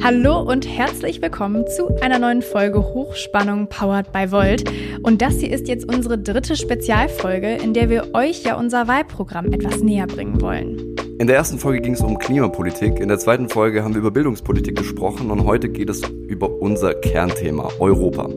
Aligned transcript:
Hallo 0.00 0.40
und 0.40 0.66
herzlich 0.66 1.20
willkommen 1.20 1.66
zu 1.66 1.88
einer 2.00 2.20
neuen 2.20 2.40
Folge 2.40 2.78
Hochspannung 2.78 3.68
Powered 3.68 4.12
by 4.12 4.30
Volt. 4.30 4.64
Und 5.02 5.20
das 5.20 5.40
hier 5.40 5.50
ist 5.50 5.66
jetzt 5.66 5.92
unsere 5.92 6.18
dritte 6.18 6.56
Spezialfolge, 6.56 7.54
in 7.54 7.74
der 7.74 7.90
wir 7.90 8.14
euch 8.14 8.44
ja 8.44 8.56
unser 8.56 8.86
Wahlprogramm 8.86 9.52
etwas 9.52 9.80
näher 9.80 10.06
bringen 10.06 10.40
wollen. 10.40 10.96
In 11.18 11.26
der 11.26 11.36
ersten 11.36 11.58
Folge 11.58 11.80
ging 11.80 11.94
es 11.94 12.00
um 12.00 12.18
Klimapolitik, 12.18 13.00
in 13.00 13.08
der 13.08 13.18
zweiten 13.18 13.48
Folge 13.48 13.84
haben 13.84 13.94
wir 13.94 14.00
über 14.00 14.10
Bildungspolitik 14.10 14.76
gesprochen 14.76 15.30
und 15.30 15.44
heute 15.44 15.68
geht 15.68 15.90
es 15.90 16.02
über 16.28 16.50
unser 16.60 16.94
Kernthema 16.94 17.68
Europa. 17.78 18.28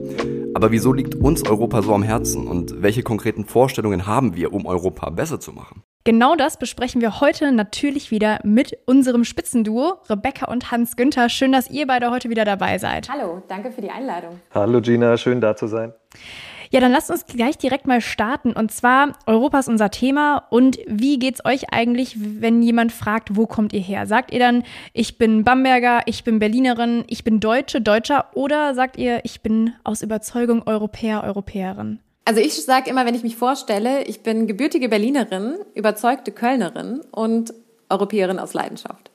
Aber 0.55 0.71
wieso 0.71 0.93
liegt 0.93 1.15
uns 1.15 1.47
Europa 1.47 1.81
so 1.81 1.93
am 1.93 2.03
Herzen 2.03 2.47
und 2.47 2.81
welche 2.81 3.03
konkreten 3.03 3.45
Vorstellungen 3.45 4.07
haben 4.07 4.35
wir, 4.35 4.53
um 4.53 4.65
Europa 4.65 5.09
besser 5.09 5.39
zu 5.39 5.51
machen? 5.51 5.84
Genau 6.05 6.35
das 6.35 6.57
besprechen 6.57 7.01
wir 7.01 7.19
heute 7.19 7.51
natürlich 7.51 8.11
wieder 8.11 8.39
mit 8.43 8.77
unserem 8.85 9.23
Spitzenduo, 9.23 9.97
Rebecca 10.07 10.45
und 10.45 10.69
Hans 10.69 10.97
Günther. 10.97 11.29
Schön, 11.29 11.51
dass 11.51 11.71
ihr 11.71 11.87
beide 11.87 12.11
heute 12.11 12.29
wieder 12.29 12.45
dabei 12.45 12.77
seid. 12.77 13.09
Hallo, 13.09 13.41
danke 13.47 13.71
für 13.71 13.81
die 13.81 13.89
Einladung. 13.89 14.39
Hallo 14.53 14.81
Gina, 14.81 15.17
schön 15.17 15.41
da 15.41 15.55
zu 15.55 15.65
sein. 15.65 15.93
Ja, 16.69 16.79
dann 16.79 16.91
lasst 16.91 17.09
uns 17.09 17.25
gleich 17.25 17.57
direkt 17.57 17.87
mal 17.87 18.01
starten. 18.01 18.53
Und 18.53 18.71
zwar, 18.71 19.13
Europa 19.25 19.57
ist 19.57 19.67
unser 19.67 19.89
Thema. 19.89 20.45
Und 20.51 20.77
wie 20.85 21.17
geht's 21.17 21.43
euch 21.43 21.73
eigentlich, 21.73 22.17
wenn 22.19 22.61
jemand 22.61 22.91
fragt, 22.91 23.35
wo 23.35 23.47
kommt 23.47 23.73
ihr 23.73 23.81
her? 23.81 24.05
Sagt 24.05 24.31
ihr 24.31 24.39
dann, 24.39 24.63
ich 24.93 25.17
bin 25.17 25.43
Bamberger, 25.43 26.01
ich 26.05 26.23
bin 26.23 26.37
Berlinerin, 26.37 27.03
ich 27.07 27.23
bin 27.23 27.39
Deutsche, 27.39 27.81
Deutscher? 27.81 28.27
Oder 28.35 28.75
sagt 28.75 28.97
ihr, 28.97 29.21
ich 29.23 29.41
bin 29.41 29.73
aus 29.83 30.03
Überzeugung 30.03 30.67
Europäer, 30.67 31.23
Europäerin? 31.23 31.99
Also 32.25 32.41
ich 32.41 32.65
sage 32.65 32.89
immer, 32.89 33.05
wenn 33.05 33.13
ich 33.13 33.21
mich 33.21 33.35
vorstelle, 33.35 34.03
ich 34.03 34.21
bin 34.21 34.47
gebürtige 34.47 34.89
Berlinerin, 34.89 35.57
überzeugte 35.75 36.31
Kölnerin 36.31 37.01
und 37.11 37.53
Europäerin 37.87 38.39
aus 38.39 38.55
Leidenschaft. 38.55 39.11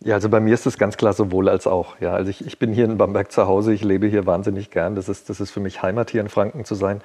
Ja, 0.00 0.16
also 0.16 0.28
bei 0.28 0.40
mir 0.40 0.52
ist 0.52 0.66
es 0.66 0.76
ganz 0.76 0.98
klar 0.98 1.14
sowohl 1.14 1.48
als 1.48 1.66
auch. 1.66 1.98
Ja, 2.00 2.12
also 2.12 2.28
ich, 2.28 2.46
ich 2.46 2.58
bin 2.58 2.74
hier 2.74 2.84
in 2.84 2.98
Bamberg 2.98 3.32
zu 3.32 3.46
Hause, 3.46 3.72
ich 3.72 3.82
lebe 3.82 4.06
hier 4.06 4.26
wahnsinnig 4.26 4.70
gern. 4.70 4.94
Das 4.94 5.08
ist, 5.08 5.30
das 5.30 5.40
ist 5.40 5.50
für 5.50 5.60
mich 5.60 5.82
Heimat 5.82 6.10
hier 6.10 6.20
in 6.20 6.28
Franken 6.28 6.66
zu 6.66 6.74
sein. 6.74 7.00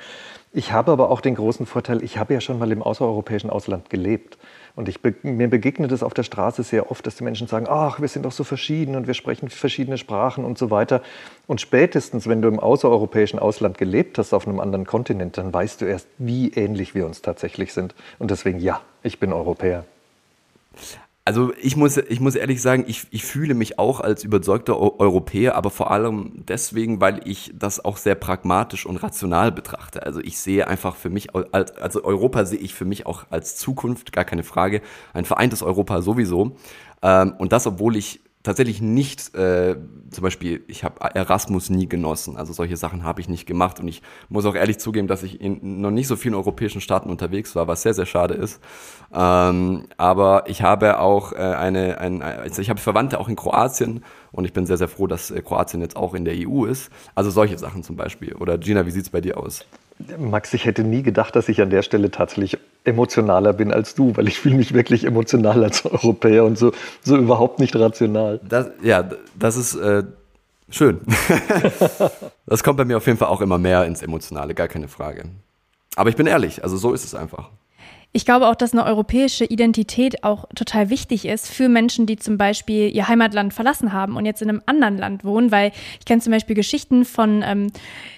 Ich 0.52 0.74
habe 0.74 0.92
aber 0.92 1.10
auch 1.10 1.22
den 1.22 1.36
großen 1.36 1.66
Vorteil, 1.66 2.04
ich 2.04 2.18
habe 2.18 2.34
ja 2.34 2.42
schon 2.42 2.60
mal 2.60 2.70
im 2.74 2.84
außereuropäischen 2.84 3.50
Ausland 3.50 3.90
gelebt. 3.90 4.38
Und 4.80 4.88
ich, 4.88 5.02
mir 5.24 5.50
begegnet 5.50 5.92
es 5.92 6.04
auf 6.04 6.14
der 6.14 6.24
Straße 6.24 6.64
sehr 6.64 6.90
oft, 6.90 7.06
dass 7.06 7.18
die 7.18 7.26
Menschen 7.26 7.48
sagen, 7.48 7.66
ach, 7.70 8.00
wir 8.00 8.08
sind 8.08 8.24
doch 8.24 8.32
so 8.32 8.46
verschieden 8.46 8.96
und 8.96 9.08
wir 9.08 9.14
sprechen 9.14 9.50
verschiedene 9.50 9.98
Sprachen 9.98 10.46
und 10.46 10.58
so 10.58 10.72
weiter. 10.72 11.02
Und 11.48 11.60
spätestens, 11.60 12.30
wenn 12.30 12.42
du 12.42 12.48
im 12.48 12.62
außereuropäischen 12.62 13.40
Ausland 13.40 13.78
gelebt 13.78 14.18
hast, 14.18 14.32
auf 14.32 14.48
einem 14.48 14.62
anderen 14.62 14.86
Kontinent, 14.86 15.38
dann 15.38 15.54
weißt 15.54 15.82
du 15.82 15.86
erst, 15.86 16.08
wie 16.18 16.54
ähnlich 16.54 16.96
wir 16.96 17.06
uns 17.06 17.22
tatsächlich 17.22 17.74
sind. 17.74 17.94
Und 18.20 18.32
deswegen, 18.32 18.62
ja, 18.62 18.80
ich 19.04 19.20
bin 19.20 19.34
Europäer. 19.34 19.84
Also 21.30 21.54
ich 21.62 21.76
muss, 21.76 21.96
ich 21.96 22.20
muss 22.20 22.34
ehrlich 22.34 22.60
sagen, 22.60 22.86
ich, 22.88 23.06
ich 23.12 23.24
fühle 23.24 23.54
mich 23.54 23.78
auch 23.78 24.00
als 24.00 24.24
überzeugter 24.24 24.80
Europäer, 24.80 25.54
aber 25.54 25.70
vor 25.70 25.92
allem 25.92 26.44
deswegen, 26.48 27.02
weil 27.02 27.22
ich 27.24 27.52
das 27.54 27.86
auch 27.86 27.98
sehr 27.98 28.16
pragmatisch 28.16 28.88
und 28.88 28.98
rational 28.98 29.52
betrachte. 29.52 30.02
Also 30.02 30.22
ich 30.22 30.40
sehe 30.40 30.68
einfach 30.68 30.96
für 30.96 31.12
mich, 31.12 31.36
als, 31.36 31.78
also 31.78 32.04
Europa 32.04 32.46
sehe 32.46 32.58
ich 32.58 32.74
für 32.74 32.86
mich 32.86 33.06
auch 33.06 33.26
als 33.30 33.58
Zukunft, 33.58 34.12
gar 34.12 34.26
keine 34.26 34.42
Frage, 34.42 34.82
ein 35.14 35.24
vereintes 35.24 35.62
Europa 35.62 36.02
sowieso. 36.02 36.56
Ähm, 37.04 37.36
und 37.38 37.52
das, 37.52 37.68
obwohl 37.68 37.96
ich 37.96 38.22
tatsächlich 38.50 38.82
nicht, 38.82 39.36
äh, 39.36 39.76
zum 40.10 40.24
Beispiel, 40.24 40.64
ich 40.68 40.84
habe 40.84 40.96
Erasmus 41.14 41.70
nie 41.70 41.88
genossen. 41.88 42.36
Also 42.36 42.52
solche 42.52 42.78
Sachen 42.78 43.04
habe 43.04 43.22
ich 43.22 43.30
nicht 43.30 43.46
gemacht. 43.46 43.80
Und 43.80 43.88
ich 43.88 44.02
muss 44.28 44.44
auch 44.46 44.56
ehrlich 44.56 44.80
zugeben, 44.80 45.08
dass 45.08 45.22
ich 45.22 45.40
in 45.40 45.82
noch 45.82 45.92
nicht 45.92 46.08
so 46.08 46.16
vielen 46.16 46.34
europäischen 46.34 46.82
Staaten 46.82 47.12
unterwegs 47.12 47.56
war, 47.56 47.68
was 47.68 47.84
sehr, 47.84 47.94
sehr 47.94 48.08
schade 48.08 48.34
ist. 48.34 48.60
Ähm, 49.14 49.86
aber 49.98 50.46
ich 50.48 50.64
habe 50.64 51.00
auch 51.00 51.32
äh, 51.34 51.36
eine, 51.36 52.00
ein, 52.00 52.24
also 52.24 52.60
ich 52.64 52.72
habe 52.72 52.80
Verwandte 52.80 53.20
auch 53.20 53.30
in 53.30 53.36
Kroatien 53.36 54.04
und 54.32 54.46
ich 54.46 54.54
bin 54.54 54.66
sehr, 54.66 54.78
sehr 54.78 54.88
froh, 54.88 55.06
dass 55.06 55.30
äh, 55.30 55.44
Kroatien 55.44 55.82
jetzt 55.82 55.96
auch 55.96 56.16
in 56.16 56.26
der 56.26 56.34
EU 56.36 56.66
ist. 56.66 56.90
Also 57.14 57.30
solche 57.30 57.60
Sachen 57.60 57.84
zum 57.84 57.98
Beispiel. 57.98 58.34
Oder 58.34 58.58
Gina, 58.58 58.88
wie 58.88 58.92
sieht's 58.92 59.12
bei 59.12 59.22
dir 59.22 59.38
aus? 59.38 59.64
Max, 60.18 60.54
ich 60.54 60.66
hätte 60.66 60.84
nie 60.84 61.04
gedacht, 61.04 61.36
dass 61.36 61.50
ich 61.50 61.62
an 61.62 61.70
der 61.70 61.82
Stelle 61.82 62.10
tatsächlich 62.10 62.58
emotionaler 62.86 63.54
bin 63.54 63.74
als 63.74 63.96
du, 63.96 64.16
weil 64.16 64.28
ich 64.28 64.40
fühle 64.40 64.56
mich 64.56 64.74
wirklich 64.74 65.04
emotional 65.04 65.64
als 65.64 65.86
Europäer 65.86 66.46
und 66.46 66.58
so, 66.58 66.72
so 67.04 67.18
überhaupt 67.18 67.60
nicht 67.60 67.76
rational. 67.76 68.40
Das, 68.48 68.70
ja, 68.82 69.10
das 69.36 69.58
ist 69.58 69.76
äh, 69.76 70.04
schön. 70.70 71.02
das 72.46 72.64
kommt 72.64 72.78
bei 72.78 72.86
mir 72.86 72.98
auf 72.98 73.06
jeden 73.08 73.18
Fall 73.18 73.28
auch 73.28 73.42
immer 73.42 73.58
mehr 73.58 73.86
ins 73.86 74.02
Emotionale, 74.02 74.54
gar 74.54 74.70
keine 74.70 74.88
Frage. 74.88 75.26
Aber 75.96 76.10
ich 76.10 76.16
bin 76.16 76.28
ehrlich, 76.28 76.64
also 76.64 76.78
so 76.78 76.94
ist 76.94 77.04
es 77.04 77.14
einfach. 77.14 77.50
Ich 78.12 78.26
glaube 78.26 78.48
auch, 78.48 78.56
dass 78.56 78.74
eine 78.74 78.86
europäische 78.86 79.46
Identität 79.46 80.24
auch 80.24 80.46
total 80.56 80.90
wichtig 80.90 81.26
ist 81.26 81.48
für 81.48 81.70
Menschen, 81.70 82.08
die 82.08 82.18
zum 82.18 82.38
Beispiel 82.38 82.90
ihr 82.90 83.08
Heimatland 83.08 83.54
verlassen 83.54 83.94
haben 83.94 84.16
und 84.16 84.26
jetzt 84.26 84.42
in 84.42 84.50
einem 84.50 84.64
anderen 84.66 84.98
Land 84.98 85.24
wohnen, 85.24 85.52
weil 85.52 85.72
ich 86.00 86.06
kenne 86.06 86.20
zum 86.20 86.32
Beispiel 86.32 86.56
Geschichten 86.56 87.06
von 87.06 87.44
ähm, 87.46 87.68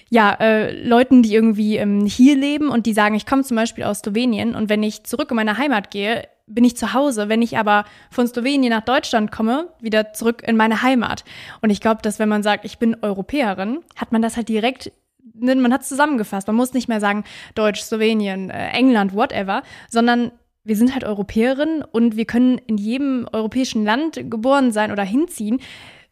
ja, 0.09 0.33
äh, 0.39 0.81
Leuten, 0.87 1.23
die 1.23 1.33
irgendwie 1.33 1.75
ähm, 1.75 2.05
hier 2.05 2.37
leben 2.37 2.69
und 2.69 2.85
die 2.85 2.93
sagen, 2.93 3.15
ich 3.15 3.25
komme 3.25 3.43
zum 3.43 3.57
Beispiel 3.57 3.83
aus 3.83 3.99
Slowenien 3.99 4.55
und 4.55 4.69
wenn 4.69 4.81
ich 4.81 5.03
zurück 5.03 5.31
in 5.31 5.35
meine 5.35 5.57
Heimat 5.57 5.91
gehe, 5.91 6.23
bin 6.47 6.63
ich 6.63 6.77
zu 6.77 6.93
Hause. 6.93 7.29
Wenn 7.29 7.41
ich 7.41 7.57
aber 7.57 7.85
von 8.09 8.27
Slowenien 8.27 8.71
nach 8.71 8.83
Deutschland 8.83 9.31
komme, 9.31 9.69
wieder 9.79 10.13
zurück 10.13 10.43
in 10.45 10.57
meine 10.57 10.81
Heimat. 10.81 11.23
Und 11.61 11.69
ich 11.69 11.81
glaube, 11.81 12.01
dass 12.01 12.19
wenn 12.19 12.29
man 12.29 12.43
sagt, 12.43 12.65
ich 12.65 12.77
bin 12.77 12.97
Europäerin, 13.01 13.79
hat 13.95 14.11
man 14.11 14.21
das 14.21 14.35
halt 14.35 14.49
direkt 14.49 14.91
man 15.33 15.73
hat 15.73 15.81
es 15.81 15.89
zusammengefasst. 15.89 16.47
Man 16.47 16.55
muss 16.55 16.73
nicht 16.73 16.87
mehr 16.87 16.99
sagen 16.99 17.23
Deutsch, 17.55 17.81
Slowenien, 17.81 18.49
äh, 18.49 18.69
England, 18.69 19.13
whatever, 19.13 19.63
sondern 19.89 20.31
wir 20.63 20.75
sind 20.75 20.93
halt 20.93 21.03
Europäerinnen 21.03 21.83
und 21.83 22.15
wir 22.15 22.25
können 22.25 22.59
in 22.59 22.77
jedem 22.77 23.27
europäischen 23.31 23.83
Land 23.83 24.15
geboren 24.29 24.71
sein 24.71 24.91
oder 24.91 25.03
hinziehen, 25.03 25.59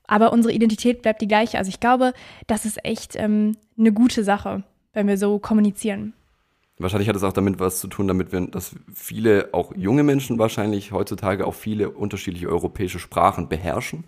aber 0.08 0.34
unsere 0.34 0.54
Identität 0.54 1.04
bleibt 1.04 1.22
die 1.22 1.28
gleiche. 1.28 1.58
Also 1.58 1.70
ich 1.70 1.80
glaube, 1.80 2.14
das 2.48 2.66
ist 2.66 2.84
echt 2.84 3.16
ähm, 3.16 3.56
eine 3.78 3.94
gute 3.94 4.24
Sache, 4.24 4.64
wenn 4.94 5.08
wir 5.08 5.18
so 5.18 5.38
kommunizieren. 5.38 6.14
Wahrscheinlich 6.80 7.10
hat 7.10 7.16
es 7.18 7.24
auch 7.24 7.34
damit 7.34 7.60
was 7.60 7.80
zu 7.80 7.88
tun, 7.88 8.08
damit 8.08 8.32
wir, 8.32 8.40
dass 8.48 8.74
viele, 8.94 9.50
auch 9.52 9.76
junge 9.76 10.04
Menschen 10.04 10.40
wahrscheinlich 10.40 10.94
heutzutage 10.94 11.46
auch 11.46 11.54
viele 11.54 11.90
unterschiedliche 11.90 12.48
europäische 12.48 13.00
Sprachen 13.00 13.50
beherrschen. 13.50 14.06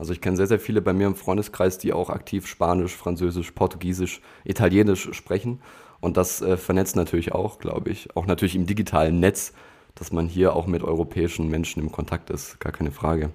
Also 0.00 0.14
ich 0.14 0.22
kenne 0.22 0.34
sehr, 0.34 0.46
sehr 0.46 0.58
viele 0.58 0.80
bei 0.80 0.94
mir 0.94 1.06
im 1.06 1.14
Freundeskreis, 1.14 1.76
die 1.76 1.92
auch 1.92 2.08
aktiv 2.08 2.46
Spanisch, 2.46 2.96
Französisch, 2.96 3.50
Portugiesisch, 3.50 4.22
Italienisch 4.44 5.12
sprechen. 5.12 5.60
Und 6.00 6.16
das 6.16 6.40
äh, 6.40 6.56
vernetzt 6.56 6.96
natürlich 6.96 7.32
auch, 7.32 7.58
glaube 7.58 7.90
ich, 7.90 8.16
auch 8.16 8.24
natürlich 8.24 8.56
im 8.56 8.64
digitalen 8.64 9.20
Netz, 9.20 9.52
dass 9.94 10.10
man 10.10 10.26
hier 10.26 10.56
auch 10.56 10.66
mit 10.66 10.82
europäischen 10.82 11.50
Menschen 11.50 11.82
im 11.82 11.92
Kontakt 11.92 12.30
ist, 12.30 12.58
gar 12.60 12.72
keine 12.72 12.92
Frage. 12.92 13.28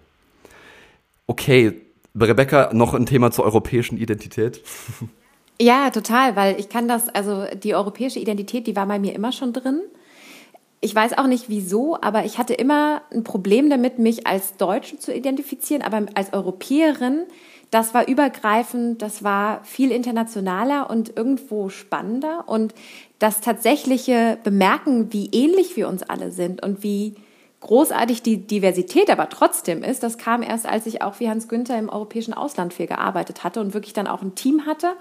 Okay, 1.28 1.81
Rebecca, 2.20 2.72
noch 2.74 2.96
ein 2.96 3.06
Thema 3.06 3.30
zur 3.30 3.46
europäischen 3.46 3.98
Identität. 3.98 4.62
Ja, 5.62 5.90
total, 5.90 6.36
weil 6.36 6.59
ich 6.59 6.68
kann 6.68 6.90
das, 6.90 7.08
also 7.08 7.46
die 7.56 7.75
europäische 7.75 8.20
Identität, 8.20 8.68
die 8.68 8.75
war 8.75 8.86
bei 8.88 9.00
mir 9.00 9.16
immer 9.16 9.31
schon 9.31 9.54
drin 9.54 9.80
ich 10.81 10.94
weiß 10.94 11.18
auch 11.18 11.28
nicht 11.28 11.50
wieso, 11.50 11.97
aber 12.02 12.25
ich 12.25 12.38
hatte 12.38 12.53
immer 12.53 13.02
ein 13.12 13.24
Problem 13.24 13.69
damit, 13.69 13.97
mich 13.97 14.28
als 14.28 14.58
Deutsche 14.58 15.00
zu 15.00 15.13
identifizieren, 15.13 15.81
aber 15.81 16.06
als 16.13 16.34
Europäerin, 16.34 17.24
das 17.72 17.94
war 17.94 18.08
übergreifend, 18.08 19.02
das 19.02 19.24
war 19.24 19.63
viel 19.63 19.91
internationaler 19.91 20.90
und 20.90 21.18
irgendwo 21.18 21.69
spannender. 21.69 22.44
Und 22.47 22.74
das 23.19 23.41
tatsächliche 23.41 24.38
Bemerken, 24.44 25.12
wie 25.12 25.30
ähnlich 25.31 25.75
wir 25.75 25.88
uns 25.88 26.03
alle 26.03 26.31
sind 26.31 26.63
und 26.63 26.84
wie 26.84 27.16
großartig 27.62 28.22
die 28.22 28.46
Diversität 28.46 29.09
aber 29.09 29.28
trotzdem 29.30 29.81
ist, 29.81 30.03
das 30.03 30.19
kam 30.19 30.44
erst, 30.44 30.68
als 30.68 30.86
ich 30.86 31.02
auch 31.02 31.19
wie 31.19 31.30
Hans 31.30 31.47
Günther 31.47 31.80
im 31.80 31.90
europäischen 31.90 32.34
Ausland 32.34 32.74
viel 32.74 32.86
gearbeitet 32.86 33.44
hatte 33.44 33.59
und 33.59 33.74
wirklich 33.74 33.94
dann 33.94 34.07
auch 34.07 34.22
ein 34.22 34.36
Team 34.36 34.68
hatte, 34.68 34.94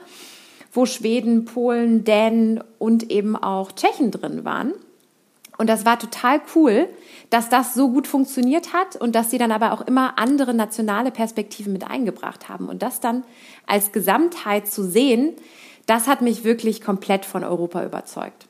wo 0.72 0.86
Schweden, 0.86 1.44
Polen, 1.44 2.04
Dänen 2.04 2.64
und 2.78 3.10
eben 3.10 3.36
auch 3.36 3.70
Tschechen 3.72 4.10
drin 4.10 4.44
waren. 4.44 4.72
Und 5.56 5.68
das 5.68 5.84
war 5.84 5.98
total 5.98 6.40
cool, 6.54 6.88
dass 7.30 7.48
das 7.48 7.74
so 7.74 7.90
gut 7.90 8.06
funktioniert 8.06 8.72
hat 8.72 8.96
und 8.96 9.14
dass 9.14 9.30
sie 9.30 9.38
dann 9.38 9.52
aber 9.52 9.72
auch 9.72 9.82
immer 9.82 10.18
andere 10.18 10.52
nationale 10.54 11.10
Perspektiven 11.10 11.72
mit 11.72 11.88
eingebracht 11.88 12.48
haben. 12.48 12.68
Und 12.68 12.82
das 12.82 13.00
dann 13.00 13.22
als 13.66 13.92
Gesamtheit 13.92 14.66
zu 14.66 14.82
sehen, 14.82 15.34
das 15.86 16.08
hat 16.08 16.22
mich 16.22 16.44
wirklich 16.44 16.80
komplett 16.80 17.24
von 17.24 17.44
Europa 17.44 17.84
überzeugt. 17.84 18.46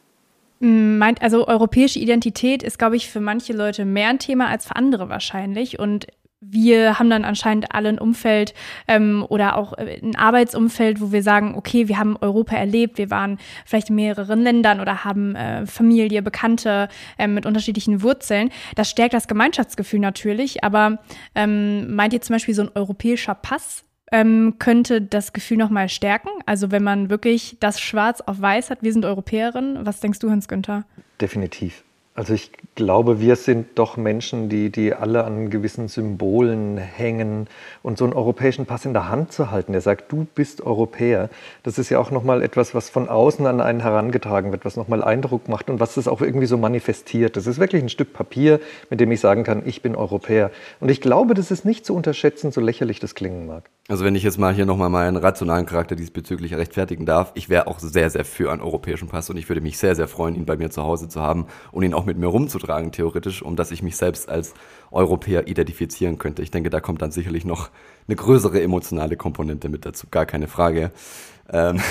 Meint, 0.61 1.21
also 1.21 1.47
europäische 1.47 1.99
Identität 1.99 2.62
ist, 2.62 2.79
glaube 2.79 2.97
ich, 2.97 3.11
für 3.11 3.21
manche 3.21 3.53
Leute 3.53 3.85
mehr 3.85 4.09
ein 4.09 4.19
Thema 4.19 4.49
als 4.49 4.67
für 4.67 4.77
andere 4.77 5.09
wahrscheinlich. 5.09 5.79
Und 5.79 6.07
wir 6.50 6.99
haben 6.99 7.11
dann 7.11 7.25
anscheinend 7.25 7.75
alle 7.75 7.88
ein 7.88 7.99
Umfeld 7.99 8.55
ähm, 8.88 9.25
oder 9.29 9.56
auch 9.56 9.76
äh, 9.79 10.00
ein 10.02 10.17
Arbeitsumfeld, 10.17 11.00
wo 11.00 11.12
wir 11.12 11.23
sagen, 11.23 11.55
okay, 11.56 11.88
wir 11.88 11.99
haben 11.99 12.17
Europa 12.20 12.56
erlebt, 12.56 12.99
wir 12.99 13.11
waren 13.11 13.38
vielleicht 13.64 13.91
in 13.91 13.96
mehreren 13.96 14.43
Ländern 14.43 14.81
oder 14.81 15.05
haben 15.05 15.35
äh, 15.35 15.67
Familie, 15.67 16.23
Bekannte 16.23 16.88
äh, 17.19 17.26
mit 17.26 17.46
unterschiedlichen 17.46 18.02
Wurzeln. 18.02 18.50
Das 18.75 18.91
stärkt 18.91 19.14
das 19.14 19.29
Gemeinschaftsgefühl 19.29 20.00
natürlich, 20.00 20.64
aber 20.64 20.99
ähm, 21.35 21.94
meint 21.94 22.12
ihr 22.12 22.20
zum 22.20 22.35
Beispiel 22.35 22.55
so 22.55 22.62
ein 22.62 22.70
europäischer 22.75 23.35
Pass? 23.35 23.85
Ähm, 24.12 24.56
könnte 24.58 25.00
das 25.00 25.32
Gefühl 25.32 25.56
nochmal 25.56 25.88
stärken? 25.88 26.29
Also 26.47 26.70
wenn 26.70 26.85
man 26.85 27.11
wirklich 27.11 27.56
das 27.58 27.81
schwarz 27.81 28.20
auf 28.20 28.40
weiß 28.40 28.70
hat, 28.70 28.82
wir 28.82 28.93
sind 28.93 29.05
Europäerinnen, 29.05 29.87
was 29.87 30.00
denkst 30.00 30.19
du, 30.19 30.31
Hans 30.31 30.47
Günther? 30.47 30.85
Definitiv. 31.20 31.85
Also 32.16 32.32
ich 32.32 32.52
glaube, 32.76 33.19
wir 33.19 33.34
sind 33.34 33.76
doch 33.76 33.96
Menschen, 33.96 34.49
die, 34.49 34.70
die 34.70 34.94
alle 34.94 35.25
an 35.25 35.50
gewissen 35.50 35.88
Symbolen 35.88 36.78
hängen. 36.78 37.49
Und 37.82 37.99
so 37.99 38.05
einen 38.05 38.12
europäischen 38.12 38.66
Pass 38.66 38.84
in 38.84 38.93
der 38.93 39.08
Hand 39.08 39.32
zu 39.32 39.50
halten, 39.50 39.72
der 39.72 39.81
sagt, 39.81 40.12
du 40.12 40.25
bist 40.32 40.61
Europäer, 40.61 41.28
das 41.64 41.76
ist 41.76 41.90
ja 41.90 41.99
auch 41.99 42.12
nochmal 42.12 42.43
etwas, 42.43 42.72
was 42.72 42.88
von 42.88 43.08
außen 43.08 43.44
an 43.46 43.61
einen 43.61 43.81
herangetragen 43.81 44.52
wird, 44.52 44.64
was 44.64 44.76
nochmal 44.76 45.02
Eindruck 45.02 45.49
macht 45.49 45.69
und 45.70 45.81
was 45.81 45.94
das 45.94 46.06
auch 46.06 46.20
irgendwie 46.20 46.46
so 46.46 46.56
manifestiert. 46.56 47.37
Das 47.37 47.49
ist 47.49 47.58
wirklich 47.58 47.82
ein 47.82 47.88
Stück 47.88 48.12
Papier, 48.12 48.61
mit 48.90 49.00
dem 49.00 49.11
ich 49.11 49.19
sagen 49.19 49.43
kann, 49.43 49.62
ich 49.66 49.82
bin 49.82 49.96
Europäer. 49.96 50.52
Und 50.78 50.90
ich 50.90 51.00
glaube, 51.00 51.34
das 51.34 51.50
ist 51.50 51.64
nicht 51.64 51.84
zu 51.84 51.96
unterschätzen, 51.96 52.52
so 52.52 52.61
lächerlich 52.61 53.00
das 53.00 53.16
klingen 53.16 53.46
mag. 53.46 53.69
Also 53.88 54.02
wenn 54.02 54.14
ich 54.14 54.22
jetzt 54.22 54.38
mal 54.38 54.55
hier 54.55 54.64
nochmal 54.64 54.88
meinen 54.88 55.16
rationalen 55.16 55.66
Charakter 55.66 55.94
diesbezüglich 55.94 56.55
rechtfertigen 56.55 57.05
darf, 57.05 57.32
ich 57.34 57.50
wäre 57.50 57.66
auch 57.66 57.81
sehr, 57.81 58.08
sehr 58.08 58.25
für 58.25 58.50
einen 58.50 58.62
europäischen 58.62 59.08
Pass 59.08 59.28
und 59.28 59.37
ich 59.37 59.49
würde 59.50 59.61
mich 59.61 59.76
sehr, 59.76 59.94
sehr 59.94 60.08
freuen, 60.08 60.37
ihn 60.37 60.46
bei 60.46 60.56
mir 60.56 60.70
zu 60.70 60.82
Hause 60.82 61.08
zu 61.11 61.20
haben 61.20 61.49
und 61.70 61.82
ihn 61.82 61.93
auch 61.93 62.04
mit 62.05 62.19
mir 62.19 62.27
rumzutragen, 62.27 62.93
theoretisch, 62.93 63.43
um 63.43 63.56
dass 63.56 63.71
ich 63.71 63.83
mich 63.83 63.97
selbst 63.97 64.29
als 64.29 64.55
Europäer 64.91 65.49
identifizieren 65.49 66.19
könnte. 66.19 66.43
Ich 66.43 66.51
denke, 66.51 66.71
da 66.71 66.81
kommt 66.81 67.03
dann 67.03 67.11
sicherlich 67.11 67.45
noch 67.45 67.71
eine 68.06 68.17
größere 68.17 68.61
emotionale 68.62 69.17
Komponente 69.17 69.69
mit 69.69 69.85
dazu, 69.85 70.06
gar 70.11 70.27
keine 70.27 70.49
Frage. 70.49 70.91
Ähm, 71.53 71.81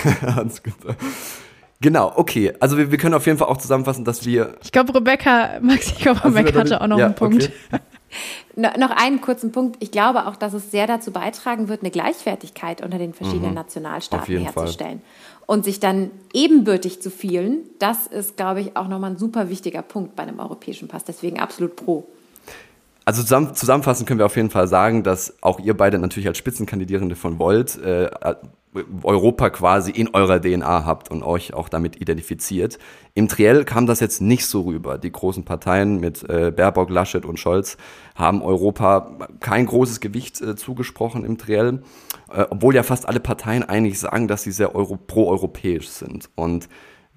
Genau, 1.83 2.13
okay. 2.15 2.53
Also 2.61 2.77
wir, 2.77 2.91
wir, 2.91 2.97
können 2.97 3.13
auf 3.13 3.25
jeden 3.25 3.37
Fall 3.37 3.49
auch 3.49 3.57
zusammenfassen, 3.57 4.05
dass 4.05 4.25
wir. 4.25 4.55
Ich 4.63 4.71
glaube, 4.71 4.95
Rebecca, 4.95 5.59
Max, 5.61 5.87
ich 5.87 5.97
glaube, 5.97 6.23
Rebecca 6.23 6.59
hatte 6.59 6.79
auch 6.79 6.87
noch 6.87 6.97
ja, 6.97 7.07
einen 7.07 7.15
Punkt. 7.15 7.51
Okay. 7.71 7.81
No, 8.55 8.69
noch 8.77 8.91
einen 8.91 9.21
kurzen 9.21 9.51
Punkt. 9.51 9.77
Ich 9.79 9.89
glaube 9.89 10.27
auch, 10.27 10.35
dass 10.35 10.53
es 10.53 10.69
sehr 10.69 10.85
dazu 10.85 11.11
beitragen 11.11 11.67
wird, 11.67 11.81
eine 11.81 11.89
Gleichwertigkeit 11.89 12.83
unter 12.83 12.99
den 12.99 13.15
verschiedenen 13.15 13.49
mhm. 13.49 13.55
Nationalstaaten 13.55 14.37
herzustellen. 14.37 15.01
Fall. 15.01 15.32
Und 15.45 15.65
sich 15.65 15.79
dann 15.79 16.11
ebenbürtig 16.33 17.01
zu 17.01 17.11
fühlen, 17.11 17.69
das 17.79 18.07
ist, 18.07 18.37
glaube 18.37 18.61
ich, 18.61 18.77
auch 18.77 18.87
nochmal 18.87 19.11
ein 19.11 19.17
super 19.17 19.49
wichtiger 19.49 19.81
Punkt 19.81 20.15
bei 20.15 20.23
einem 20.23 20.39
europäischen 20.39 20.87
Pass. 20.87 21.03
Deswegen 21.03 21.39
absolut 21.39 21.75
pro. 21.75 22.07
Also 23.05 23.21
zusammen, 23.21 23.53
zusammenfassend 23.53 24.07
können 24.07 24.19
wir 24.19 24.25
auf 24.25 24.35
jeden 24.35 24.49
Fall 24.49 24.67
sagen, 24.67 25.03
dass 25.03 25.35
auch 25.41 25.59
ihr 25.59 25.75
beide 25.75 25.99
natürlich 25.99 26.27
als 26.27 26.37
Spitzenkandidierende 26.37 27.15
von 27.15 27.37
Volt 27.37 27.77
äh, 27.81 28.09
Europa 29.03 29.49
quasi 29.49 29.91
in 29.91 30.09
eurer 30.13 30.41
DNA 30.41 30.85
habt 30.85 31.11
und 31.11 31.21
euch 31.23 31.53
auch 31.53 31.69
damit 31.69 32.01
identifiziert. 32.01 32.79
Im 33.13 33.27
Triell 33.27 33.65
kam 33.65 33.85
das 33.85 33.99
jetzt 33.99 34.21
nicht 34.21 34.47
so 34.47 34.61
rüber. 34.61 34.97
Die 34.97 35.11
großen 35.11 35.45
Parteien 35.45 35.99
mit 35.99 36.27
äh, 36.29 36.51
Baerbock, 36.51 36.89
Laschet 36.89 37.25
und 37.25 37.39
Scholz 37.39 37.77
haben 38.15 38.41
Europa 38.41 39.27
kein 39.39 39.65
großes 39.65 39.99
Gewicht 39.99 40.41
äh, 40.41 40.55
zugesprochen 40.55 41.23
im 41.23 41.37
Triell, 41.37 41.83
äh, 42.31 42.45
obwohl 42.49 42.73
ja 42.73 42.83
fast 42.83 43.07
alle 43.07 43.19
Parteien 43.19 43.63
eigentlich 43.63 43.99
sagen, 43.99 44.27
dass 44.27 44.43
sie 44.43 44.51
sehr 44.51 44.75
Euro 44.75 44.97
pro-europäisch 44.97 45.89
sind. 45.89 46.29
Und 46.35 46.67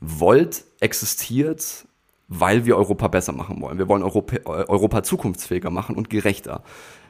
Volt 0.01 0.65
existiert, 0.81 1.87
weil 2.29 2.67
wir 2.67 2.77
Europa 2.77 3.09
besser 3.09 3.33
machen 3.33 3.61
wollen. 3.61 3.79
Wir 3.79 3.89
wollen 3.89 4.03
Europa, 4.03 4.37
Europa 4.45 5.03
zukunftsfähiger 5.03 5.71
machen 5.71 5.97
und 5.97 6.11
gerechter. 6.11 6.63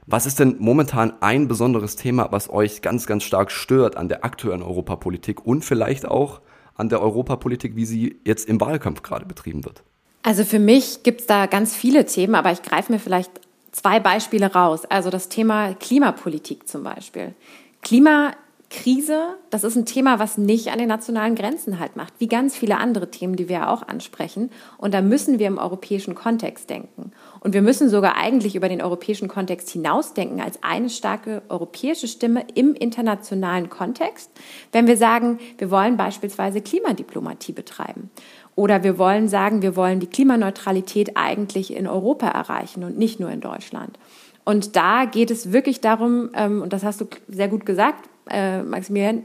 Was 0.06 0.26
ist 0.26 0.38
denn 0.38 0.56
momentan 0.58 1.14
ein 1.20 1.48
besonderes 1.48 1.96
Thema, 1.96 2.30
was 2.30 2.48
euch 2.48 2.80
ganz, 2.80 3.06
ganz 3.06 3.24
stark 3.24 3.50
stört 3.50 3.96
an 3.96 4.08
der 4.08 4.24
aktuellen 4.24 4.62
Europapolitik 4.62 5.44
und 5.44 5.64
vielleicht 5.64 6.06
auch 6.06 6.40
an 6.76 6.88
der 6.88 7.00
Europapolitik, 7.00 7.74
wie 7.74 7.86
sie 7.86 8.20
jetzt 8.24 8.48
im 8.48 8.60
Wahlkampf 8.60 9.02
gerade 9.02 9.24
betrieben 9.24 9.64
wird? 9.64 9.82
Also 10.22 10.44
für 10.44 10.58
mich 10.58 11.02
gibt 11.02 11.22
es 11.22 11.26
da 11.26 11.46
ganz 11.46 11.74
viele 11.74 12.04
Themen, 12.04 12.34
aber 12.34 12.52
ich 12.52 12.62
greife 12.62 12.92
mir 12.92 12.98
vielleicht 12.98 13.30
zwei 13.72 14.00
Beispiele 14.00 14.52
raus. 14.52 14.84
Also 14.84 15.10
das 15.10 15.28
Thema 15.28 15.74
Klimapolitik 15.74 16.68
zum 16.68 16.82
Beispiel. 16.82 17.34
Klima 17.82 18.32
Krise, 18.76 19.36
das 19.48 19.64
ist 19.64 19.74
ein 19.74 19.86
Thema, 19.86 20.18
was 20.18 20.36
nicht 20.36 20.68
an 20.68 20.78
den 20.78 20.88
nationalen 20.88 21.34
Grenzen 21.34 21.80
halt 21.80 21.96
macht, 21.96 22.12
wie 22.18 22.28
ganz 22.28 22.54
viele 22.54 22.76
andere 22.76 23.10
Themen, 23.10 23.34
die 23.34 23.48
wir 23.48 23.70
auch 23.70 23.82
ansprechen. 23.82 24.50
Und 24.76 24.92
da 24.92 25.00
müssen 25.00 25.38
wir 25.38 25.46
im 25.46 25.56
europäischen 25.56 26.14
Kontext 26.14 26.68
denken. 26.68 27.10
Und 27.40 27.54
wir 27.54 27.62
müssen 27.62 27.88
sogar 27.88 28.16
eigentlich 28.16 28.54
über 28.54 28.68
den 28.68 28.82
europäischen 28.82 29.28
Kontext 29.28 29.70
hinausdenken 29.70 30.42
als 30.42 30.62
eine 30.62 30.90
starke 30.90 31.40
europäische 31.48 32.06
Stimme 32.06 32.44
im 32.54 32.74
internationalen 32.74 33.70
Kontext, 33.70 34.30
wenn 34.72 34.86
wir 34.86 34.98
sagen, 34.98 35.38
wir 35.56 35.70
wollen 35.70 35.96
beispielsweise 35.96 36.60
Klimadiplomatie 36.60 37.52
betreiben. 37.52 38.10
Oder 38.56 38.84
wir 38.84 38.98
wollen 38.98 39.28
sagen, 39.28 39.62
wir 39.62 39.74
wollen 39.74 40.00
die 40.00 40.06
Klimaneutralität 40.06 41.16
eigentlich 41.16 41.74
in 41.74 41.86
Europa 41.86 42.28
erreichen 42.28 42.84
und 42.84 42.98
nicht 42.98 43.20
nur 43.20 43.30
in 43.30 43.40
Deutschland. 43.40 43.98
Und 44.44 44.76
da 44.76 45.06
geht 45.06 45.30
es 45.30 45.50
wirklich 45.50 45.80
darum, 45.80 46.28
ähm, 46.34 46.60
und 46.60 46.74
das 46.74 46.84
hast 46.84 47.00
du 47.00 47.06
sehr 47.26 47.48
gut 47.48 47.64
gesagt, 47.64 48.08
äh, 48.30 48.62
Maximilian, 48.62 49.24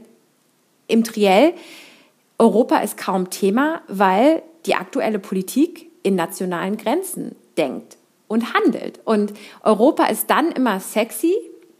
im 0.88 1.04
Triell, 1.04 1.54
Europa 2.38 2.78
ist 2.78 2.96
kaum 2.96 3.30
Thema, 3.30 3.82
weil 3.88 4.42
die 4.66 4.74
aktuelle 4.74 5.18
Politik 5.18 5.90
in 6.02 6.14
nationalen 6.16 6.76
Grenzen 6.76 7.36
denkt 7.56 7.96
und 8.28 8.54
handelt. 8.54 9.00
Und 9.04 9.32
Europa 9.62 10.06
ist 10.06 10.28
dann 10.28 10.50
immer 10.52 10.80
sexy 10.80 11.34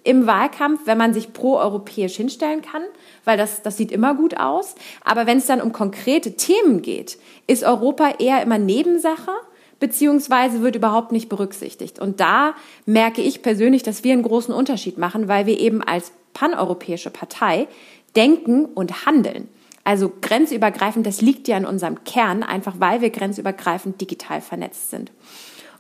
im 0.04 0.26
Wahlkampf, 0.26 0.82
wenn 0.84 0.98
man 0.98 1.14
sich 1.14 1.32
pro-europäisch 1.32 2.16
hinstellen 2.16 2.62
kann, 2.62 2.82
weil 3.25 3.36
das, 3.36 3.62
das 3.62 3.76
sieht 3.76 3.92
immer 3.92 4.14
gut 4.14 4.36
aus. 4.38 4.75
Aber 5.04 5.26
wenn 5.26 5.38
es 5.38 5.46
dann 5.46 5.60
um 5.60 5.72
konkrete 5.72 6.36
Themen 6.36 6.82
geht, 6.82 7.18
ist 7.46 7.64
Europa 7.64 8.14
eher 8.18 8.42
immer 8.42 8.58
Nebensache 8.58 9.30
beziehungsweise 9.82 10.62
wird 10.62 10.76
überhaupt 10.76 11.11
nicht 11.11 11.29
berücksichtigt. 11.29 11.99
Und 11.99 12.20
da 12.20 12.55
merke 12.87 13.20
ich 13.20 13.43
persönlich, 13.43 13.82
dass 13.82 14.05
wir 14.05 14.12
einen 14.12 14.23
großen 14.23 14.55
Unterschied 14.55 14.96
machen, 14.96 15.26
weil 15.26 15.46
wir 15.46 15.58
eben 15.58 15.82
als 15.82 16.12
paneuropäische 16.34 17.11
Partei 17.11 17.67
denken 18.14 18.64
und 18.64 19.06
handeln. 19.06 19.49
Also 19.82 20.12
grenzübergreifend, 20.20 21.05
das 21.05 21.20
liegt 21.20 21.49
ja 21.49 21.56
in 21.56 21.67
unserem 21.67 22.05
Kern, 22.05 22.44
einfach 22.44 22.76
weil 22.79 23.00
wir 23.00 23.11
grenzübergreifend 23.11 24.00
digital 24.00 24.40
vernetzt 24.40 24.90
sind. 24.90 25.11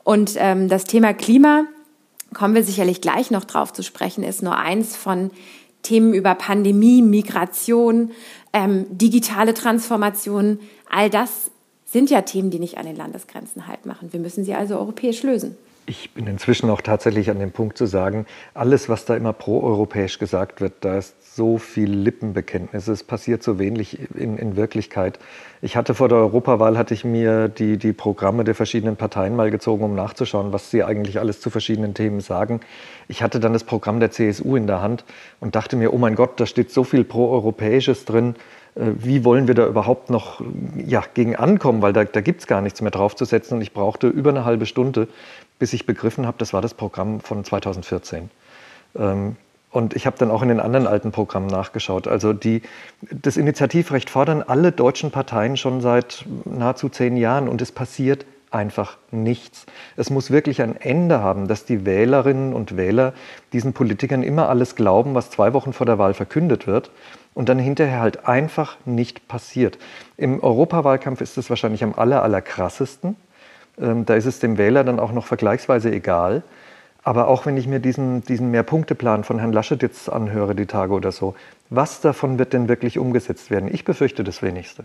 Und 0.02 0.32
ähm, 0.36 0.68
das 0.68 0.82
Thema 0.82 1.14
Klima, 1.14 1.66
kommen 2.34 2.56
wir 2.56 2.64
sicherlich 2.64 3.00
gleich 3.00 3.30
noch 3.30 3.44
drauf 3.44 3.72
zu 3.72 3.84
sprechen, 3.84 4.24
ist 4.24 4.42
nur 4.42 4.56
eins 4.56 4.96
von 4.96 5.30
Themen 5.82 6.12
über 6.12 6.34
Pandemie, 6.34 7.02
Migration, 7.02 8.10
ähm, 8.52 8.86
digitale 8.90 9.54
Transformation. 9.54 10.58
All 10.90 11.08
das 11.08 11.51
sind 11.92 12.10
ja 12.10 12.22
Themen, 12.22 12.50
die 12.50 12.58
nicht 12.58 12.78
an 12.78 12.86
den 12.86 12.96
Landesgrenzen 12.96 13.66
halt 13.66 13.84
machen. 13.84 14.12
Wir 14.12 14.20
müssen 14.20 14.44
sie 14.44 14.54
also 14.54 14.78
europäisch 14.78 15.22
lösen. 15.22 15.56
Ich 15.84 16.14
bin 16.14 16.26
inzwischen 16.28 16.70
auch 16.70 16.80
tatsächlich 16.80 17.28
an 17.28 17.40
dem 17.40 17.50
Punkt 17.50 17.76
zu 17.76 17.86
sagen, 17.86 18.26
alles, 18.54 18.88
was 18.88 19.04
da 19.04 19.16
immer 19.16 19.32
proeuropäisch 19.32 20.18
gesagt 20.18 20.60
wird, 20.60 20.74
da 20.80 20.96
ist 20.96 21.36
so 21.36 21.58
viel 21.58 21.90
Lippenbekenntnis. 21.90 22.86
Es 22.88 23.02
passiert 23.02 23.42
so 23.42 23.58
wenig 23.58 23.98
in, 24.14 24.38
in 24.38 24.54
Wirklichkeit. 24.54 25.18
Ich 25.60 25.76
hatte 25.76 25.94
vor 25.94 26.08
der 26.08 26.18
Europawahl, 26.18 26.78
hatte 26.78 26.94
ich 26.94 27.04
mir 27.04 27.48
die, 27.48 27.78
die 27.78 27.92
Programme 27.92 28.44
der 28.44 28.54
verschiedenen 28.54 28.96
Parteien 28.96 29.34
mal 29.34 29.50
gezogen, 29.50 29.82
um 29.82 29.94
nachzuschauen, 29.94 30.52
was 30.52 30.70
sie 30.70 30.84
eigentlich 30.84 31.18
alles 31.18 31.40
zu 31.40 31.50
verschiedenen 31.50 31.94
Themen 31.94 32.20
sagen. 32.20 32.60
Ich 33.08 33.22
hatte 33.22 33.40
dann 33.40 33.52
das 33.52 33.64
Programm 33.64 33.98
der 33.98 34.12
CSU 34.12 34.56
in 34.56 34.66
der 34.66 34.82
Hand 34.82 35.04
und 35.40 35.56
dachte 35.56 35.76
mir, 35.76 35.92
oh 35.92 35.98
mein 35.98 36.14
Gott, 36.14 36.38
da 36.38 36.46
steht 36.46 36.70
so 36.70 36.84
viel 36.84 37.02
Proeuropäisches 37.02 38.04
drin 38.04 38.36
wie 38.74 39.24
wollen 39.24 39.48
wir 39.48 39.54
da 39.54 39.66
überhaupt 39.66 40.08
noch 40.08 40.40
ja, 40.76 41.04
gegen 41.12 41.36
ankommen, 41.36 41.82
weil 41.82 41.92
da, 41.92 42.04
da 42.04 42.20
gibt 42.20 42.40
es 42.40 42.46
gar 42.46 42.62
nichts 42.62 42.80
mehr 42.80 42.90
draufzusetzen. 42.90 43.56
Und 43.56 43.62
ich 43.62 43.72
brauchte 43.72 44.08
über 44.08 44.30
eine 44.30 44.44
halbe 44.44 44.66
Stunde, 44.66 45.08
bis 45.58 45.72
ich 45.72 45.86
begriffen 45.86 46.26
habe, 46.26 46.38
das 46.38 46.52
war 46.52 46.62
das 46.62 46.74
Programm 46.74 47.20
von 47.20 47.44
2014. 47.44 48.30
Ähm, 48.96 49.36
und 49.70 49.94
ich 49.94 50.06
habe 50.06 50.18
dann 50.18 50.30
auch 50.30 50.42
in 50.42 50.48
den 50.48 50.60
anderen 50.60 50.86
alten 50.86 51.12
Programmen 51.12 51.46
nachgeschaut. 51.46 52.06
Also 52.06 52.32
die, 52.34 52.62
das 53.10 53.38
Initiativrecht 53.38 54.10
fordern 54.10 54.42
alle 54.42 54.70
deutschen 54.70 55.10
Parteien 55.10 55.56
schon 55.56 55.80
seit 55.80 56.26
nahezu 56.44 56.90
zehn 56.90 57.16
Jahren 57.16 57.48
und 57.48 57.62
es 57.62 57.72
passiert 57.72 58.26
einfach 58.54 58.98
nichts. 59.10 59.66
Es 59.96 60.10
muss 60.10 60.30
wirklich 60.30 60.62
ein 60.62 60.76
Ende 60.80 61.20
haben, 61.20 61.48
dass 61.48 61.64
die 61.64 61.84
Wählerinnen 61.86 62.52
und 62.52 62.76
Wähler 62.76 63.12
diesen 63.52 63.72
Politikern 63.72 64.22
immer 64.22 64.48
alles 64.48 64.76
glauben, 64.76 65.14
was 65.14 65.30
zwei 65.30 65.52
Wochen 65.52 65.72
vor 65.72 65.86
der 65.86 65.98
Wahl 65.98 66.14
verkündet 66.14 66.66
wird 66.66 66.90
und 67.34 67.48
dann 67.48 67.58
hinterher 67.58 68.00
halt 68.00 68.26
einfach 68.26 68.76
nicht 68.84 69.28
passiert. 69.28 69.78
Im 70.16 70.42
Europawahlkampf 70.42 71.20
ist 71.20 71.38
es 71.38 71.50
wahrscheinlich 71.50 71.82
am 71.82 71.94
aller, 71.94 72.22
aller 72.22 72.42
krassesten. 72.42 73.16
Ähm, 73.80 74.04
da 74.06 74.14
ist 74.14 74.26
es 74.26 74.38
dem 74.38 74.58
Wähler 74.58 74.84
dann 74.84 75.00
auch 75.00 75.12
noch 75.12 75.26
vergleichsweise 75.26 75.90
egal. 75.90 76.42
Aber 77.04 77.26
auch 77.26 77.46
wenn 77.46 77.56
ich 77.56 77.66
mir 77.66 77.80
diesen, 77.80 78.22
diesen 78.24 78.50
Mehrpunkteplan 78.50 79.24
von 79.24 79.38
Herrn 79.38 79.52
Laschet 79.52 79.82
jetzt 79.82 80.08
anhöre, 80.08 80.54
die 80.54 80.66
Tage 80.66 80.92
oder 80.92 81.10
so, 81.10 81.34
was 81.68 82.00
davon 82.00 82.38
wird 82.38 82.52
denn 82.52 82.68
wirklich 82.68 82.98
umgesetzt 82.98 83.50
werden? 83.50 83.68
Ich 83.72 83.84
befürchte 83.84 84.22
das 84.22 84.42
wenigste. 84.42 84.84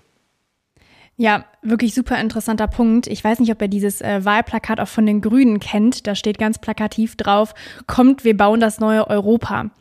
Ja, 1.20 1.46
wirklich 1.64 1.96
super 1.96 2.20
interessanter 2.20 2.68
Punkt. 2.68 3.08
Ich 3.08 3.24
weiß 3.24 3.40
nicht, 3.40 3.52
ob 3.52 3.60
ihr 3.60 3.68
dieses 3.68 4.02
äh, 4.02 4.24
Wahlplakat 4.24 4.80
auch 4.80 4.88
von 4.88 5.08
den 5.08 5.22
Grünen 5.22 5.60
kennt. 5.60 6.06
Da 6.06 6.14
steht 6.14 6.38
ganz 6.38 6.60
plakativ 6.60 7.16
drauf, 7.16 7.56
kommt, 7.88 8.24
wir 8.24 8.38
bauen 8.38 8.60
das 8.60 8.80
neue 8.80 9.08
Europa. 9.08 9.72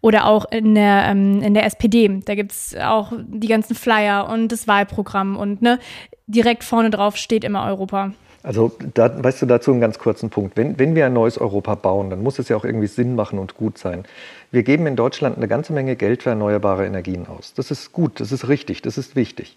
Oder 0.00 0.26
auch 0.26 0.44
in 0.52 0.76
der, 0.76 1.06
ähm, 1.08 1.42
in 1.42 1.54
der 1.54 1.66
SPD. 1.66 2.20
Da 2.24 2.36
gibt's 2.36 2.76
auch 2.76 3.12
die 3.26 3.48
ganzen 3.48 3.74
Flyer 3.74 4.28
und 4.28 4.52
das 4.52 4.68
Wahlprogramm 4.68 5.36
und 5.36 5.62
ne, 5.62 5.80
direkt 6.28 6.62
vorne 6.62 6.90
drauf 6.90 7.16
steht 7.16 7.42
immer 7.42 7.66
Europa. 7.66 8.12
Also, 8.44 8.70
da, 8.94 9.22
weißt 9.22 9.42
du, 9.42 9.46
dazu 9.46 9.72
einen 9.72 9.80
ganz 9.80 9.98
kurzen 9.98 10.30
Punkt. 10.30 10.56
Wenn, 10.56 10.78
wenn 10.78 10.94
wir 10.94 11.06
ein 11.06 11.12
neues 11.12 11.38
Europa 11.38 11.74
bauen, 11.74 12.08
dann 12.08 12.22
muss 12.22 12.38
es 12.38 12.48
ja 12.48 12.56
auch 12.56 12.64
irgendwie 12.64 12.86
Sinn 12.86 13.16
machen 13.16 13.40
und 13.40 13.56
gut 13.56 13.78
sein. 13.78 14.04
Wir 14.52 14.62
geben 14.62 14.86
in 14.86 14.94
Deutschland 14.94 15.36
eine 15.36 15.48
ganze 15.48 15.72
Menge 15.72 15.96
Geld 15.96 16.22
für 16.22 16.30
erneuerbare 16.30 16.86
Energien 16.86 17.26
aus. 17.26 17.52
Das 17.54 17.72
ist 17.72 17.92
gut, 17.92 18.20
das 18.20 18.30
ist 18.30 18.46
richtig, 18.48 18.80
das 18.80 18.96
ist 18.96 19.16
wichtig. 19.16 19.56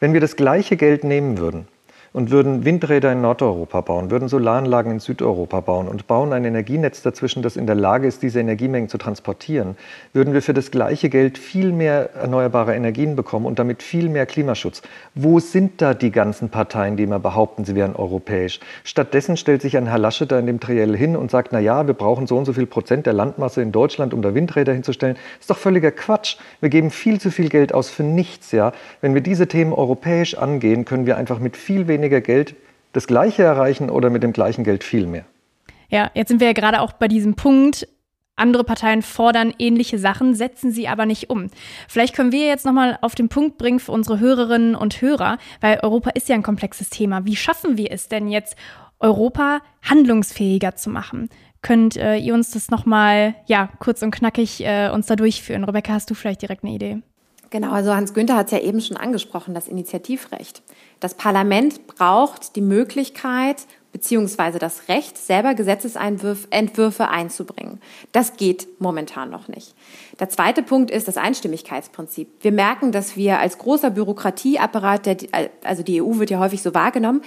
Wenn 0.00 0.12
wir 0.12 0.20
das 0.20 0.36
gleiche 0.36 0.76
Geld 0.76 1.04
nehmen 1.04 1.38
würden 1.38 1.66
und 2.18 2.32
würden 2.32 2.64
Windräder 2.64 3.12
in 3.12 3.20
Nordeuropa 3.20 3.80
bauen, 3.80 4.10
würden 4.10 4.28
Solaranlagen 4.28 4.90
in 4.90 4.98
Südeuropa 4.98 5.60
bauen 5.60 5.86
und 5.86 6.08
bauen 6.08 6.32
ein 6.32 6.44
Energienetz 6.44 7.00
dazwischen, 7.00 7.44
das 7.44 7.56
in 7.56 7.64
der 7.64 7.76
Lage 7.76 8.08
ist, 8.08 8.24
diese 8.24 8.40
Energiemengen 8.40 8.88
zu 8.88 8.98
transportieren, 8.98 9.76
würden 10.12 10.34
wir 10.34 10.42
für 10.42 10.52
das 10.52 10.72
gleiche 10.72 11.10
Geld 11.10 11.38
viel 11.38 11.70
mehr 11.70 12.12
erneuerbare 12.14 12.74
Energien 12.74 13.14
bekommen 13.14 13.46
und 13.46 13.60
damit 13.60 13.84
viel 13.84 14.08
mehr 14.08 14.26
Klimaschutz. 14.26 14.82
Wo 15.14 15.38
sind 15.38 15.80
da 15.80 15.94
die 15.94 16.10
ganzen 16.10 16.48
Parteien, 16.48 16.96
die 16.96 17.04
immer 17.04 17.20
behaupten, 17.20 17.64
sie 17.64 17.76
wären 17.76 17.94
europäisch? 17.94 18.58
Stattdessen 18.82 19.36
stellt 19.36 19.62
sich 19.62 19.76
ein 19.76 19.86
Herr 19.86 19.98
Laschet 19.98 20.32
da 20.32 20.40
in 20.40 20.46
dem 20.46 20.58
Triell 20.58 20.96
hin 20.96 21.14
und 21.14 21.30
sagt, 21.30 21.52
na 21.52 21.60
ja, 21.60 21.86
wir 21.86 21.94
brauchen 21.94 22.26
so 22.26 22.36
und 22.36 22.46
so 22.46 22.52
viel 22.52 22.66
Prozent 22.66 23.06
der 23.06 23.12
Landmasse 23.12 23.62
in 23.62 23.70
Deutschland, 23.70 24.12
um 24.12 24.22
da 24.22 24.34
Windräder 24.34 24.72
hinzustellen. 24.72 25.14
Das 25.14 25.42
ist 25.42 25.50
doch 25.50 25.58
völliger 25.58 25.92
Quatsch. 25.92 26.36
Wir 26.60 26.68
geben 26.68 26.90
viel 26.90 27.20
zu 27.20 27.30
viel 27.30 27.48
Geld 27.48 27.72
aus 27.72 27.90
für 27.90 28.02
nichts, 28.02 28.50
ja. 28.50 28.72
Wenn 29.02 29.14
wir 29.14 29.20
diese 29.20 29.46
Themen 29.46 29.72
europäisch 29.72 30.36
angehen, 30.36 30.84
können 30.84 31.06
wir 31.06 31.16
einfach 31.16 31.38
mit 31.38 31.56
viel 31.56 31.86
weniger 31.86 32.07
Geld 32.08 32.54
das 32.92 33.06
Gleiche 33.06 33.42
erreichen 33.42 33.90
oder 33.90 34.10
mit 34.10 34.22
dem 34.22 34.32
gleichen 34.32 34.64
Geld 34.64 34.84
viel 34.84 35.06
mehr. 35.06 35.24
Ja, 35.88 36.10
jetzt 36.14 36.28
sind 36.28 36.40
wir 36.40 36.48
ja 36.48 36.52
gerade 36.52 36.80
auch 36.80 36.92
bei 36.92 37.08
diesem 37.08 37.34
Punkt. 37.34 37.88
Andere 38.36 38.62
Parteien 38.62 39.02
fordern 39.02 39.52
ähnliche 39.58 39.98
Sachen, 39.98 40.34
setzen 40.34 40.70
sie 40.70 40.86
aber 40.86 41.06
nicht 41.06 41.28
um. 41.28 41.48
Vielleicht 41.88 42.14
können 42.14 42.30
wir 42.30 42.46
jetzt 42.46 42.64
nochmal 42.64 42.98
auf 43.02 43.14
den 43.14 43.28
Punkt 43.28 43.58
bringen 43.58 43.80
für 43.80 43.92
unsere 43.92 44.20
Hörerinnen 44.20 44.76
und 44.76 45.00
Hörer, 45.00 45.38
weil 45.60 45.80
Europa 45.82 46.10
ist 46.10 46.28
ja 46.28 46.36
ein 46.36 46.44
komplexes 46.44 46.88
Thema. 46.88 47.24
Wie 47.24 47.36
schaffen 47.36 47.76
wir 47.76 47.90
es 47.90 48.08
denn 48.08 48.28
jetzt, 48.28 48.56
Europa 49.00 49.60
handlungsfähiger 49.82 50.76
zu 50.76 50.88
machen? 50.90 51.30
Könnt 51.62 51.96
äh, 51.96 52.16
ihr 52.16 52.34
uns 52.34 52.52
das 52.52 52.70
nochmal, 52.70 53.34
ja, 53.46 53.68
kurz 53.80 54.02
und 54.02 54.12
knackig 54.12 54.64
äh, 54.64 54.90
uns 54.90 55.06
da 55.06 55.16
durchführen? 55.16 55.64
Rebecca, 55.64 55.92
hast 55.92 56.08
du 56.08 56.14
vielleicht 56.14 56.42
direkt 56.42 56.62
eine 56.62 56.74
Idee? 56.74 57.02
Genau, 57.50 57.72
also 57.72 57.94
Hans 57.94 58.12
Günther 58.12 58.36
hat 58.36 58.46
es 58.46 58.52
ja 58.52 58.58
eben 58.58 58.80
schon 58.80 58.96
angesprochen, 58.96 59.54
das 59.54 59.68
Initiativrecht. 59.68 60.62
Das 61.00 61.14
Parlament 61.14 61.86
braucht 61.86 62.56
die 62.56 62.60
Möglichkeit 62.60 63.66
beziehungsweise 63.90 64.58
das 64.58 64.88
Recht, 64.88 65.16
selber 65.16 65.54
Gesetzesentwürfe 65.54 67.08
einzubringen. 67.08 67.80
Das 68.12 68.36
geht 68.36 68.68
momentan 68.80 69.30
noch 69.30 69.48
nicht. 69.48 69.74
Der 70.20 70.28
zweite 70.28 70.62
Punkt 70.62 70.90
ist 70.90 71.08
das 71.08 71.16
Einstimmigkeitsprinzip. 71.16 72.28
Wir 72.42 72.52
merken, 72.52 72.92
dass 72.92 73.16
wir 73.16 73.38
als 73.38 73.56
großer 73.56 73.90
Bürokratieapparat, 73.90 75.06
der, 75.06 75.16
also 75.64 75.82
die 75.82 76.02
EU 76.02 76.18
wird 76.18 76.30
ja 76.30 76.38
häufig 76.38 76.62
so 76.62 76.74
wahrgenommen, 76.74 77.22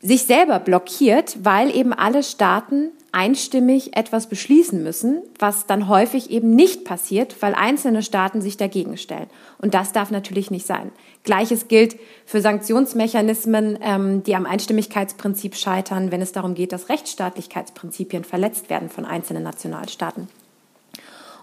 sich 0.00 0.24
selber 0.24 0.58
blockiert, 0.58 1.44
weil 1.44 1.74
eben 1.74 1.92
alle 1.92 2.22
Staaten 2.22 2.90
einstimmig 3.12 3.94
etwas 3.94 4.26
beschließen 4.26 4.82
müssen, 4.82 5.22
was 5.38 5.66
dann 5.66 5.88
häufig 5.88 6.30
eben 6.30 6.54
nicht 6.54 6.84
passiert, 6.84 7.36
weil 7.40 7.54
einzelne 7.54 8.02
Staaten 8.02 8.40
sich 8.40 8.56
dagegen 8.56 8.96
stellen. 8.96 9.28
Und 9.58 9.74
das 9.74 9.92
darf 9.92 10.10
natürlich 10.10 10.50
nicht 10.50 10.66
sein. 10.66 10.90
Gleiches 11.22 11.68
gilt 11.68 11.96
für 12.24 12.40
Sanktionsmechanismen, 12.40 13.78
ähm, 13.82 14.22
die 14.22 14.34
am 14.34 14.46
Einstimmigkeitsprinzip 14.46 15.54
scheitern, 15.54 16.10
wenn 16.10 16.22
es 16.22 16.32
darum 16.32 16.54
geht, 16.54 16.72
dass 16.72 16.88
Rechtsstaatlichkeitsprinzipien 16.88 18.24
verletzt 18.24 18.70
werden 18.70 18.88
von 18.88 19.04
einzelnen 19.04 19.42
Nationalstaaten. 19.42 20.28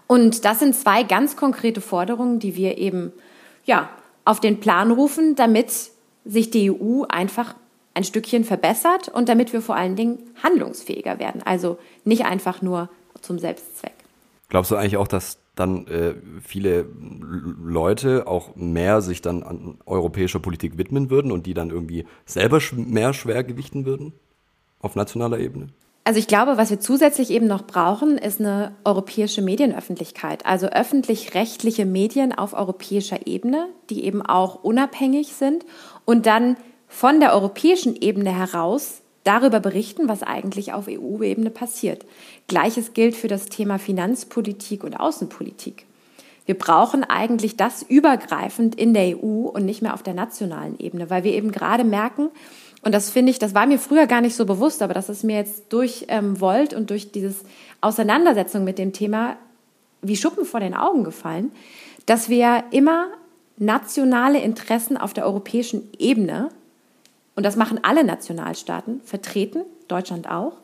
Und 0.08 0.44
das 0.44 0.58
sind 0.58 0.74
zwei 0.74 1.04
ganz 1.04 1.36
konkrete 1.36 1.80
Forderungen, 1.80 2.40
die 2.40 2.56
wir 2.56 2.78
eben 2.78 3.12
ja, 3.64 3.88
auf 4.24 4.40
den 4.40 4.58
Plan 4.58 4.90
rufen, 4.90 5.36
damit 5.36 5.70
sich 6.24 6.50
die 6.50 6.72
EU 6.72 7.04
einfach 7.08 7.54
ein 8.00 8.04
Stückchen 8.04 8.44
verbessert 8.44 9.08
und 9.08 9.28
damit 9.28 9.52
wir 9.52 9.60
vor 9.60 9.76
allen 9.76 9.94
Dingen 9.94 10.18
handlungsfähiger 10.42 11.18
werden. 11.18 11.42
Also 11.44 11.78
nicht 12.04 12.24
einfach 12.24 12.62
nur 12.62 12.88
zum 13.20 13.38
Selbstzweck. 13.38 13.92
Glaubst 14.48 14.70
du 14.70 14.76
eigentlich 14.76 14.96
auch, 14.96 15.08
dass 15.08 15.38
dann 15.54 15.86
äh, 15.86 16.14
viele 16.42 16.86
Leute 17.62 18.26
auch 18.26 18.56
mehr 18.56 19.02
sich 19.02 19.20
dann 19.20 19.42
an 19.42 19.78
europäischer 19.84 20.40
Politik 20.40 20.78
widmen 20.78 21.10
würden 21.10 21.30
und 21.30 21.46
die 21.46 21.54
dann 21.54 21.70
irgendwie 21.70 22.06
selber 22.24 22.60
mehr 22.72 23.12
Schwergewichten 23.12 23.84
würden 23.84 24.12
auf 24.80 24.96
nationaler 24.96 25.38
Ebene? 25.38 25.68
Also 26.04 26.18
ich 26.18 26.26
glaube, 26.26 26.56
was 26.56 26.70
wir 26.70 26.80
zusätzlich 26.80 27.30
eben 27.30 27.46
noch 27.46 27.66
brauchen, 27.66 28.16
ist 28.16 28.40
eine 28.40 28.74
europäische 28.84 29.42
Medienöffentlichkeit, 29.42 30.46
also 30.46 30.66
öffentlich-rechtliche 30.66 31.84
Medien 31.84 32.32
auf 32.32 32.54
europäischer 32.54 33.26
Ebene, 33.26 33.68
die 33.90 34.04
eben 34.04 34.22
auch 34.22 34.64
unabhängig 34.64 35.34
sind 35.34 35.66
und 36.06 36.24
dann 36.24 36.56
von 36.90 37.20
der 37.20 37.32
europäischen 37.32 37.96
Ebene 37.96 38.36
heraus 38.36 39.00
darüber 39.24 39.60
berichten, 39.60 40.08
was 40.08 40.22
eigentlich 40.22 40.72
auf 40.72 40.88
EU-Ebene 40.88 41.50
passiert. 41.50 42.04
Gleiches 42.48 42.94
gilt 42.94 43.14
für 43.14 43.28
das 43.28 43.46
Thema 43.46 43.78
Finanzpolitik 43.78 44.84
und 44.84 44.98
Außenpolitik. 44.98 45.86
Wir 46.46 46.58
brauchen 46.58 47.04
eigentlich 47.04 47.56
das 47.56 47.82
übergreifend 47.82 48.74
in 48.74 48.92
der 48.92 49.16
EU 49.16 49.46
und 49.46 49.64
nicht 49.64 49.82
mehr 49.82 49.94
auf 49.94 50.02
der 50.02 50.14
nationalen 50.14 50.78
Ebene, 50.78 51.08
weil 51.08 51.22
wir 51.22 51.32
eben 51.32 51.52
gerade 51.52 51.84
merken, 51.84 52.30
und 52.82 52.92
das 52.92 53.10
finde 53.10 53.30
ich, 53.30 53.38
das 53.38 53.54
war 53.54 53.66
mir 53.66 53.78
früher 53.78 54.06
gar 54.06 54.20
nicht 54.20 54.34
so 54.34 54.46
bewusst, 54.46 54.82
aber 54.82 54.94
das 54.94 55.08
ist 55.08 55.22
mir 55.22 55.36
jetzt 55.36 55.72
durch 55.72 56.06
ähm, 56.08 56.40
Volt 56.40 56.74
und 56.74 56.90
durch 56.90 57.12
dieses 57.12 57.44
Auseinandersetzung 57.82 58.64
mit 58.64 58.78
dem 58.78 58.92
Thema 58.92 59.36
wie 60.02 60.16
Schuppen 60.16 60.46
vor 60.46 60.60
den 60.60 60.74
Augen 60.74 61.04
gefallen, 61.04 61.52
dass 62.06 62.30
wir 62.30 62.64
immer 62.70 63.08
nationale 63.58 64.40
Interessen 64.40 64.96
auf 64.96 65.12
der 65.12 65.26
europäischen 65.26 65.88
Ebene 65.98 66.48
und 67.36 67.44
das 67.44 67.56
machen 67.56 67.80
alle 67.82 68.04
Nationalstaaten, 68.04 69.00
vertreten, 69.04 69.64
Deutschland 69.88 70.28
auch, 70.28 70.54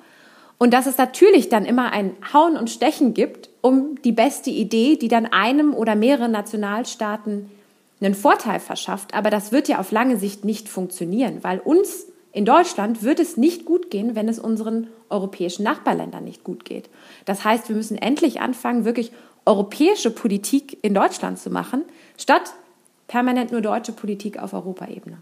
und 0.59 0.73
dass 0.73 0.87
es 0.87 0.97
natürlich 0.97 1.49
dann 1.49 1.65
immer 1.65 1.93
ein 1.93 2.13
Hauen 2.33 2.57
und 2.57 2.71
Stechen 2.71 3.15
gibt 3.15 3.51
um 3.61 4.01
die 4.03 4.13
beste 4.13 4.51
Idee, 4.51 4.97
die 4.97 5.09
dann 5.09 5.27
einem 5.27 5.75
oder 5.75 5.95
mehreren 5.95 6.33
Nationalstaaten 6.33 7.51
einen 8.01 8.15
Vorteil 8.15 8.61
verschafft. 8.61 9.15
Aber 9.15 9.31
das 9.31 9.53
wird 9.53 9.69
ja 9.69 9.79
auf 9.79 9.91
lange 9.91 10.17
Sicht 10.17 10.45
nicht 10.45 10.69
funktionieren, 10.69 11.39
weil 11.43 11.59
uns 11.59 12.07
in 12.33 12.45
Deutschland 12.45 13.03
wird 13.03 13.19
es 13.19 13.37
nicht 13.37 13.65
gut 13.65 13.91
gehen, 13.91 14.15
wenn 14.15 14.29
es 14.29 14.39
unseren 14.39 14.89
europäischen 15.09 15.63
Nachbarländern 15.63 16.25
nicht 16.25 16.45
gut 16.45 16.65
geht. 16.65 16.89
Das 17.25 17.45
heißt, 17.45 17.69
wir 17.69 17.77
müssen 17.77 17.97
endlich 17.97 18.41
anfangen, 18.41 18.85
wirklich 18.85 19.13
europäische 19.47 20.11
Politik 20.11 20.79
in 20.83 20.93
Deutschland 20.95 21.39
zu 21.39 21.51
machen, 21.51 21.83
statt 22.19 22.53
permanent 23.09 23.53
nur 23.53 23.63
deutsche 23.63 23.93
Politik 23.93 24.39
auf 24.39 24.53
Europaebene. 24.53 25.19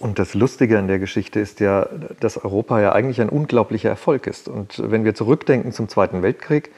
Und 0.00 0.18
das 0.18 0.32
Lustige 0.32 0.78
an 0.78 0.88
der 0.88 0.98
Geschichte 0.98 1.40
ist 1.40 1.60
ja, 1.60 1.86
dass 2.20 2.42
Europa 2.42 2.80
ja 2.80 2.92
eigentlich 2.92 3.20
ein 3.20 3.28
unglaublicher 3.28 3.90
Erfolg 3.90 4.26
ist. 4.26 4.48
Und 4.48 4.82
wenn 4.90 5.04
wir 5.04 5.14
zurückdenken 5.14 5.72
zum 5.72 5.90
Zweiten 5.90 6.22
Weltkrieg, 6.22 6.70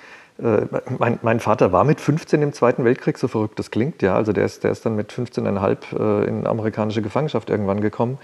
äh, 0.43 0.63
mein, 0.99 1.21
mein, 1.23 1.39
Vater 1.39 1.71
war 1.71 1.85
mit 1.85 2.01
15 2.01 2.43
im 2.43 2.53
Zweiten 2.53 2.85
Weltkrieg, 2.85 3.17
so 3.19 3.29
verrückt 3.29 3.61
das 3.61 3.71
klingt, 3.71 4.03
ja. 4.03 4.17
Also 4.17 4.33
der 4.33 4.45
ist, 4.45 4.65
der 4.65 4.73
ist 4.73 4.85
dann 4.85 4.97
mit 4.97 5.13
15,5 5.13 6.25
äh, 6.25 6.29
in 6.29 6.49
amerikanische 6.49 7.01
Gefangenschaft 7.01 7.49
irgendwann 7.49 7.81
gekommen. 7.81 8.19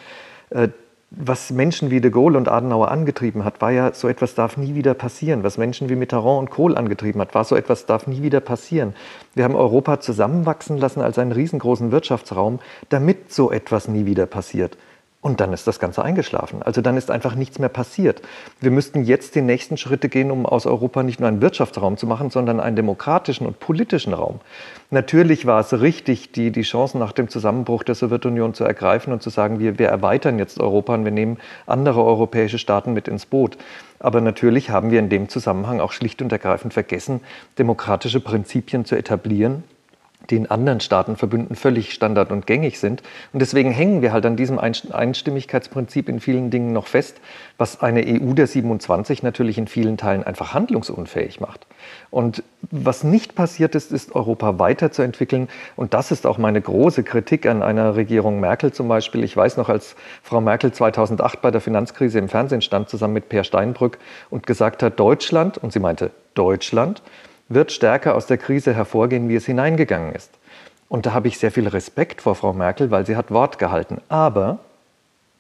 Äh, 0.51 0.69
was 1.11 1.51
Menschen 1.51 1.91
wie 1.91 2.03
de 2.03 2.11
Gaulle 2.11 2.37
und 2.37 2.49
Adenauer 2.49 2.91
angetrieben 2.91 3.45
hat, 3.45 3.63
war 3.63 3.71
ja, 3.71 3.95
so 3.95 4.09
etwas 4.09 4.35
darf 4.35 4.59
nie 4.59 4.75
wieder 4.75 4.93
passieren. 4.93 5.43
Was 5.43 5.57
Menschen 5.57 5.89
wie 5.89 5.97
Mitterrand 5.97 6.39
und 6.39 6.51
Kohl 6.51 6.77
angetrieben 6.77 7.21
hat, 7.21 7.35
war, 7.35 7.45
so 7.45 7.57
etwas 7.57 7.87
darf 7.87 8.07
nie 8.07 8.23
wieder 8.23 8.41
passieren. 8.41 8.95
Wir 9.35 9.45
haben 9.45 9.55
Europa 9.55 10.01
zusammenwachsen 10.01 10.77
lassen 10.77 11.01
als 11.01 11.19
einen 11.19 11.33
riesengroßen 11.33 11.93
Wirtschaftsraum, 11.93 12.59
damit 12.91 13.33
so 13.33 13.51
etwas 13.51 13.89
nie 13.89 14.05
wieder 14.05 14.27
passiert. 14.27 14.77
Und 15.21 15.41
dann 15.41 15.53
ist 15.53 15.67
das 15.67 15.81
Ganze 15.81 16.05
eingeschlafen. 16.05 16.63
Also 16.63 16.81
dann 16.81 16.97
ist 16.97 17.11
einfach 17.11 17.35
nichts 17.35 17.59
mehr 17.59 17.69
passiert. 17.69 18.23
Wir 18.61 18.71
müssten 18.71 19.03
jetzt 19.03 19.35
die 19.35 19.41
nächsten 19.41 19.77
Schritte 19.77 20.09
gehen, 20.09 20.31
um 20.31 20.47
aus 20.47 20.65
Europa 20.65 21.03
nicht 21.03 21.19
nur 21.19 21.29
einen 21.29 21.43
Wirtschaftsraum 21.43 21.97
zu 21.97 22.07
machen, 22.07 22.31
sondern 22.31 22.61
einen 22.61 22.77
demokratischen 22.77 23.45
und 23.45 23.59
politischen 23.59 24.15
Raum. 24.15 24.39
Natürlich 24.91 25.45
war 25.45 25.59
es 25.59 25.81
richtig, 25.81 26.31
die, 26.31 26.53
die 26.53 26.63
Chancen 26.63 27.01
nach 27.01 27.11
dem 27.11 27.29
Zusammenbruch 27.29 27.83
der 27.83 27.97
Sowjetunion 27.97 28.55
zu 28.55 28.63
ergreifen 28.63 29.13
und 29.13 29.21
zu 29.21 29.31
sagen, 29.31 29.59
wir, 29.59 29.81
wir 29.81 29.89
erweitern 29.89 30.39
jetzt 30.39 30.61
Europa 30.61 30.95
und 30.95 31.05
wir 31.05 31.11
nehmen 31.11 31.39
andere 31.67 32.05
europäische 32.05 32.59
Staaten 32.59 32.93
mit 32.93 33.09
ins 33.09 33.27
Boot. 33.27 33.59
Aber 33.99 34.21
natürlich 34.21 34.71
haben 34.71 34.93
wir 34.93 35.01
in 35.01 35.09
dem 35.09 35.29
Zusammenhang 35.29 35.81
auch 35.81 35.91
schlicht 35.91 36.23
und 36.23 36.31
ergreifend 36.31 36.75
vergessen, 36.75 37.23
demokratische 37.59 38.21
Prinzipien 38.21 38.85
zu 38.85 38.95
etablieren 38.95 39.65
die 40.31 40.37
in 40.37 40.51
anderen 40.51 40.81
Staatenverbünden 40.81 41.57
völlig 41.57 41.93
standard 41.93 42.31
und 42.31 42.47
gängig 42.47 42.79
sind. 42.79 43.03
Und 43.33 43.41
deswegen 43.41 43.71
hängen 43.71 44.03
wir 44.03 44.13
halt 44.13 44.27
an 44.27 44.37
diesem 44.37 44.59
Einstimmigkeitsprinzip 44.59 46.09
in 46.09 46.21
vielen 46.21 46.51
Dingen 46.51 46.73
noch 46.73 46.87
fest, 46.87 47.21
was 47.57 47.81
eine 47.81 48.05
EU 48.07 48.35
der 48.35 48.47
27 48.47 49.23
natürlich 49.23 49.59
in 49.59 49.67
vielen 49.67 49.97
Teilen 49.97 50.23
einfach 50.25 50.55
handlungsunfähig 50.55 51.41
macht. 51.41 51.67
Und 52.11 52.43
was 52.71 53.05
nicht 53.05 53.35
passiert 53.35 53.75
ist, 53.75 53.93
ist 53.93 54.15
Europa 54.15 54.59
weiterzuentwickeln. 54.59 55.49
Und 55.77 55.95
das 55.95 56.11
ist 56.11 56.27
auch 56.27 56.39
meine 56.39 56.61
große 56.61 57.03
Kritik 57.05 57.47
an 57.47 57.63
einer 57.63 57.97
Regierung 57.97 58.41
Merkel 58.41 58.73
zum 58.73 58.89
Beispiel. 58.89 59.25
Ich 59.25 59.37
weiß 59.37 59.57
noch, 59.57 59.69
als 59.69 59.97
Frau 60.23 60.41
Merkel 60.41 60.73
2008 60.73 61.41
bei 61.41 61.51
der 61.51 61.61
Finanzkrise 61.61 62.19
im 62.19 62.29
Fernsehen 62.29 62.63
stand, 62.63 62.89
zusammen 62.89 63.15
mit 63.15 63.29
Per 63.29 63.45
Steinbrück 63.45 63.99
und 64.31 64.47
gesagt 64.47 64.83
hat, 64.83 64.99
Deutschland, 65.01 65.59
und 65.59 65.73
sie 65.73 65.81
meinte 65.81 66.11
Deutschland, 66.35 67.03
wird 67.49 67.73
stärker 67.73 68.15
aus 68.15 68.27
der 68.27 68.39
Krise 68.39 68.75
hervorgehen, 68.75 69.29
wie 69.29 69.37
es 69.37 69.47
hineingegangen 69.47 70.15
ist. 70.15 70.31
Und 70.89 71.07
da 71.07 71.13
habe 71.13 71.29
ich 71.29 71.39
sehr 71.39 71.51
viel 71.51 71.69
Respekt 71.69 72.23
vor 72.23 72.35
Frau 72.35 72.53
Merkel, 72.53 72.91
weil 72.91 73.07
sie 73.07 73.17
hat 73.17 73.31
Wort 73.31 73.59
gehalten. 73.59 74.01
Aber 74.09 74.59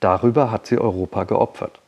darüber 0.00 0.50
hat 0.50 0.66
sie 0.66 0.78
Europa 0.78 1.24
geopfert. 1.24 1.80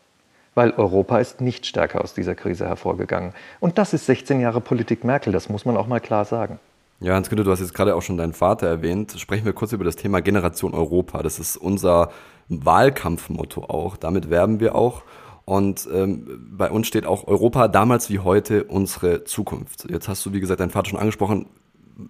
Weil 0.54 0.72
Europa 0.72 1.18
ist 1.18 1.40
nicht 1.40 1.66
stärker 1.66 2.02
aus 2.02 2.14
dieser 2.14 2.34
Krise 2.34 2.66
hervorgegangen. 2.66 3.32
Und 3.60 3.78
das 3.78 3.92
ist 3.92 4.06
16 4.06 4.40
Jahre 4.40 4.60
Politik 4.60 5.04
Merkel, 5.04 5.32
das 5.32 5.48
muss 5.48 5.64
man 5.64 5.76
auch 5.76 5.86
mal 5.86 6.00
klar 6.00 6.24
sagen. 6.24 6.58
Ja, 7.02 7.14
Hans-Günther, 7.14 7.44
du 7.44 7.50
hast 7.50 7.60
jetzt 7.60 7.72
gerade 7.72 7.94
auch 7.94 8.02
schon 8.02 8.18
deinen 8.18 8.34
Vater 8.34 8.66
erwähnt. 8.66 9.14
Sprechen 9.18 9.46
wir 9.46 9.54
kurz 9.54 9.72
über 9.72 9.84
das 9.84 9.96
Thema 9.96 10.20
Generation 10.20 10.74
Europa. 10.74 11.22
Das 11.22 11.38
ist 11.38 11.56
unser 11.56 12.10
Wahlkampfmotto 12.48 13.62
auch. 13.62 13.96
Damit 13.96 14.28
werben 14.28 14.60
wir 14.60 14.74
auch. 14.74 15.02
Und 15.44 15.88
ähm, 15.92 16.48
bei 16.56 16.70
uns 16.70 16.86
steht 16.86 17.06
auch 17.06 17.26
Europa 17.26 17.68
damals 17.68 18.10
wie 18.10 18.20
heute 18.20 18.64
unsere 18.64 19.24
Zukunft. 19.24 19.90
Jetzt 19.90 20.08
hast 20.08 20.24
du, 20.24 20.32
wie 20.32 20.40
gesagt, 20.40 20.60
deinen 20.60 20.70
Vater 20.70 20.90
schon 20.90 20.98
angesprochen. 20.98 21.46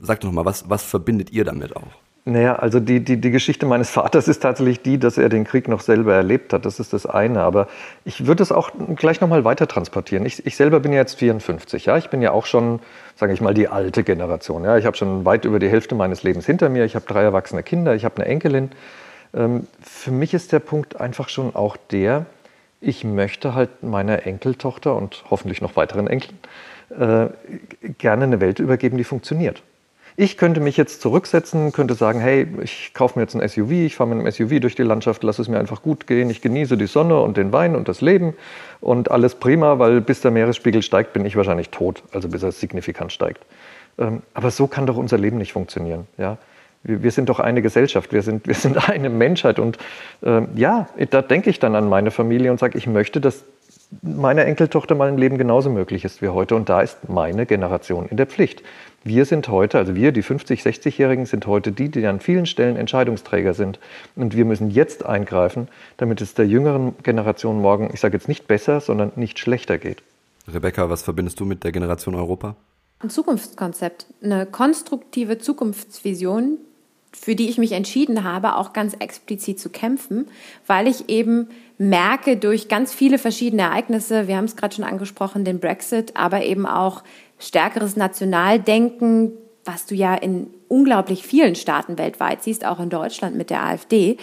Sag 0.03 0.21
doch 0.21 0.29
nochmal, 0.29 0.45
was, 0.45 0.69
was 0.69 0.83
verbindet 0.83 1.33
ihr 1.33 1.45
damit 1.45 1.75
auch? 1.75 1.89
Naja, 2.27 2.57
also 2.57 2.81
die, 2.81 3.03
die, 3.03 3.19
die 3.19 3.31
Geschichte 3.31 3.65
meines 3.65 3.89
Vaters 3.89 4.29
ist 4.29 4.41
tatsächlich 4.41 4.83
die, 4.83 4.99
dass 4.99 5.17
er 5.17 5.31
den 5.31 5.45
Krieg 5.45 5.69
noch 5.69 5.81
selber 5.81 6.15
erlebt 6.15 6.53
hat. 6.53 6.67
Das 6.67 6.79
ist 6.79 6.93
das 6.93 7.07
eine. 7.07 7.43
Aber 7.43 7.67
ich 8.05 8.27
würde 8.27 8.43
es 8.43 8.53
auch 8.53 8.71
gleich 8.95 9.23
nochmal 9.23 9.45
weiter 9.45 9.67
transportieren. 9.67 10.27
Ich, 10.27 10.45
ich 10.45 10.55
selber 10.55 10.81
bin 10.81 10.93
ja 10.93 10.99
jetzt 10.99 11.19
54. 11.19 11.87
Ja? 11.87 11.97
Ich 11.97 12.11
bin 12.11 12.21
ja 12.21 12.33
auch 12.33 12.45
schon, 12.45 12.81
sage 13.17 13.33
ich 13.33 13.41
mal, 13.41 13.55
die 13.55 13.69
alte 13.69 14.05
Generation. 14.05 14.65
Ja? 14.65 14.77
Ich 14.77 14.85
habe 14.85 14.97
schon 14.99 15.25
weit 15.25 15.47
über 15.47 15.59
die 15.59 15.71
Hälfte 15.71 15.95
meines 15.95 16.23
Lebens 16.23 16.45
hinter 16.45 16.69
mir. 16.69 16.85
Ich 16.85 16.95
habe 16.95 17.07
drei 17.07 17.23
erwachsene 17.23 17.63
Kinder. 17.63 17.95
Ich 17.95 18.05
habe 18.05 18.17
eine 18.17 18.27
Enkelin. 18.27 18.71
Ähm, 19.33 19.67
für 19.83 20.11
mich 20.11 20.35
ist 20.35 20.53
der 20.53 20.61
Punkt 20.61 21.01
einfach 21.01 21.31
schon 21.31 21.55
auch 21.57 21.79
der, 21.91 22.27
ich 22.81 23.05
möchte 23.05 23.55
halt 23.55 23.83
meiner 23.83 24.27
Enkeltochter 24.27 24.97
und 24.97 25.25
hoffentlich 25.31 25.61
noch 25.61 25.77
weiteren 25.77 26.07
Enkeln 26.07 26.39
äh, 26.91 27.27
gerne 27.99 28.25
eine 28.25 28.41
Welt 28.41 28.59
übergeben, 28.59 28.97
die 28.97 29.05
funktioniert. 29.05 29.63
Ich 30.17 30.37
könnte 30.37 30.61
mich 30.61 30.77
jetzt 30.77 31.01
zurücksetzen, 31.01 31.73
könnte 31.73 31.95
sagen, 31.95 32.21
hey, 32.21 32.47
ich 32.63 32.93
kaufe 32.95 33.19
mir 33.19 33.23
jetzt 33.23 33.35
ein 33.35 33.49
SUV, 33.49 33.71
ich 33.71 33.97
fahre 33.97 34.11
mit 34.11 34.19
einem 34.19 34.31
SUV 34.31 34.61
durch 34.61 34.75
die 34.75 34.83
Landschaft, 34.83 35.23
lass 35.23 35.39
es 35.39 35.49
mir 35.49 35.59
einfach 35.59 35.83
gut 35.83 36.07
gehen, 36.07 36.29
ich 36.31 36.43
genieße 36.43 36.77
die 36.77 36.87
Sonne 36.87 37.21
und 37.21 37.37
den 37.37 37.53
Wein 37.53 37.77
und 37.77 37.89
das 37.89 38.01
Leben 38.01 38.35
und 38.81 39.11
alles 39.11 39.37
prima, 39.37 39.79
weil 39.79 40.01
bis 40.01 40.21
der 40.21 40.31
Meeresspiegel 40.31 40.83
steigt, 40.83 41.13
bin 41.13 41.25
ich 41.25 41.37
wahrscheinlich 41.37 41.71
tot, 41.71 42.03
also 42.13 42.29
bis 42.29 42.43
er 42.43 42.53
signifikant 42.53 43.13
steigt. 43.13 43.45
Ähm, 43.99 44.23
aber 44.35 44.51
so 44.51 44.67
kann 44.67 44.87
doch 44.87 44.97
unser 44.97 45.17
Leben 45.17 45.39
nicht 45.39 45.53
funktionieren. 45.53 46.07
Ja? 46.19 46.39
Wir, 46.83 47.03
wir 47.03 47.11
sind 47.11 47.29
doch 47.29 47.41
eine 47.41 47.63
Gesellschaft, 47.63 48.13
wir 48.13 48.23
sind, 48.23 48.47
wir 48.47 48.55
sind 48.55 48.89
eine 48.89 49.11
Menschheit. 49.11 49.59
Und 49.59 49.79
äh, 50.23 50.43
ja, 50.55 50.89
da 51.11 51.23
denke 51.23 51.51
ich 51.51 51.59
dann 51.59 51.75
an 51.75 51.89
meine 51.89 52.11
Familie 52.11 52.51
und 52.51 52.59
sage, 52.59 52.79
ich 52.79 52.87
möchte, 52.87 53.21
dass 53.21 53.45
meiner 54.03 54.45
Enkeltochter 54.45 54.95
mal 54.95 55.09
ein 55.09 55.19
Leben 55.19 55.37
genauso 55.37 55.69
möglich 55.69 56.05
ist 56.05 56.23
wie 56.23 56.29
heute. 56.29 56.55
Und 56.55 56.69
da 56.69 56.81
ist 56.81 57.09
meine 57.09 57.45
Generation 57.47 58.07
in 58.07 58.17
der 58.17 58.27
Pflicht. 58.27 58.63
Wir 59.03 59.25
sind 59.25 59.49
heute, 59.49 59.79
also 59.79 59.95
wir, 59.95 60.13
die 60.13 60.23
50-, 60.23 60.63
60-Jährigen, 60.63 61.27
sind 61.27 61.47
heute 61.47 61.73
die, 61.73 61.89
die 61.89 62.07
an 62.07 62.21
vielen 62.21 62.47
Stellen 62.47 62.77
Entscheidungsträger 62.77 63.55
sind. 63.55 63.81
Und 64.15 64.37
wir 64.37 64.45
müssen 64.45 64.71
jetzt 64.71 65.05
eingreifen, 65.05 65.69
damit 65.97 66.21
es 66.21 66.35
der 66.35 66.47
jüngeren 66.47 66.95
Generation 67.03 67.61
morgen, 67.61 67.91
ich 67.93 68.01
sage 68.01 68.17
jetzt 68.17 68.29
nicht 68.29 68.47
besser, 68.47 68.81
sondern 68.81 69.13
nicht 69.17 69.39
schlechter 69.39 69.79
geht. 69.79 70.03
Rebecca, 70.53 70.91
was 70.91 71.03
verbindest 71.03 71.41
du 71.41 71.45
mit 71.45 71.65
der 71.65 71.73
Generation 71.73 72.15
Europa? 72.15 72.57
Ein 73.01 73.11
Zukunftskonzept, 73.11 74.07
eine 74.23 74.45
konstruktive 74.45 75.39
Zukunftsvision, 75.39 76.59
für 77.13 77.35
die 77.35 77.49
ich 77.49 77.59
mich 77.59 77.73
entschieden 77.73 78.25
habe, 78.25 78.57
auch 78.57 78.73
ganz 78.73 78.95
explizit 78.99 79.59
zu 79.59 79.69
kämpfen, 79.69 80.29
weil 80.67 80.87
ich 80.87 81.09
eben 81.09 81.49
merke 81.79 82.37
durch 82.37 82.69
ganz 82.69 82.93
viele 82.93 83.19
verschiedene 83.19 83.63
Ereignisse, 83.63 84.29
wir 84.29 84.37
haben 84.37 84.45
es 84.45 84.57
gerade 84.57 84.75
schon 84.75 84.85
angesprochen, 84.85 85.45
den 85.45 85.61
Brexit, 85.61 86.17
aber 86.17 86.45
eben 86.45 86.67
auch 86.67 87.03
stärkeres 87.39 87.97
Nationaldenken, 87.97 89.33
was 89.65 89.87
du 89.87 89.95
ja 89.95 90.15
in 90.15 90.49
unglaublich 90.69 91.25
vielen 91.25 91.55
Staaten 91.55 91.99
weltweit 91.99 92.43
siehst, 92.43 92.65
auch 92.65 92.81
in 92.81 92.91
Deutschland 92.91 93.37
mit 93.37 93.51
der 93.51 93.65
AfD, 93.65 94.17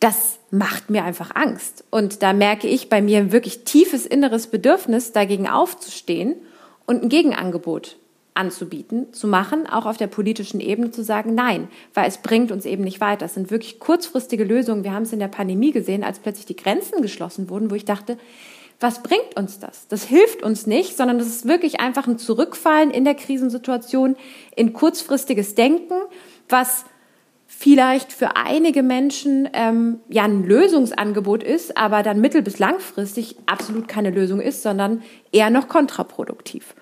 das 0.00 0.38
macht 0.50 0.90
mir 0.90 1.04
einfach 1.04 1.34
Angst. 1.34 1.84
Und 1.90 2.22
da 2.22 2.32
merke 2.32 2.68
ich 2.68 2.88
bei 2.88 3.02
mir 3.02 3.18
ein 3.18 3.32
wirklich 3.32 3.64
tiefes 3.64 4.06
inneres 4.06 4.46
Bedürfnis, 4.46 5.12
dagegen 5.12 5.48
aufzustehen 5.48 6.36
und 6.86 7.02
ein 7.02 7.08
Gegenangebot 7.08 7.96
anzubieten, 8.38 9.12
zu 9.12 9.26
machen, 9.26 9.66
auch 9.66 9.84
auf 9.84 9.96
der 9.96 10.06
politischen 10.06 10.60
Ebene 10.60 10.90
zu 10.90 11.02
sagen, 11.02 11.34
nein, 11.34 11.68
weil 11.92 12.08
es 12.08 12.18
bringt 12.18 12.52
uns 12.52 12.64
eben 12.64 12.84
nicht 12.84 13.00
weiter. 13.00 13.26
Das 13.26 13.34
sind 13.34 13.50
wirklich 13.50 13.80
kurzfristige 13.80 14.44
Lösungen. 14.44 14.84
Wir 14.84 14.92
haben 14.92 15.02
es 15.02 15.12
in 15.12 15.18
der 15.18 15.28
Pandemie 15.28 15.72
gesehen, 15.72 16.04
als 16.04 16.20
plötzlich 16.20 16.46
die 16.46 16.56
Grenzen 16.56 17.02
geschlossen 17.02 17.50
wurden, 17.50 17.70
wo 17.70 17.74
ich 17.74 17.84
dachte, 17.84 18.16
was 18.80 19.02
bringt 19.02 19.36
uns 19.36 19.58
das? 19.58 19.88
Das 19.88 20.04
hilft 20.04 20.42
uns 20.44 20.66
nicht, 20.66 20.96
sondern 20.96 21.18
das 21.18 21.26
ist 21.26 21.48
wirklich 21.48 21.80
einfach 21.80 22.06
ein 22.06 22.16
Zurückfallen 22.16 22.92
in 22.92 23.04
der 23.04 23.16
Krisensituation 23.16 24.16
in 24.54 24.72
kurzfristiges 24.72 25.56
Denken, 25.56 25.94
was 26.48 26.84
vielleicht 27.48 28.12
für 28.12 28.36
einige 28.36 28.84
Menschen 28.84 29.48
ähm, 29.52 30.00
ja 30.08 30.22
ein 30.22 30.44
Lösungsangebot 30.44 31.42
ist, 31.42 31.76
aber 31.76 32.04
dann 32.04 32.20
mittel- 32.20 32.42
bis 32.42 32.60
langfristig 32.60 33.36
absolut 33.46 33.88
keine 33.88 34.10
Lösung 34.10 34.40
ist, 34.40 34.62
sondern 34.62 35.02
eher 35.32 35.50
noch 35.50 35.66
kontraproduktiv. 35.66 36.74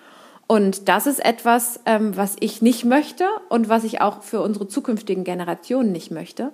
Und 0.46 0.88
das 0.88 1.06
ist 1.06 1.24
etwas, 1.24 1.80
ähm, 1.86 2.16
was 2.16 2.36
ich 2.38 2.62
nicht 2.62 2.84
möchte 2.84 3.26
und 3.48 3.68
was 3.68 3.84
ich 3.84 4.00
auch 4.00 4.22
für 4.22 4.40
unsere 4.40 4.68
zukünftigen 4.68 5.24
Generationen 5.24 5.90
nicht 5.90 6.10
möchte. 6.10 6.52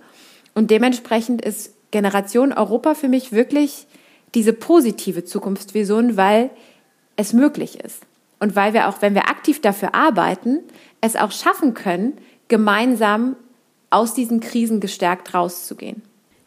Und 0.54 0.70
dementsprechend 0.70 1.42
ist 1.42 1.74
Generation 1.90 2.52
Europa 2.52 2.94
für 2.94 3.08
mich 3.08 3.32
wirklich 3.32 3.86
diese 4.34 4.54
positive 4.54 5.24
Zukunftsvision, 5.24 6.16
weil 6.16 6.50
es 7.16 7.34
möglich 7.34 7.80
ist. 7.80 8.06
Und 8.40 8.56
weil 8.56 8.72
wir 8.72 8.88
auch, 8.88 9.02
wenn 9.02 9.14
wir 9.14 9.28
aktiv 9.28 9.60
dafür 9.60 9.94
arbeiten, 9.94 10.60
es 11.00 11.16
auch 11.16 11.30
schaffen 11.30 11.74
können, 11.74 12.14
gemeinsam 12.48 13.36
aus 13.90 14.14
diesen 14.14 14.40
Krisen 14.40 14.80
gestärkt 14.80 15.34
rauszugehen. 15.34 16.02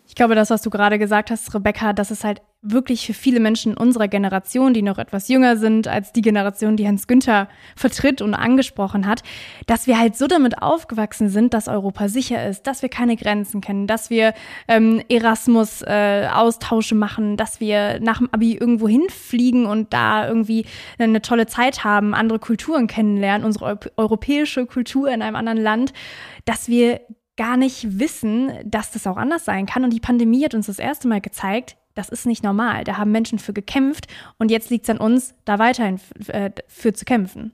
Ich 0.07 0.15
glaube, 0.15 0.35
das, 0.35 0.49
was 0.49 0.61
du 0.61 0.69
gerade 0.69 0.99
gesagt 0.99 1.29
hast, 1.31 1.53
Rebecca, 1.53 1.93
das 1.93 2.11
ist 2.11 2.23
halt 2.23 2.41
wirklich 2.71 3.05
für 3.05 3.13
viele 3.13 3.39
Menschen 3.39 3.75
unserer 3.77 4.07
Generation, 4.07 4.73
die 4.73 4.81
noch 4.81 4.97
etwas 4.97 5.27
jünger 5.27 5.57
sind 5.57 5.87
als 5.87 6.11
die 6.11 6.21
Generation, 6.21 6.77
die 6.77 6.87
Hans 6.87 7.07
Günther 7.07 7.47
vertritt 7.75 8.21
und 8.21 8.33
angesprochen 8.33 9.07
hat, 9.07 9.23
dass 9.67 9.87
wir 9.87 9.99
halt 9.99 10.17
so 10.17 10.27
damit 10.27 10.61
aufgewachsen 10.61 11.29
sind, 11.29 11.53
dass 11.53 11.67
Europa 11.67 12.07
sicher 12.07 12.47
ist, 12.47 12.63
dass 12.67 12.81
wir 12.81 12.89
keine 12.89 13.15
Grenzen 13.15 13.61
kennen, 13.61 13.87
dass 13.87 14.09
wir 14.09 14.33
ähm, 14.67 15.01
Erasmus-Austausche 15.09 16.95
äh, 16.95 16.97
machen, 16.97 17.37
dass 17.37 17.59
wir 17.59 17.99
nach 17.99 18.17
dem 18.17 18.29
Abi 18.31 18.55
irgendwo 18.55 18.87
hinfliegen 18.87 19.65
und 19.65 19.93
da 19.93 20.27
irgendwie 20.27 20.65
eine 20.97 21.21
tolle 21.21 21.47
Zeit 21.47 21.83
haben, 21.83 22.13
andere 22.13 22.39
Kulturen 22.39 22.87
kennenlernen, 22.87 23.45
unsere 23.45 23.79
europäische 23.97 24.65
Kultur 24.65 25.09
in 25.09 25.21
einem 25.21 25.35
anderen 25.35 25.61
Land, 25.61 25.93
dass 26.45 26.67
wir 26.67 27.01
gar 27.37 27.57
nicht 27.57 27.99
wissen, 27.99 28.51
dass 28.63 28.91
das 28.91 29.07
auch 29.07 29.17
anders 29.17 29.45
sein 29.45 29.65
kann. 29.65 29.83
Und 29.83 29.91
die 29.91 29.99
Pandemie 29.99 30.43
hat 30.43 30.53
uns 30.53 30.67
das 30.67 30.79
erste 30.79 31.07
Mal 31.07 31.21
gezeigt, 31.21 31.75
das 31.95 32.09
ist 32.09 32.25
nicht 32.25 32.43
normal. 32.43 32.83
Da 32.83 32.97
haben 32.97 33.11
Menschen 33.11 33.39
für 33.39 33.53
gekämpft 33.53 34.07
und 34.37 34.51
jetzt 34.51 34.69
liegt 34.69 34.83
es 34.85 34.89
an 34.89 34.97
uns, 34.97 35.33
da 35.45 35.57
weiterhin 35.59 35.99
äh, 36.27 36.51
für 36.67 36.93
zu 36.93 37.05
kämpfen. 37.05 37.53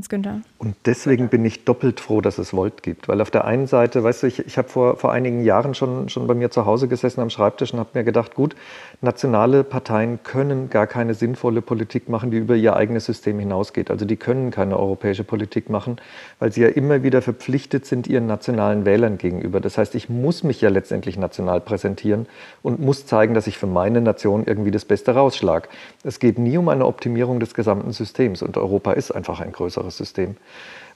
Hans-Günther. 0.00 0.40
Und 0.58 0.74
deswegen 0.86 1.28
bin 1.28 1.44
ich 1.44 1.64
doppelt 1.64 2.00
froh, 2.00 2.20
dass 2.20 2.38
es 2.38 2.54
Volt 2.54 2.82
gibt. 2.82 3.08
Weil 3.08 3.20
auf 3.20 3.30
der 3.30 3.44
einen 3.44 3.66
Seite, 3.66 4.02
weißt 4.02 4.22
du, 4.22 4.26
ich, 4.26 4.46
ich 4.46 4.56
habe 4.56 4.68
vor, 4.68 4.96
vor 4.96 5.12
einigen 5.12 5.44
Jahren 5.44 5.74
schon, 5.74 6.08
schon 6.08 6.26
bei 6.26 6.34
mir 6.34 6.50
zu 6.50 6.64
Hause 6.64 6.88
gesessen 6.88 7.20
am 7.20 7.28
Schreibtisch 7.28 7.72
und 7.72 7.78
habe 7.78 7.90
mir 7.94 8.04
gedacht, 8.04 8.34
gut, 8.34 8.56
nationale 9.02 9.62
Parteien 9.62 10.20
können 10.22 10.70
gar 10.70 10.86
keine 10.86 11.14
sinnvolle 11.14 11.60
Politik 11.60 12.08
machen, 12.08 12.30
die 12.30 12.38
über 12.38 12.56
ihr 12.56 12.76
eigenes 12.76 13.04
System 13.04 13.38
hinausgeht. 13.38 13.90
Also 13.90 14.06
die 14.06 14.16
können 14.16 14.50
keine 14.50 14.78
europäische 14.78 15.24
Politik 15.24 15.68
machen, 15.68 15.96
weil 16.38 16.50
sie 16.52 16.62
ja 16.62 16.68
immer 16.68 17.02
wieder 17.02 17.20
verpflichtet 17.20 17.84
sind 17.86 18.06
ihren 18.06 18.26
nationalen 18.26 18.84
Wählern 18.84 19.18
gegenüber. 19.18 19.60
Das 19.60 19.76
heißt, 19.76 19.94
ich 19.94 20.08
muss 20.08 20.42
mich 20.44 20.60
ja 20.60 20.70
letztendlich 20.70 21.18
national 21.18 21.60
präsentieren 21.60 22.26
und 22.62 22.80
muss 22.80 23.06
zeigen, 23.06 23.34
dass 23.34 23.46
ich 23.46 23.58
für 23.58 23.66
meine 23.66 24.00
Nation 24.00 24.44
irgendwie 24.46 24.70
das 24.70 24.84
Beste 24.84 25.14
rausschlage. 25.14 25.68
Es 26.04 26.18
geht 26.18 26.38
nie 26.38 26.56
um 26.56 26.68
eine 26.68 26.86
Optimierung 26.86 27.40
des 27.40 27.54
gesamten 27.54 27.92
Systems 27.92 28.42
und 28.42 28.56
Europa 28.56 28.92
ist 28.92 29.10
einfach 29.10 29.40
ein 29.40 29.52
größeres 29.52 29.89
anderes 29.90 29.96
System. 29.96 30.36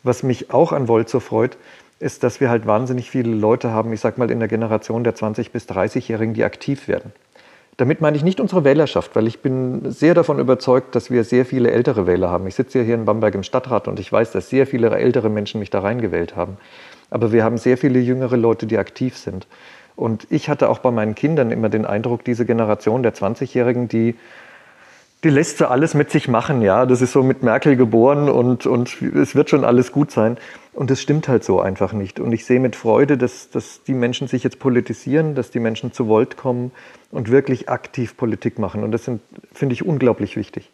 Was 0.03 0.23
mich 0.23 0.53
auch 0.53 0.73
an 0.73 0.89
Volt 0.89 1.09
so 1.09 1.21
freut, 1.21 1.57
ist, 2.01 2.23
dass 2.23 2.41
wir 2.41 2.51
halt 2.51 2.67
wahnsinnig 2.67 3.11
viele 3.11 3.35
Leute 3.35 3.71
haben, 3.71 3.93
ich 3.93 4.01
sag 4.01 4.19
mal 4.19 4.31
in 4.31 4.39
der 4.39 4.49
Generation 4.49 5.05
der 5.05 5.15
20- 5.15 5.51
bis 5.51 5.67
30-Jährigen, 5.69 6.35
die 6.35 6.45
aktiv 6.45 6.89
werden. 6.89 7.13
Damit 7.77 8.01
meine 8.01 8.17
ich 8.17 8.23
nicht 8.23 8.41
unsere 8.41 8.63
Wählerschaft, 8.63 9.17
weil 9.17 9.27
ich 9.27 9.41
bin 9.41 9.91
sehr 9.91 10.15
davon 10.15 10.39
überzeugt, 10.39 10.95
dass 10.95 11.11
wir 11.11 11.25
sehr 11.25 11.45
viele 11.45 11.73
ältere 11.73 12.07
Wähler 12.07 12.31
haben. 12.31 12.47
Ich 12.47 12.55
sitze 12.55 12.83
hier 12.83 12.95
in 12.95 13.05
Bamberg 13.05 13.35
im 13.35 13.43
Stadtrat 13.43 13.89
und 13.89 13.99
ich 13.99 14.13
weiß, 14.13 14.31
dass 14.31 14.49
sehr 14.49 14.67
viele 14.67 14.91
ältere 14.91 15.29
Menschen 15.29 15.59
mich 15.59 15.71
da 15.71 15.81
reingewählt 15.81 16.37
haben. 16.37 16.57
Aber 17.11 17.33
wir 17.33 17.43
haben 17.43 17.59
sehr 17.59 17.77
viele 17.77 17.99
jüngere 17.99 18.37
Leute, 18.37 18.67
die 18.67 18.79
aktiv 18.79 19.17
sind. 19.17 19.49
Und 19.97 20.27
ich 20.31 20.49
hatte 20.49 20.69
auch 20.69 20.79
bei 20.79 20.91
meinen 20.91 21.15
Kindern 21.15 21.51
immer 21.51 21.69
den 21.69 21.85
Eindruck, 21.85 22.25
diese 22.25 22.45
Generation 22.45 23.03
der 23.03 23.15
20-Jährigen, 23.15 23.89
die 23.89 24.15
die 25.25 25.31
lässt 25.31 25.59
so 25.59 25.67
alles 25.67 25.95
mit 25.95 26.11
sich 26.11 26.29
machen, 26.29 26.63
ja. 26.63 26.87
Das 26.87 27.01
ist 27.01 27.13
so 27.13 27.23
mit 27.23 27.43
Merkel 27.43 27.77
geboren 27.77 28.29
und, 28.29 28.67
und 28.67 29.01
es 29.01 29.35
wird 29.35 29.51
schon 29.51 29.65
alles 29.65 29.91
gut 29.91 30.11
sein. 30.11 30.37
Und 30.73 30.91
das 30.91 31.01
stimmt 31.01 31.29
halt 31.29 31.45
so 31.45 31.61
einfach 31.61 31.93
nicht. 31.93 32.21
Und 32.21 32.33
ich 32.33 32.45
sehe 32.45 32.61
mit 32.61 32.77
Freude, 32.77 33.17
dass, 33.17 33.51
dass 33.51 33.83
die 33.85 33.95
Menschen 33.95 34.29
sich 34.29 34.45
jetzt 34.45 34.59
politisieren, 34.59 35.35
dass 35.35 35.51
die 35.51 35.61
Menschen 35.61 35.93
zu 35.93 36.09
Volt 36.09 36.37
kommen 36.37 36.73
und 37.11 37.31
wirklich 37.31 37.69
aktiv 37.69 38.17
Politik 38.17 38.59
machen. 38.59 38.85
Und 38.85 38.93
das 38.93 39.11
finde 39.53 39.73
ich, 39.73 39.85
unglaublich 39.85 40.37
wichtig. 40.37 40.71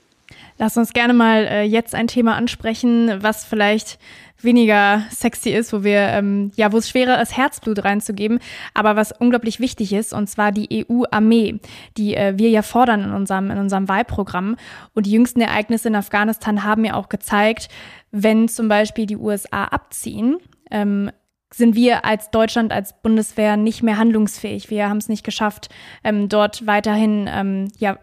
Lass 0.59 0.77
uns 0.77 0.93
gerne 0.93 1.13
mal 1.13 1.47
äh, 1.47 1.63
jetzt 1.63 1.95
ein 1.95 2.07
Thema 2.07 2.37
ansprechen, 2.37 3.23
was 3.23 3.45
vielleicht 3.45 3.99
weniger 4.45 5.03
sexy 5.11 5.51
ist, 5.51 5.73
wo 5.73 5.85
wir, 5.85 6.01
ähm, 6.01 6.51
ja, 6.57 6.73
wo 6.73 6.79
es 6.79 6.89
schwerer 6.89 7.21
ist, 7.21 7.37
Herzblut 7.37 7.85
reinzugeben, 7.85 8.39
aber 8.75 8.97
was 8.97 9.13
unglaublich 9.13 9.61
wichtig 9.61 9.93
ist, 9.93 10.13
und 10.13 10.29
zwar 10.29 10.53
die 10.53 10.87
EU-Armee, 10.89 11.61
die 11.97 12.15
äh, 12.15 12.35
wir 12.37 12.51
ja 12.51 12.63
fordern 12.63 13.05
in 13.05 13.13
unserem, 13.13 13.51
in 13.51 13.59
unserem 13.59 13.89
Wahlprogramm. 13.89 14.57
Und 14.95 15.07
die 15.07 15.13
jüngsten 15.13 15.41
Ereignisse 15.41 15.89
in 15.89 15.97
Afghanistan 15.97 16.65
haben 16.65 16.85
ja 16.85 16.95
auch 16.95 17.09
gezeigt, 17.09 17.69
wenn 18.11 18.49
zum 18.49 18.69
Beispiel 18.69 19.07
die 19.07 19.17
USA 19.17 19.65
abziehen, 19.65 20.39
ähm, 20.71 21.11
sind 21.53 21.75
wir 21.75 22.05
als 22.05 22.31
Deutschland, 22.31 22.73
als 22.73 22.95
Bundeswehr 23.03 23.57
nicht 23.57 23.83
mehr 23.83 23.99
handlungsfähig. 23.99 24.71
Wir 24.71 24.89
haben 24.89 24.99
es 24.99 25.09
nicht 25.09 25.25
geschafft, 25.25 25.69
ähm, 26.05 26.29
dort 26.29 26.67
weiterhin 26.67 27.29
ähm, 27.29 27.69
ja, 27.79 27.99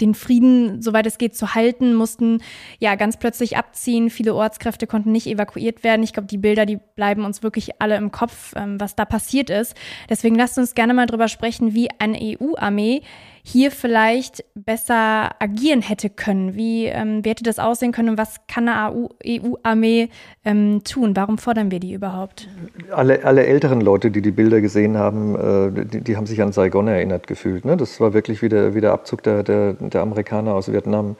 den 0.00 0.14
Frieden, 0.14 0.82
soweit 0.82 1.06
es 1.06 1.18
geht, 1.18 1.36
zu 1.36 1.54
halten, 1.54 1.94
mussten 1.94 2.42
ja 2.80 2.96
ganz 2.96 3.16
plötzlich 3.16 3.56
abziehen. 3.56 4.10
Viele 4.10 4.34
Ortskräfte 4.34 4.86
konnten 4.88 5.12
nicht 5.12 5.28
evakuiert 5.28 5.84
werden. 5.84 6.02
Ich 6.02 6.12
glaube, 6.12 6.26
die 6.26 6.38
Bilder, 6.38 6.66
die 6.66 6.78
bleiben 6.96 7.24
uns 7.24 7.42
wirklich 7.42 7.80
alle 7.80 7.96
im 7.96 8.10
Kopf, 8.10 8.52
ähm, 8.56 8.80
was 8.80 8.96
da 8.96 9.04
passiert 9.04 9.48
ist. 9.48 9.76
Deswegen 10.10 10.34
lasst 10.34 10.58
uns 10.58 10.74
gerne 10.74 10.94
mal 10.94 11.06
drüber 11.06 11.28
sprechen, 11.28 11.74
wie 11.74 11.88
eine 12.00 12.18
EU-Armee 12.20 13.02
hier 13.42 13.70
vielleicht 13.70 14.44
besser 14.54 15.30
agieren 15.40 15.82
hätte 15.82 16.10
können? 16.10 16.54
Wie, 16.54 16.86
ähm, 16.86 17.24
wie 17.24 17.30
hätte 17.30 17.44
das 17.44 17.58
aussehen 17.58 17.92
können 17.92 18.10
und 18.10 18.18
was 18.18 18.36
kann 18.46 18.68
eine 18.68 19.08
EU-Armee 19.24 20.08
ähm, 20.44 20.82
tun? 20.84 21.16
Warum 21.16 21.38
fordern 21.38 21.70
wir 21.70 21.80
die 21.80 21.92
überhaupt? 21.92 22.48
Alle, 22.90 23.24
alle 23.24 23.46
älteren 23.46 23.80
Leute, 23.80 24.10
die 24.10 24.22
die 24.22 24.30
Bilder 24.30 24.60
gesehen 24.60 24.96
haben, 24.96 25.34
äh, 25.34 25.84
die, 25.84 26.00
die, 26.00 26.16
haben 26.16 26.26
sich 26.26 26.42
an 26.42 26.52
Saigon 26.52 26.88
erinnert 26.88 27.26
gefühlt. 27.26 27.64
Ne? 27.64 27.76
Das 27.76 28.00
war 28.00 28.12
wirklich 28.12 28.42
wie 28.42 28.48
der, 28.48 28.74
wie 28.74 28.80
der 28.80 28.92
Abzug 28.92 29.22
der, 29.22 29.42
der, 29.42 29.74
der 29.74 30.00
Amerikaner 30.00 30.54
aus 30.54 30.72
Vietnam. 30.72 31.16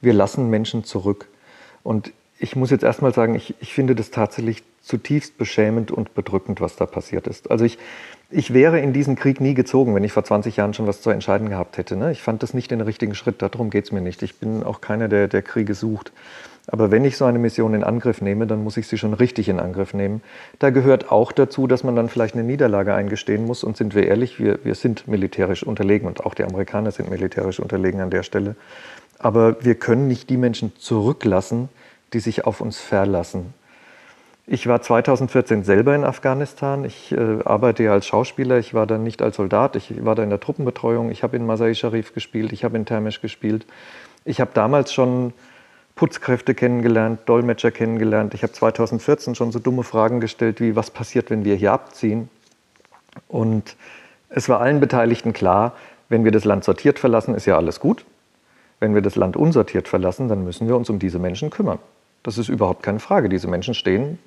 Wir 0.00 0.12
lassen 0.12 0.50
Menschen 0.50 0.84
zurück. 0.84 1.28
Und 1.82 2.12
ich 2.42 2.56
muss 2.56 2.70
jetzt 2.70 2.82
erstmal 2.82 3.14
sagen, 3.14 3.36
ich, 3.36 3.54
ich 3.60 3.72
finde 3.72 3.94
das 3.94 4.10
tatsächlich 4.10 4.64
zutiefst 4.82 5.38
beschämend 5.38 5.92
und 5.92 6.12
bedrückend, 6.14 6.60
was 6.60 6.74
da 6.74 6.86
passiert 6.86 7.28
ist. 7.28 7.52
Also 7.52 7.64
ich, 7.64 7.78
ich 8.30 8.52
wäre 8.52 8.80
in 8.80 8.92
diesen 8.92 9.14
Krieg 9.14 9.40
nie 9.40 9.54
gezogen, 9.54 9.94
wenn 9.94 10.02
ich 10.02 10.12
vor 10.12 10.24
20 10.24 10.56
Jahren 10.56 10.74
schon 10.74 10.88
was 10.88 11.00
zu 11.02 11.10
entscheiden 11.10 11.48
gehabt 11.48 11.78
hätte. 11.78 11.96
Ne? 11.96 12.10
Ich 12.10 12.20
fand 12.20 12.42
das 12.42 12.52
nicht 12.52 12.72
den 12.72 12.80
richtigen 12.80 13.14
Schritt, 13.14 13.42
darum 13.42 13.70
geht 13.70 13.84
es 13.84 13.92
mir 13.92 14.00
nicht. 14.00 14.24
Ich 14.24 14.40
bin 14.40 14.64
auch 14.64 14.80
keiner, 14.80 15.06
der, 15.06 15.28
der 15.28 15.42
Kriege 15.42 15.74
sucht. 15.74 16.12
Aber 16.66 16.90
wenn 16.90 17.04
ich 17.04 17.16
so 17.16 17.24
eine 17.26 17.38
Mission 17.38 17.74
in 17.74 17.84
Angriff 17.84 18.20
nehme, 18.20 18.48
dann 18.48 18.64
muss 18.64 18.76
ich 18.76 18.88
sie 18.88 18.98
schon 18.98 19.14
richtig 19.14 19.48
in 19.48 19.60
Angriff 19.60 19.94
nehmen. 19.94 20.20
Da 20.58 20.70
gehört 20.70 21.12
auch 21.12 21.30
dazu, 21.30 21.68
dass 21.68 21.84
man 21.84 21.94
dann 21.94 22.08
vielleicht 22.08 22.34
eine 22.34 22.44
Niederlage 22.44 22.92
eingestehen 22.92 23.46
muss. 23.46 23.62
Und 23.62 23.76
sind 23.76 23.94
wir 23.94 24.08
ehrlich, 24.08 24.40
wir, 24.40 24.64
wir 24.64 24.74
sind 24.74 25.06
militärisch 25.06 25.62
unterlegen 25.62 26.08
und 26.08 26.26
auch 26.26 26.34
die 26.34 26.44
Amerikaner 26.44 26.90
sind 26.90 27.08
militärisch 27.08 27.60
unterlegen 27.60 28.00
an 28.00 28.10
der 28.10 28.24
Stelle. 28.24 28.56
Aber 29.20 29.64
wir 29.64 29.76
können 29.76 30.08
nicht 30.08 30.28
die 30.28 30.36
Menschen 30.36 30.72
zurücklassen, 30.76 31.68
die 32.12 32.20
sich 32.20 32.44
auf 32.44 32.60
uns 32.60 32.78
verlassen. 32.78 33.54
Ich 34.46 34.66
war 34.66 34.82
2014 34.82 35.62
selber 35.62 35.94
in 35.94 36.04
Afghanistan. 36.04 36.84
Ich 36.84 37.12
äh, 37.12 37.38
arbeite 37.44 37.84
ja 37.84 37.92
als 37.92 38.06
Schauspieler. 38.06 38.58
Ich 38.58 38.74
war 38.74 38.86
da 38.86 38.98
nicht 38.98 39.22
als 39.22 39.36
Soldat. 39.36 39.76
Ich 39.76 40.04
war 40.04 40.14
da 40.14 40.24
in 40.24 40.30
der 40.30 40.40
Truppenbetreuung. 40.40 41.10
Ich 41.10 41.22
habe 41.22 41.36
in 41.36 41.46
Masai 41.46 41.74
Sharif 41.74 42.12
gespielt. 42.12 42.52
Ich 42.52 42.64
habe 42.64 42.76
in 42.76 42.84
Termesh 42.84 43.20
gespielt. 43.20 43.66
Ich 44.24 44.40
habe 44.40 44.50
damals 44.52 44.92
schon 44.92 45.32
Putzkräfte 45.94 46.54
kennengelernt, 46.54 47.20
Dolmetscher 47.26 47.70
kennengelernt. 47.70 48.34
Ich 48.34 48.42
habe 48.42 48.52
2014 48.52 49.34
schon 49.34 49.52
so 49.52 49.58
dumme 49.58 49.84
Fragen 49.84 50.20
gestellt 50.20 50.60
wie, 50.60 50.74
was 50.74 50.90
passiert, 50.90 51.30
wenn 51.30 51.44
wir 51.44 51.54
hier 51.54 51.72
abziehen? 51.72 52.28
Und 53.28 53.76
es 54.28 54.48
war 54.48 54.60
allen 54.60 54.80
Beteiligten 54.80 55.32
klar, 55.32 55.74
wenn 56.08 56.24
wir 56.24 56.32
das 56.32 56.44
Land 56.44 56.64
sortiert 56.64 56.98
verlassen, 56.98 57.34
ist 57.34 57.46
ja 57.46 57.56
alles 57.56 57.78
gut. 57.78 58.04
Wenn 58.80 58.94
wir 58.94 59.02
das 59.02 59.16
Land 59.16 59.36
unsortiert 59.36 59.86
verlassen, 59.86 60.28
dann 60.28 60.44
müssen 60.44 60.66
wir 60.66 60.76
uns 60.76 60.90
um 60.90 60.98
diese 60.98 61.18
Menschen 61.18 61.50
kümmern. 61.50 61.78
Das 62.22 62.38
ist 62.38 62.48
überhaupt 62.48 62.82
keine 62.82 63.00
Frage. 63.00 63.28
Diese 63.28 63.48
Menschen 63.48 63.74
stehen 63.74 64.18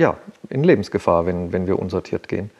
ja, 0.00 0.16
in 0.48 0.64
Lebensgefahr, 0.64 1.26
wenn, 1.26 1.52
wenn 1.52 1.66
wir 1.66 1.78
unsortiert 1.78 2.26
gehen. 2.26 2.50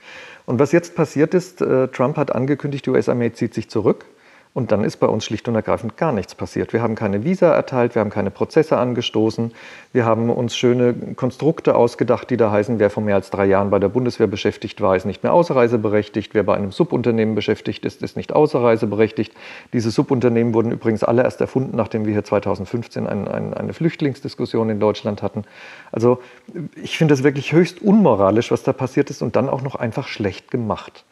Und 0.47 0.59
was 0.59 0.73
jetzt 0.73 0.95
passiert 0.95 1.33
ist, 1.35 1.63
äh, 1.63 1.89
Trump 1.89 2.17
hat 2.17 2.35
angekündigt, 2.35 2.87
die 2.87 2.91
US-Armee 2.91 3.33
zieht 3.33 3.55
sich 3.55 3.71
zurück. 3.71 4.05
Und 4.53 4.73
dann 4.73 4.83
ist 4.83 4.97
bei 4.97 5.07
uns 5.07 5.25
schlicht 5.25 5.47
und 5.47 5.55
ergreifend 5.55 5.97
gar 5.97 6.11
nichts 6.11 6.35
passiert. 6.35 6.73
Wir 6.73 6.83
haben 6.83 6.97
keine 6.97 7.23
Visa 7.23 7.55
erteilt, 7.55 7.95
wir 7.95 8.01
haben 8.01 8.11
keine 8.11 8.33
Prozesse 8.33 8.77
angestoßen, 8.79 9.53
wir 9.93 10.05
haben 10.05 10.29
uns 10.29 10.57
schöne 10.57 10.93
Konstrukte 11.15 11.77
ausgedacht, 11.77 12.31
die 12.31 12.37
da 12.37 12.51
heißen, 12.51 12.81
wer 12.81 12.91
vor 12.91 13.01
mehr 13.01 13.15
als 13.15 13.31
drei 13.31 13.47
Jahren 13.47 13.71
bei 13.71 13.79
der 13.79 13.89
Bundeswehr 13.89 14.27
beschäftigt 14.27 14.81
war, 14.81 14.97
ist 14.97 15.07
nicht 15.07 15.23
mehr 15.23 15.33
außerreiseberechtigt, 15.33 16.35
wer 16.35 16.43
bei 16.43 16.57
einem 16.57 16.73
Subunternehmen 16.73 17.37
beschäftigt 17.37 17.85
ist, 17.85 18.03
ist 18.03 18.17
nicht 18.17 18.33
außerreiseberechtigt. 18.33 19.33
Diese 19.73 19.93
Subunternehmen 19.93 20.53
wurden 20.53 20.73
übrigens 20.73 21.05
alle 21.05 21.23
erst 21.23 21.41
erfunden, 21.41 21.77
nachdem 21.77 22.05
wir 22.05 22.13
hier 22.13 22.25
2015 22.25 23.07
ein, 23.07 23.29
ein, 23.29 23.55
eine 23.55 23.73
Flüchtlingsdiskussion 23.73 24.69
in 24.69 24.81
Deutschland 24.81 25.23
hatten. 25.23 25.45
Also 25.93 26.21
ich 26.83 26.99
finde 26.99 27.15
es 27.15 27.23
wirklich 27.23 27.53
höchst 27.53 27.81
unmoralisch, 27.83 28.51
was 28.51 28.65
da 28.65 28.73
passiert 28.73 29.11
ist 29.11 29.23
und 29.23 29.37
dann 29.37 29.49
auch 29.49 29.63
noch 29.63 29.77
einfach 29.77 30.09
schlecht 30.09 30.51
gemacht. 30.51 31.05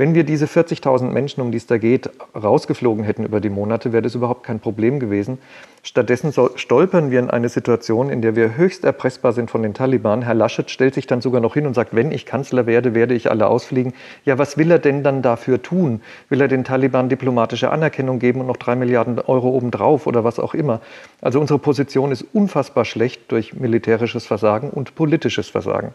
Wenn 0.00 0.14
wir 0.14 0.22
diese 0.22 0.46
40.000 0.46 1.10
Menschen, 1.10 1.40
um 1.40 1.50
die 1.50 1.56
es 1.56 1.66
da 1.66 1.76
geht, 1.76 2.08
rausgeflogen 2.32 3.02
hätten 3.02 3.24
über 3.24 3.40
die 3.40 3.50
Monate, 3.50 3.92
wäre 3.92 4.00
das 4.00 4.14
überhaupt 4.14 4.44
kein 4.44 4.60
Problem 4.60 5.00
gewesen. 5.00 5.38
Stattdessen 5.82 6.32
stolpern 6.54 7.10
wir 7.10 7.18
in 7.18 7.30
eine 7.30 7.48
Situation, 7.48 8.08
in 8.08 8.22
der 8.22 8.36
wir 8.36 8.56
höchst 8.56 8.84
erpressbar 8.84 9.32
sind 9.32 9.50
von 9.50 9.64
den 9.64 9.74
Taliban. 9.74 10.22
Herr 10.22 10.34
Laschet 10.34 10.70
stellt 10.70 10.94
sich 10.94 11.08
dann 11.08 11.20
sogar 11.20 11.40
noch 11.40 11.54
hin 11.54 11.66
und 11.66 11.74
sagt, 11.74 11.96
wenn 11.96 12.12
ich 12.12 12.26
Kanzler 12.26 12.66
werde, 12.66 12.94
werde 12.94 13.14
ich 13.14 13.28
alle 13.28 13.48
ausfliegen. 13.48 13.92
Ja, 14.24 14.38
was 14.38 14.56
will 14.56 14.70
er 14.70 14.78
denn 14.78 15.02
dann 15.02 15.20
dafür 15.20 15.62
tun? 15.62 16.00
Will 16.28 16.42
er 16.42 16.48
den 16.48 16.62
Taliban 16.62 17.08
diplomatische 17.08 17.72
Anerkennung 17.72 18.20
geben 18.20 18.40
und 18.40 18.46
noch 18.46 18.56
drei 18.56 18.76
Milliarden 18.76 19.18
Euro 19.18 19.48
obendrauf 19.48 20.06
oder 20.06 20.22
was 20.22 20.38
auch 20.38 20.54
immer? 20.54 20.80
Also 21.20 21.40
unsere 21.40 21.58
Position 21.58 22.12
ist 22.12 22.24
unfassbar 22.32 22.84
schlecht 22.84 23.32
durch 23.32 23.52
militärisches 23.54 24.26
Versagen 24.26 24.70
und 24.70 24.94
politisches 24.94 25.48
Versagen. 25.48 25.92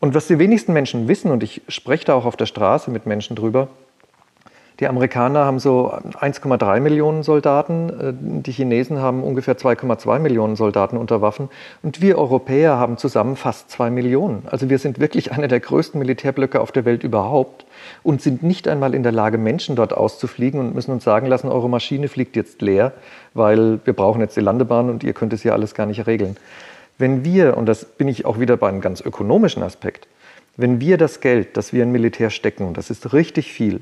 Und 0.00 0.14
was 0.14 0.26
die 0.26 0.38
wenigsten 0.38 0.72
Menschen 0.72 1.08
wissen, 1.08 1.30
und 1.30 1.42
ich 1.42 1.62
spreche 1.68 2.06
da 2.06 2.14
auch 2.14 2.26
auf 2.26 2.36
der 2.36 2.46
Straße 2.46 2.90
mit 2.90 3.06
Menschen 3.06 3.36
drüber, 3.36 3.68
die 4.80 4.88
Amerikaner 4.88 5.44
haben 5.44 5.60
so 5.60 5.92
1,3 5.92 6.80
Millionen 6.80 7.22
Soldaten, 7.22 7.90
äh, 7.90 8.12
die 8.42 8.50
Chinesen 8.50 8.98
haben 8.98 9.22
ungefähr 9.22 9.56
2,2 9.56 10.18
Millionen 10.18 10.56
Soldaten 10.56 10.96
unter 10.96 11.22
Waffen 11.22 11.48
und 11.82 12.02
wir 12.02 12.18
Europäer 12.18 12.76
haben 12.76 12.96
zusammen 12.96 13.36
fast 13.36 13.70
2 13.70 13.90
Millionen. 13.90 14.42
Also 14.50 14.68
wir 14.70 14.78
sind 14.78 14.98
wirklich 14.98 15.30
einer 15.30 15.46
der 15.46 15.60
größten 15.60 15.98
Militärblöcke 15.98 16.60
auf 16.60 16.72
der 16.72 16.84
Welt 16.84 17.04
überhaupt 17.04 17.66
und 18.02 18.20
sind 18.20 18.42
nicht 18.42 18.66
einmal 18.66 18.94
in 18.94 19.04
der 19.04 19.12
Lage, 19.12 19.38
Menschen 19.38 19.76
dort 19.76 19.96
auszufliegen 19.96 20.58
und 20.58 20.74
müssen 20.74 20.90
uns 20.90 21.04
sagen 21.04 21.28
lassen, 21.28 21.48
eure 21.48 21.68
Maschine 21.68 22.08
fliegt 22.08 22.34
jetzt 22.34 22.60
leer, 22.60 22.92
weil 23.32 23.78
wir 23.84 23.92
brauchen 23.92 24.20
jetzt 24.20 24.36
die 24.36 24.40
Landebahn 24.40 24.90
und 24.90 25.04
ihr 25.04 25.12
könnt 25.12 25.32
es 25.32 25.42
hier 25.42 25.52
alles 25.52 25.74
gar 25.74 25.86
nicht 25.86 26.04
regeln. 26.08 26.36
Wenn 26.98 27.24
wir, 27.24 27.56
und 27.56 27.66
das 27.66 27.84
bin 27.84 28.08
ich 28.08 28.24
auch 28.24 28.38
wieder 28.38 28.56
bei 28.56 28.68
einem 28.68 28.80
ganz 28.80 29.00
ökonomischen 29.00 29.62
Aspekt, 29.62 30.06
wenn 30.56 30.80
wir 30.80 30.96
das 30.96 31.20
Geld, 31.20 31.56
das 31.56 31.72
wir 31.72 31.82
in 31.82 31.90
Militär 31.90 32.30
stecken, 32.30 32.74
das 32.74 32.90
ist 32.90 33.12
richtig 33.12 33.52
viel, 33.52 33.80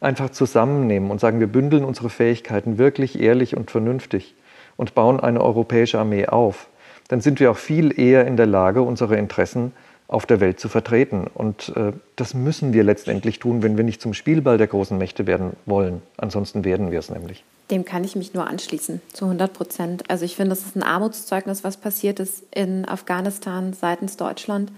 einfach 0.00 0.30
zusammennehmen 0.30 1.10
und 1.10 1.20
sagen, 1.20 1.40
wir 1.40 1.46
bündeln 1.46 1.84
unsere 1.84 2.10
Fähigkeiten 2.10 2.78
wirklich 2.78 3.20
ehrlich 3.20 3.56
und 3.56 3.70
vernünftig 3.70 4.34
und 4.76 4.94
bauen 4.94 5.20
eine 5.20 5.42
europäische 5.42 5.98
Armee 5.98 6.26
auf, 6.26 6.68
dann 7.08 7.20
sind 7.20 7.40
wir 7.40 7.50
auch 7.50 7.56
viel 7.56 7.98
eher 7.98 8.26
in 8.26 8.36
der 8.36 8.46
Lage, 8.46 8.82
unsere 8.82 9.16
Interessen 9.16 9.72
auf 10.08 10.26
der 10.26 10.40
Welt 10.40 10.60
zu 10.60 10.68
vertreten. 10.68 11.26
Und 11.32 11.72
äh, 11.76 11.92
das 12.16 12.34
müssen 12.34 12.72
wir 12.72 12.84
letztendlich 12.84 13.38
tun, 13.38 13.62
wenn 13.62 13.76
wir 13.76 13.84
nicht 13.84 14.00
zum 14.00 14.14
Spielball 14.14 14.58
der 14.58 14.66
großen 14.66 14.96
Mächte 14.96 15.26
werden 15.26 15.52
wollen. 15.66 16.02
Ansonsten 16.16 16.64
werden 16.64 16.90
wir 16.90 16.98
es 16.98 17.10
nämlich. 17.10 17.44
Dem 17.70 17.84
kann 17.84 18.04
ich 18.04 18.14
mich 18.14 18.32
nur 18.32 18.46
anschließen, 18.46 19.00
zu 19.12 19.24
100 19.24 19.52
Prozent. 19.52 20.10
Also 20.10 20.24
ich 20.24 20.36
finde, 20.36 20.50
das 20.50 20.64
ist 20.64 20.76
ein 20.76 20.82
Armutszeugnis, 20.82 21.64
was 21.64 21.76
passiert 21.76 22.20
ist 22.20 22.44
in 22.52 22.86
Afghanistan 22.86 23.72
seitens 23.72 24.16
Deutschland. 24.16 24.70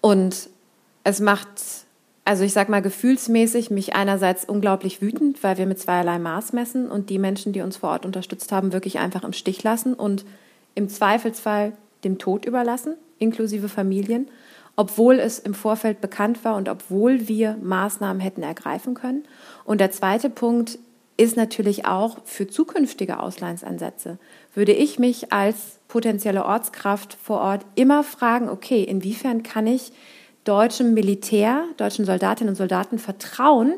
Und 0.00 0.50
es 1.04 1.20
macht, 1.20 1.48
also 2.24 2.42
ich 2.42 2.52
sage 2.52 2.70
mal 2.70 2.82
gefühlsmäßig, 2.82 3.70
mich 3.70 3.94
einerseits 3.94 4.44
unglaublich 4.44 5.00
wütend, 5.00 5.42
weil 5.44 5.58
wir 5.58 5.66
mit 5.66 5.78
zweierlei 5.78 6.18
Maß 6.18 6.52
messen 6.52 6.90
und 6.90 7.08
die 7.08 7.18
Menschen, 7.18 7.52
die 7.52 7.60
uns 7.60 7.76
vor 7.76 7.90
Ort 7.90 8.04
unterstützt 8.04 8.50
haben, 8.52 8.72
wirklich 8.72 8.98
einfach 8.98 9.24
im 9.24 9.32
Stich 9.32 9.62
lassen 9.62 9.94
und 9.94 10.24
im 10.74 10.88
Zweifelsfall 10.88 11.72
dem 12.04 12.18
Tod 12.18 12.44
überlassen, 12.44 12.94
inklusive 13.18 13.68
Familien, 13.68 14.28
obwohl 14.76 15.18
es 15.18 15.38
im 15.38 15.54
Vorfeld 15.54 16.00
bekannt 16.00 16.44
war 16.44 16.54
und 16.54 16.68
obwohl 16.68 17.26
wir 17.26 17.56
Maßnahmen 17.60 18.20
hätten 18.20 18.42
ergreifen 18.42 18.94
können. 18.94 19.24
Und 19.64 19.80
der 19.80 19.90
zweite 19.90 20.30
Punkt 20.30 20.78
ist 21.18 21.36
natürlich 21.36 21.84
auch 21.84 22.18
für 22.24 22.46
zukünftige 22.46 23.20
Auslandsansätze. 23.20 24.18
Würde 24.54 24.72
ich 24.72 24.98
mich 24.98 25.32
als 25.32 25.80
potenzielle 25.88 26.44
Ortskraft 26.44 27.18
vor 27.20 27.40
Ort 27.40 27.66
immer 27.74 28.04
fragen, 28.04 28.48
okay, 28.48 28.82
inwiefern 28.82 29.42
kann 29.42 29.66
ich 29.66 29.92
deutschem 30.44 30.94
Militär, 30.94 31.64
deutschen 31.76 32.04
Soldatinnen 32.04 32.50
und 32.50 32.56
Soldaten 32.56 32.98
vertrauen, 32.98 33.74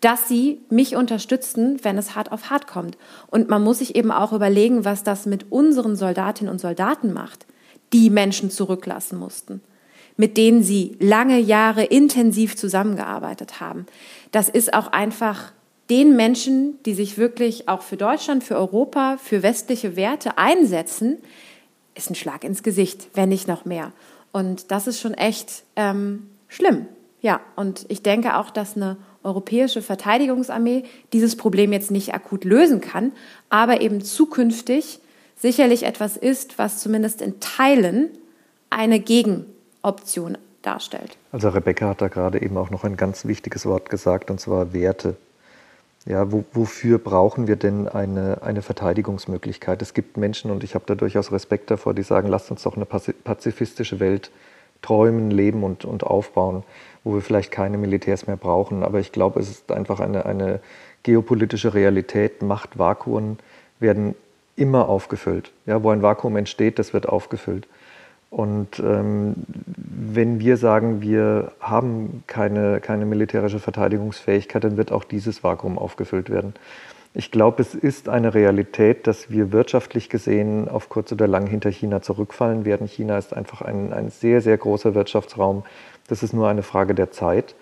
dass 0.00 0.28
sie 0.28 0.60
mich 0.68 0.94
unterstützen, 0.94 1.78
wenn 1.82 1.96
es 1.96 2.14
hart 2.14 2.30
auf 2.30 2.50
hart 2.50 2.66
kommt. 2.66 2.98
Und 3.28 3.48
man 3.48 3.64
muss 3.64 3.78
sich 3.78 3.96
eben 3.96 4.12
auch 4.12 4.34
überlegen, 4.34 4.84
was 4.84 5.02
das 5.02 5.24
mit 5.24 5.50
unseren 5.50 5.96
Soldatinnen 5.96 6.52
und 6.52 6.60
Soldaten 6.60 7.14
macht, 7.14 7.46
die 7.94 8.10
Menschen 8.10 8.50
zurücklassen 8.50 9.18
mussten, 9.18 9.62
mit 10.18 10.36
denen 10.36 10.62
sie 10.62 10.96
lange 11.00 11.38
Jahre 11.38 11.84
intensiv 11.84 12.56
zusammengearbeitet 12.56 13.60
haben. 13.60 13.86
Das 14.32 14.50
ist 14.50 14.74
auch 14.74 14.88
einfach 14.88 15.52
den 15.90 16.16
Menschen, 16.16 16.82
die 16.84 16.94
sich 16.94 17.18
wirklich 17.18 17.68
auch 17.68 17.82
für 17.82 17.96
Deutschland, 17.96 18.42
für 18.42 18.56
Europa, 18.56 19.16
für 19.22 19.42
westliche 19.42 19.96
Werte 19.96 20.38
einsetzen, 20.38 21.18
ist 21.94 22.10
ein 22.10 22.14
Schlag 22.14 22.44
ins 22.44 22.62
Gesicht, 22.62 23.08
wenn 23.14 23.28
nicht 23.28 23.48
noch 23.48 23.64
mehr. 23.64 23.92
Und 24.32 24.70
das 24.70 24.86
ist 24.86 25.00
schon 25.00 25.14
echt 25.14 25.62
ähm, 25.76 26.30
schlimm. 26.48 26.86
Ja, 27.20 27.40
und 27.56 27.86
ich 27.88 28.02
denke 28.02 28.36
auch, 28.36 28.50
dass 28.50 28.76
eine 28.76 28.96
europäische 29.22 29.80
Verteidigungsarmee 29.80 30.84
dieses 31.12 31.36
Problem 31.36 31.72
jetzt 31.72 31.90
nicht 31.90 32.12
akut 32.12 32.44
lösen 32.44 32.80
kann, 32.80 33.12
aber 33.48 33.80
eben 33.80 34.02
zukünftig 34.02 35.00
sicherlich 35.36 35.84
etwas 35.84 36.16
ist, 36.16 36.58
was 36.58 36.80
zumindest 36.80 37.22
in 37.22 37.40
Teilen 37.40 38.10
eine 38.70 39.00
Gegenoption 39.00 40.38
darstellt. 40.62 41.16
Also 41.32 41.48
Rebecca 41.48 41.88
hat 41.88 42.00
da 42.00 42.08
gerade 42.08 42.40
eben 42.42 42.56
auch 42.56 42.70
noch 42.70 42.84
ein 42.84 42.96
ganz 42.96 43.24
wichtiges 43.24 43.66
Wort 43.66 43.90
gesagt, 43.90 44.30
und 44.30 44.40
zwar 44.40 44.72
Werte. 44.72 45.16
Ja, 46.06 46.30
wo, 46.30 46.44
wofür 46.52 46.98
brauchen 46.98 47.46
wir 47.46 47.56
denn 47.56 47.88
eine, 47.88 48.42
eine 48.42 48.60
Verteidigungsmöglichkeit? 48.60 49.80
Es 49.80 49.94
gibt 49.94 50.18
Menschen, 50.18 50.50
und 50.50 50.62
ich 50.62 50.74
habe 50.74 50.84
da 50.86 50.94
durchaus 50.94 51.32
Respekt 51.32 51.70
davor, 51.70 51.94
die 51.94 52.02
sagen, 52.02 52.28
lasst 52.28 52.50
uns 52.50 52.62
doch 52.62 52.76
eine 52.76 52.84
pazifistische 52.84 54.00
Welt 54.00 54.30
träumen, 54.82 55.30
leben 55.30 55.64
und, 55.64 55.86
und 55.86 56.04
aufbauen, 56.04 56.62
wo 57.04 57.14
wir 57.14 57.22
vielleicht 57.22 57.50
keine 57.50 57.78
Militärs 57.78 58.26
mehr 58.26 58.36
brauchen. 58.36 58.82
Aber 58.82 59.00
ich 59.00 59.12
glaube, 59.12 59.40
es 59.40 59.48
ist 59.48 59.72
einfach 59.72 59.98
eine, 60.00 60.26
eine 60.26 60.60
geopolitische 61.04 61.72
Realität. 61.72 62.42
Machtvakuen 62.42 63.38
werden 63.80 64.14
immer 64.56 64.90
aufgefüllt. 64.90 65.52
Ja, 65.64 65.82
wo 65.82 65.88
ein 65.88 66.02
Vakuum 66.02 66.36
entsteht, 66.36 66.78
das 66.78 66.92
wird 66.92 67.08
aufgefüllt. 67.08 67.66
Und 68.34 68.80
ähm, 68.80 69.34
wenn 69.76 70.40
wir 70.40 70.56
sagen, 70.56 71.00
wir 71.00 71.52
haben 71.60 72.24
keine, 72.26 72.80
keine 72.80 73.06
militärische 73.06 73.60
Verteidigungsfähigkeit, 73.60 74.64
dann 74.64 74.76
wird 74.76 74.90
auch 74.90 75.04
dieses 75.04 75.44
Vakuum 75.44 75.78
aufgefüllt 75.78 76.30
werden. 76.30 76.54
Ich 77.14 77.30
glaube, 77.30 77.62
es 77.62 77.76
ist 77.76 78.08
eine 78.08 78.34
Realität, 78.34 79.06
dass 79.06 79.30
wir 79.30 79.52
wirtschaftlich 79.52 80.08
gesehen 80.08 80.68
auf 80.68 80.88
kurz 80.88 81.12
oder 81.12 81.28
lang 81.28 81.46
hinter 81.46 81.70
China 81.70 82.02
zurückfallen 82.02 82.64
werden. 82.64 82.88
China 82.88 83.18
ist 83.18 83.32
einfach 83.32 83.62
ein, 83.62 83.92
ein 83.92 84.10
sehr, 84.10 84.40
sehr 84.40 84.58
großer 84.58 84.96
Wirtschaftsraum. 84.96 85.62
Das 86.08 86.24
ist 86.24 86.32
nur 86.32 86.48
eine 86.48 86.64
Frage 86.64 86.96
der 86.96 87.12
Zeit. 87.12 87.54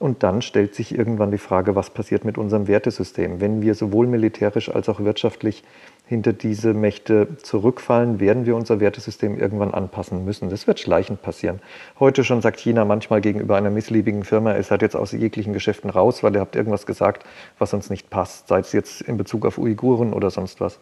Und 0.00 0.24
dann 0.24 0.42
stellt 0.42 0.74
sich 0.74 0.92
irgendwann 0.92 1.30
die 1.30 1.38
Frage, 1.38 1.76
was 1.76 1.90
passiert 1.90 2.24
mit 2.24 2.36
unserem 2.36 2.66
Wertesystem? 2.66 3.40
Wenn 3.40 3.62
wir 3.62 3.76
sowohl 3.76 4.08
militärisch 4.08 4.68
als 4.68 4.88
auch 4.88 4.98
wirtschaftlich 4.98 5.62
hinter 6.06 6.32
diese 6.32 6.72
Mächte 6.72 7.36
zurückfallen, 7.42 8.20
werden 8.20 8.46
wir 8.46 8.54
unser 8.54 8.78
Wertesystem 8.78 9.38
irgendwann 9.38 9.74
anpassen 9.74 10.24
müssen. 10.24 10.50
Das 10.50 10.68
wird 10.68 10.78
schleichend 10.78 11.20
passieren. 11.20 11.60
Heute 11.98 12.22
schon 12.22 12.42
sagt 12.42 12.60
China 12.60 12.84
manchmal 12.84 13.20
gegenüber 13.20 13.56
einer 13.56 13.70
missliebigen 13.70 14.22
Firma, 14.22 14.54
es 14.54 14.70
hat 14.70 14.82
jetzt 14.82 14.94
aus 14.94 15.10
jeglichen 15.10 15.52
Geschäften 15.52 15.90
raus, 15.90 16.22
weil 16.22 16.34
ihr 16.34 16.40
habt 16.40 16.54
irgendwas 16.54 16.86
gesagt, 16.86 17.26
was 17.58 17.74
uns 17.74 17.90
nicht 17.90 18.08
passt, 18.08 18.46
sei 18.46 18.60
es 18.60 18.72
jetzt 18.72 19.00
in 19.00 19.16
Bezug 19.16 19.44
auf 19.44 19.58
Uiguren 19.58 20.12
oder 20.12 20.30
sonst 20.30 20.60
was. 20.60 20.78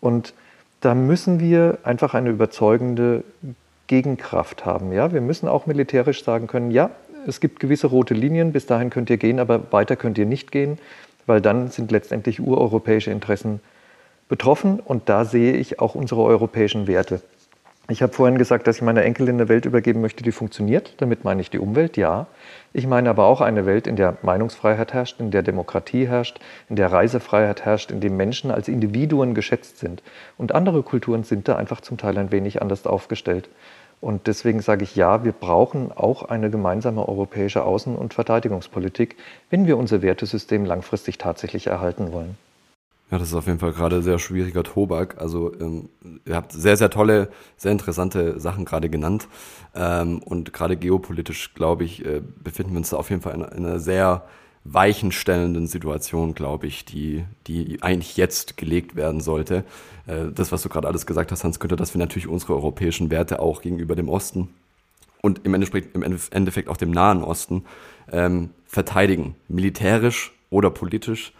Und 0.00 0.32
da 0.80 0.94
müssen 0.94 1.40
wir 1.40 1.78
einfach 1.82 2.14
eine 2.14 2.30
überzeugende 2.30 3.24
Gegenkraft 3.86 4.64
haben. 4.64 4.92
Ja? 4.92 5.12
Wir 5.12 5.20
müssen 5.20 5.46
auch 5.46 5.66
militärisch 5.66 6.24
sagen 6.24 6.46
können, 6.46 6.70
ja, 6.70 6.90
es 7.26 7.40
gibt 7.40 7.60
gewisse 7.60 7.88
rote 7.88 8.14
Linien, 8.14 8.52
bis 8.52 8.64
dahin 8.64 8.88
könnt 8.88 9.10
ihr 9.10 9.18
gehen, 9.18 9.40
aber 9.40 9.72
weiter 9.72 9.96
könnt 9.96 10.16
ihr 10.16 10.26
nicht 10.26 10.52
gehen, 10.52 10.78
weil 11.26 11.42
dann 11.42 11.68
sind 11.68 11.90
letztendlich 11.90 12.40
ureuropäische 12.40 13.10
Interessen 13.10 13.60
betroffen 14.28 14.80
und 14.80 15.08
da 15.08 15.24
sehe 15.24 15.52
ich 15.54 15.80
auch 15.80 15.94
unsere 15.94 16.22
europäischen 16.22 16.86
Werte. 16.86 17.20
Ich 17.90 18.02
habe 18.02 18.12
vorhin 18.12 18.36
gesagt, 18.36 18.66
dass 18.66 18.76
ich 18.76 18.82
meiner 18.82 19.02
Enkelin 19.02 19.36
eine 19.36 19.48
Welt 19.48 19.64
übergeben 19.64 20.02
möchte, 20.02 20.22
die 20.22 20.30
funktioniert. 20.30 20.92
Damit 20.98 21.24
meine 21.24 21.40
ich 21.40 21.48
die 21.48 21.58
Umwelt, 21.58 21.96
ja. 21.96 22.26
Ich 22.74 22.86
meine 22.86 23.08
aber 23.08 23.24
auch 23.24 23.40
eine 23.40 23.64
Welt, 23.64 23.86
in 23.86 23.96
der 23.96 24.18
Meinungsfreiheit 24.20 24.92
herrscht, 24.92 25.18
in 25.20 25.30
der 25.30 25.42
Demokratie 25.42 26.06
herrscht, 26.06 26.38
in 26.68 26.76
der 26.76 26.92
Reisefreiheit 26.92 27.64
herrscht, 27.64 27.90
in 27.90 28.00
der 28.00 28.10
Menschen 28.10 28.50
als 28.50 28.68
Individuen 28.68 29.32
geschätzt 29.32 29.78
sind. 29.78 30.02
Und 30.36 30.54
andere 30.54 30.82
Kulturen 30.82 31.24
sind 31.24 31.48
da 31.48 31.56
einfach 31.56 31.80
zum 31.80 31.96
Teil 31.96 32.18
ein 32.18 32.30
wenig 32.30 32.60
anders 32.60 32.86
aufgestellt. 32.86 33.48
Und 34.02 34.26
deswegen 34.26 34.60
sage 34.60 34.84
ich 34.84 34.94
ja, 34.94 35.24
wir 35.24 35.32
brauchen 35.32 35.90
auch 35.90 36.24
eine 36.24 36.50
gemeinsame 36.50 37.08
europäische 37.08 37.64
Außen- 37.64 37.96
und 37.96 38.12
Verteidigungspolitik, 38.12 39.16
wenn 39.48 39.66
wir 39.66 39.78
unser 39.78 40.02
Wertesystem 40.02 40.66
langfristig 40.66 41.16
tatsächlich 41.16 41.68
erhalten 41.68 42.12
wollen. 42.12 42.36
Ja, 43.10 43.18
das 43.18 43.28
ist 43.28 43.34
auf 43.34 43.46
jeden 43.46 43.58
Fall 43.58 43.72
gerade 43.72 44.02
sehr 44.02 44.18
schwieriger 44.18 44.62
Tobak. 44.62 45.18
Also 45.18 45.52
ähm, 45.60 45.88
ihr 46.26 46.36
habt 46.36 46.52
sehr, 46.52 46.76
sehr 46.76 46.90
tolle, 46.90 47.30
sehr 47.56 47.72
interessante 47.72 48.38
Sachen 48.38 48.66
gerade 48.66 48.90
genannt. 48.90 49.28
Ähm, 49.74 50.18
und 50.18 50.52
gerade 50.52 50.76
geopolitisch, 50.76 51.54
glaube 51.54 51.84
ich, 51.84 52.04
äh, 52.04 52.20
befinden 52.42 52.72
wir 52.72 52.78
uns 52.78 52.90
da 52.90 52.98
auf 52.98 53.08
jeden 53.08 53.22
Fall 53.22 53.34
in, 53.34 53.42
in 53.42 53.64
einer 53.64 53.78
sehr 53.78 54.24
weichenstellenden 54.64 55.66
Situation, 55.66 56.34
glaube 56.34 56.66
ich, 56.66 56.84
die, 56.84 57.24
die 57.46 57.82
eigentlich 57.82 58.18
jetzt 58.18 58.58
gelegt 58.58 58.96
werden 58.96 59.22
sollte. 59.22 59.64
Äh, 60.06 60.26
das, 60.34 60.52
was 60.52 60.62
du 60.62 60.68
gerade 60.68 60.86
alles 60.86 61.06
gesagt 61.06 61.32
hast, 61.32 61.44
Hans 61.44 61.60
Günther, 61.60 61.76
dass 61.76 61.94
wir 61.94 61.98
natürlich 61.98 62.28
unsere 62.28 62.54
europäischen 62.54 63.10
Werte 63.10 63.40
auch 63.40 63.62
gegenüber 63.62 63.96
dem 63.96 64.10
Osten 64.10 64.48
und 65.22 65.44
im 65.44 65.54
Endeffekt, 65.54 65.94
im 65.94 66.02
Endeffekt 66.02 66.68
auch 66.68 66.76
dem 66.76 66.90
Nahen 66.90 67.22
Osten 67.22 67.64
ähm, 68.12 68.50
verteidigen, 68.66 69.34
militärisch 69.48 70.32
oder 70.50 70.70
politisch. 70.70 71.32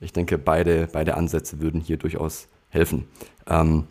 Ich 0.00 0.12
denke, 0.12 0.38
beide, 0.38 0.88
beide 0.92 1.16
Ansätze 1.16 1.60
würden 1.60 1.80
hier 1.80 1.96
durchaus 1.96 2.48
helfen. 2.68 3.08
Ähm, 3.48 3.84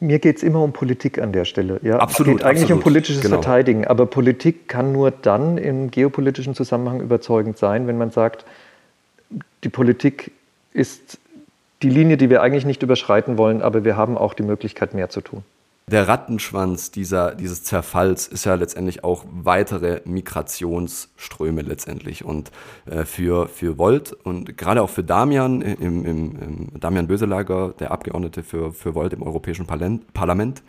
mir 0.00 0.18
geht 0.18 0.36
es 0.36 0.42
immer 0.42 0.62
um 0.62 0.72
Politik 0.72 1.18
an 1.18 1.32
der 1.32 1.44
Stelle. 1.44 1.80
Ja, 1.82 1.98
absolut. 1.98 2.34
Es 2.34 2.38
geht 2.38 2.46
eigentlich 2.46 2.62
absolut, 2.64 2.80
um 2.80 2.82
politisches 2.82 3.22
genau. 3.22 3.36
Verteidigen. 3.36 3.86
Aber 3.86 4.06
Politik 4.06 4.68
kann 4.68 4.92
nur 4.92 5.10
dann 5.10 5.56
im 5.56 5.90
geopolitischen 5.90 6.54
Zusammenhang 6.54 7.00
überzeugend 7.00 7.56
sein, 7.56 7.86
wenn 7.86 7.96
man 7.96 8.10
sagt, 8.10 8.44
die 9.62 9.68
Politik 9.68 10.32
ist 10.72 11.18
die 11.82 11.88
Linie, 11.88 12.16
die 12.16 12.28
wir 12.30 12.42
eigentlich 12.42 12.64
nicht 12.64 12.82
überschreiten 12.82 13.38
wollen, 13.38 13.62
aber 13.62 13.84
wir 13.84 13.96
haben 13.96 14.18
auch 14.18 14.34
die 14.34 14.42
Möglichkeit, 14.42 14.94
mehr 14.94 15.08
zu 15.08 15.20
tun. 15.20 15.42
Der 15.86 16.08
Rattenschwanz 16.08 16.90
dieser, 16.92 17.34
dieses 17.34 17.62
Zerfalls 17.62 18.26
ist 18.26 18.46
ja 18.46 18.54
letztendlich 18.54 19.04
auch 19.04 19.26
weitere 19.30 20.00
Migrationsströme 20.06 21.60
letztendlich. 21.60 22.24
Und 22.24 22.50
äh, 22.86 23.04
für, 23.04 23.48
für 23.48 23.76
Volt 23.76 24.14
und 24.14 24.56
gerade 24.56 24.80
auch 24.80 24.88
für 24.88 25.04
Damian, 25.04 25.60
im, 25.60 26.06
im, 26.06 26.36
im 26.40 26.80
Damian 26.80 27.06
Böselager, 27.06 27.74
der 27.78 27.90
Abgeordnete 27.90 28.42
für, 28.42 28.72
für 28.72 28.94
Volt 28.94 29.12
im 29.12 29.22
Europäischen 29.22 29.66
Parlament, 29.66 30.62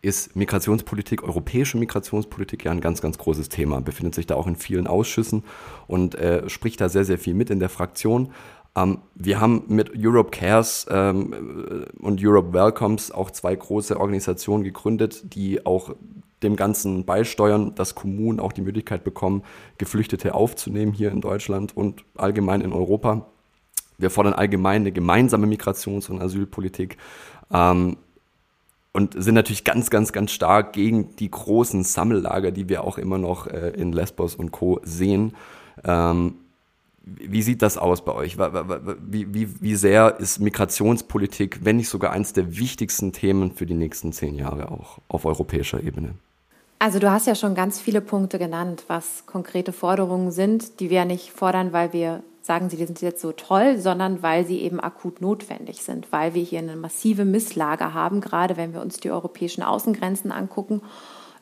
ist 0.00 0.34
Migrationspolitik, 0.34 1.22
europäische 1.22 1.76
Migrationspolitik 1.76 2.64
ja 2.64 2.72
ein 2.72 2.80
ganz, 2.80 3.02
ganz 3.02 3.18
großes 3.18 3.50
Thema. 3.50 3.80
Befindet 3.82 4.14
sich 4.14 4.26
da 4.26 4.34
auch 4.36 4.46
in 4.46 4.56
vielen 4.56 4.86
Ausschüssen 4.86 5.44
und 5.86 6.14
äh, 6.16 6.48
spricht 6.48 6.80
da 6.80 6.88
sehr, 6.88 7.04
sehr 7.04 7.18
viel 7.18 7.34
mit 7.34 7.50
in 7.50 7.60
der 7.60 7.68
Fraktion. 7.68 8.32
Ähm, 8.76 8.98
wir 9.14 9.40
haben 9.40 9.64
mit 9.68 9.92
Europe 9.96 10.30
Cares 10.30 10.86
ähm, 10.90 11.86
und 12.00 12.24
Europe 12.24 12.52
Welcomes 12.52 13.10
auch 13.10 13.30
zwei 13.30 13.54
große 13.54 13.98
Organisationen 13.98 14.64
gegründet, 14.64 15.34
die 15.34 15.64
auch 15.66 15.94
dem 16.42 16.56
Ganzen 16.56 17.04
beisteuern, 17.04 17.74
dass 17.74 17.94
Kommunen 17.94 18.40
auch 18.40 18.52
die 18.52 18.62
Möglichkeit 18.62 19.04
bekommen, 19.04 19.42
Geflüchtete 19.78 20.34
aufzunehmen 20.34 20.92
hier 20.92 21.12
in 21.12 21.20
Deutschland 21.20 21.76
und 21.76 22.04
allgemein 22.16 22.60
in 22.60 22.72
Europa. 22.72 23.26
Wir 23.98 24.10
fordern 24.10 24.32
allgemein 24.32 24.82
eine 24.82 24.92
gemeinsame 24.92 25.46
Migrations- 25.46 26.10
und 26.10 26.20
Asylpolitik 26.20 26.96
ähm, 27.52 27.96
und 28.92 29.22
sind 29.22 29.34
natürlich 29.34 29.64
ganz, 29.64 29.90
ganz, 29.90 30.12
ganz 30.12 30.32
stark 30.32 30.72
gegen 30.72 31.14
die 31.16 31.30
großen 31.30 31.84
Sammellager, 31.84 32.50
die 32.50 32.68
wir 32.68 32.84
auch 32.84 32.98
immer 32.98 33.18
noch 33.18 33.46
äh, 33.46 33.70
in 33.70 33.92
Lesbos 33.92 34.34
und 34.34 34.50
Co. 34.50 34.80
sehen. 34.82 35.34
Ähm, 35.84 36.34
wie 37.04 37.42
sieht 37.42 37.62
das 37.62 37.78
aus 37.78 38.04
bei 38.04 38.12
euch? 38.12 38.38
Wie, 38.38 39.34
wie, 39.34 39.60
wie 39.60 39.74
sehr 39.74 40.20
ist 40.20 40.38
Migrationspolitik, 40.38 41.60
wenn 41.64 41.76
nicht 41.76 41.88
sogar 41.88 42.12
eines 42.12 42.32
der 42.32 42.56
wichtigsten 42.56 43.12
Themen 43.12 43.52
für 43.52 43.66
die 43.66 43.74
nächsten 43.74 44.12
zehn 44.12 44.36
Jahre 44.36 44.70
auch 44.70 44.98
auf 45.08 45.24
europäischer 45.24 45.82
Ebene? 45.82 46.14
Also 46.78 46.98
du 46.98 47.10
hast 47.10 47.26
ja 47.26 47.34
schon 47.34 47.54
ganz 47.54 47.80
viele 47.80 48.00
Punkte 48.00 48.38
genannt, 48.38 48.84
was 48.88 49.26
konkrete 49.26 49.72
Forderungen 49.72 50.32
sind, 50.32 50.80
die 50.80 50.90
wir 50.90 51.04
nicht 51.04 51.30
fordern, 51.30 51.72
weil 51.72 51.92
wir 51.92 52.22
sagen, 52.42 52.70
sie 52.70 52.76
sind 52.76 53.00
jetzt 53.00 53.20
so 53.20 53.32
toll, 53.32 53.78
sondern 53.78 54.22
weil 54.22 54.44
sie 54.44 54.60
eben 54.60 54.80
akut 54.80 55.20
notwendig 55.20 55.82
sind, 55.82 56.10
weil 56.10 56.34
wir 56.34 56.42
hier 56.42 56.58
eine 56.58 56.74
massive 56.74 57.24
Misslage 57.24 57.94
haben, 57.94 58.20
gerade 58.20 58.56
wenn 58.56 58.72
wir 58.72 58.80
uns 58.80 58.96
die 58.96 59.12
europäischen 59.12 59.62
Außengrenzen 59.62 60.32
angucken, 60.32 60.82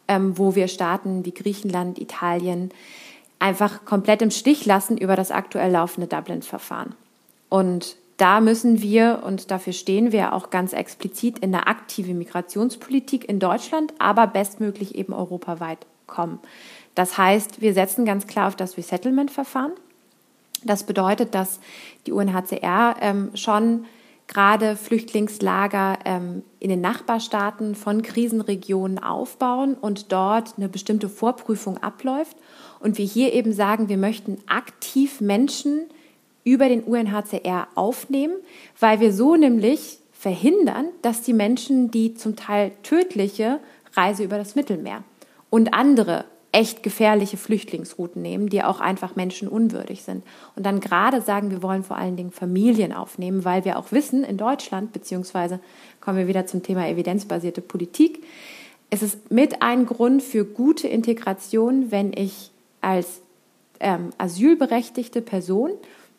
ähm, 0.08 0.36
wo 0.36 0.54
wir 0.54 0.68
Staaten 0.68 1.24
wie 1.24 1.32
Griechenland, 1.32 1.98
Italien, 1.98 2.70
einfach 3.40 3.84
komplett 3.84 4.22
im 4.22 4.30
Stich 4.30 4.64
lassen 4.66 4.96
über 4.96 5.16
das 5.16 5.32
aktuell 5.32 5.72
laufende 5.72 6.06
Dublin-Verfahren. 6.06 6.94
Und 7.48 7.96
da 8.16 8.40
müssen 8.40 8.82
wir, 8.82 9.22
und 9.24 9.50
dafür 9.50 9.72
stehen 9.72 10.12
wir 10.12 10.34
auch 10.34 10.50
ganz 10.50 10.72
explizit, 10.74 11.38
in 11.38 11.54
eine 11.54 11.66
aktive 11.66 12.12
Migrationspolitik 12.12 13.28
in 13.28 13.40
Deutschland, 13.40 13.94
aber 13.98 14.26
bestmöglich 14.26 14.94
eben 14.94 15.14
europaweit 15.14 15.78
kommen. 16.06 16.38
Das 16.94 17.16
heißt, 17.16 17.62
wir 17.62 17.72
setzen 17.72 18.04
ganz 18.04 18.26
klar 18.26 18.48
auf 18.48 18.56
das 18.56 18.76
Resettlement-Verfahren. 18.76 19.72
Das 20.62 20.84
bedeutet, 20.84 21.34
dass 21.34 21.60
die 22.06 22.12
UNHCR 22.12 22.96
ähm, 23.00 23.30
schon 23.34 23.86
gerade 24.26 24.76
Flüchtlingslager 24.76 25.98
ähm, 26.04 26.42
in 26.60 26.68
den 26.68 26.82
Nachbarstaaten 26.82 27.74
von 27.74 28.02
Krisenregionen 28.02 28.98
aufbauen 28.98 29.74
und 29.74 30.12
dort 30.12 30.54
eine 30.58 30.68
bestimmte 30.68 31.08
Vorprüfung 31.08 31.78
abläuft 31.78 32.36
und 32.80 32.98
wir 32.98 33.04
hier 33.04 33.32
eben 33.32 33.52
sagen, 33.52 33.88
wir 33.88 33.98
möchten 33.98 34.38
aktiv 34.46 35.20
Menschen 35.20 35.82
über 36.44 36.68
den 36.68 36.82
UNHCR 36.82 37.68
aufnehmen, 37.74 38.34
weil 38.78 39.00
wir 39.00 39.12
so 39.12 39.36
nämlich 39.36 39.98
verhindern, 40.12 40.86
dass 41.02 41.22
die 41.22 41.32
Menschen 41.32 41.90
die 41.90 42.14
zum 42.14 42.36
Teil 42.36 42.72
tödliche 42.82 43.60
Reise 43.94 44.24
über 44.24 44.38
das 44.38 44.54
Mittelmeer 44.54 45.04
und 45.50 45.74
andere 45.74 46.24
echt 46.52 46.82
gefährliche 46.82 47.36
Flüchtlingsrouten 47.36 48.20
nehmen, 48.20 48.48
die 48.48 48.62
auch 48.62 48.80
einfach 48.80 49.14
menschenunwürdig 49.14 50.02
sind. 50.02 50.24
Und 50.56 50.66
dann 50.66 50.80
gerade 50.80 51.20
sagen, 51.20 51.50
wir 51.50 51.62
wollen 51.62 51.84
vor 51.84 51.96
allen 51.96 52.16
Dingen 52.16 52.32
Familien 52.32 52.92
aufnehmen, 52.92 53.44
weil 53.44 53.64
wir 53.64 53.78
auch 53.78 53.92
wissen, 53.92 54.24
in 54.24 54.36
Deutschland, 54.36 54.92
beziehungsweise 54.92 55.60
kommen 56.00 56.18
wir 56.18 56.26
wieder 56.26 56.46
zum 56.46 56.62
Thema 56.62 56.88
evidenzbasierte 56.88 57.60
Politik, 57.60 58.24
es 58.90 59.02
ist 59.02 59.30
mit 59.30 59.62
ein 59.62 59.86
Grund 59.86 60.20
für 60.20 60.44
gute 60.44 60.88
Integration, 60.88 61.92
wenn 61.92 62.12
ich 62.12 62.50
als 62.80 63.22
ähm, 63.80 64.10
asylberechtigte 64.18 65.22
Person 65.22 65.72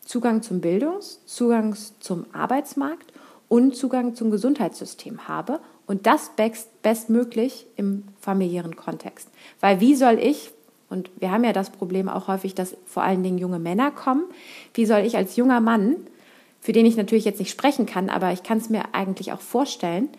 Zugang 0.03 0.41
zum 0.41 0.61
Bildungs-, 0.61 1.19
Zugang 1.25 1.75
zum 1.99 2.25
Arbeitsmarkt 2.33 3.13
und 3.47 3.75
Zugang 3.75 4.15
zum 4.15 4.31
Gesundheitssystem 4.31 5.27
habe 5.27 5.59
und 5.85 6.07
das 6.07 6.31
best, 6.35 6.81
bestmöglich 6.81 7.67
im 7.75 8.05
familiären 8.19 8.75
Kontext. 8.75 9.29
Weil 9.59 9.79
wie 9.79 9.95
soll 9.95 10.19
ich, 10.19 10.51
und 10.89 11.09
wir 11.19 11.31
haben 11.31 11.43
ja 11.43 11.53
das 11.53 11.69
Problem 11.69 12.09
auch 12.09 12.27
häufig, 12.27 12.55
dass 12.55 12.75
vor 12.85 13.03
allen 13.03 13.23
Dingen 13.23 13.37
junge 13.37 13.59
Männer 13.59 13.91
kommen, 13.91 14.23
wie 14.73 14.85
soll 14.85 14.99
ich 14.99 15.17
als 15.17 15.35
junger 15.35 15.61
Mann, 15.61 15.97
für 16.59 16.71
den 16.71 16.85
ich 16.85 16.95
natürlich 16.95 17.25
jetzt 17.25 17.39
nicht 17.39 17.51
sprechen 17.51 17.85
kann, 17.85 18.09
aber 18.09 18.31
ich 18.31 18.43
kann 18.43 18.57
es 18.57 18.69
mir 18.69 18.93
eigentlich 18.93 19.33
auch 19.33 19.41
vorstellen, 19.41 20.09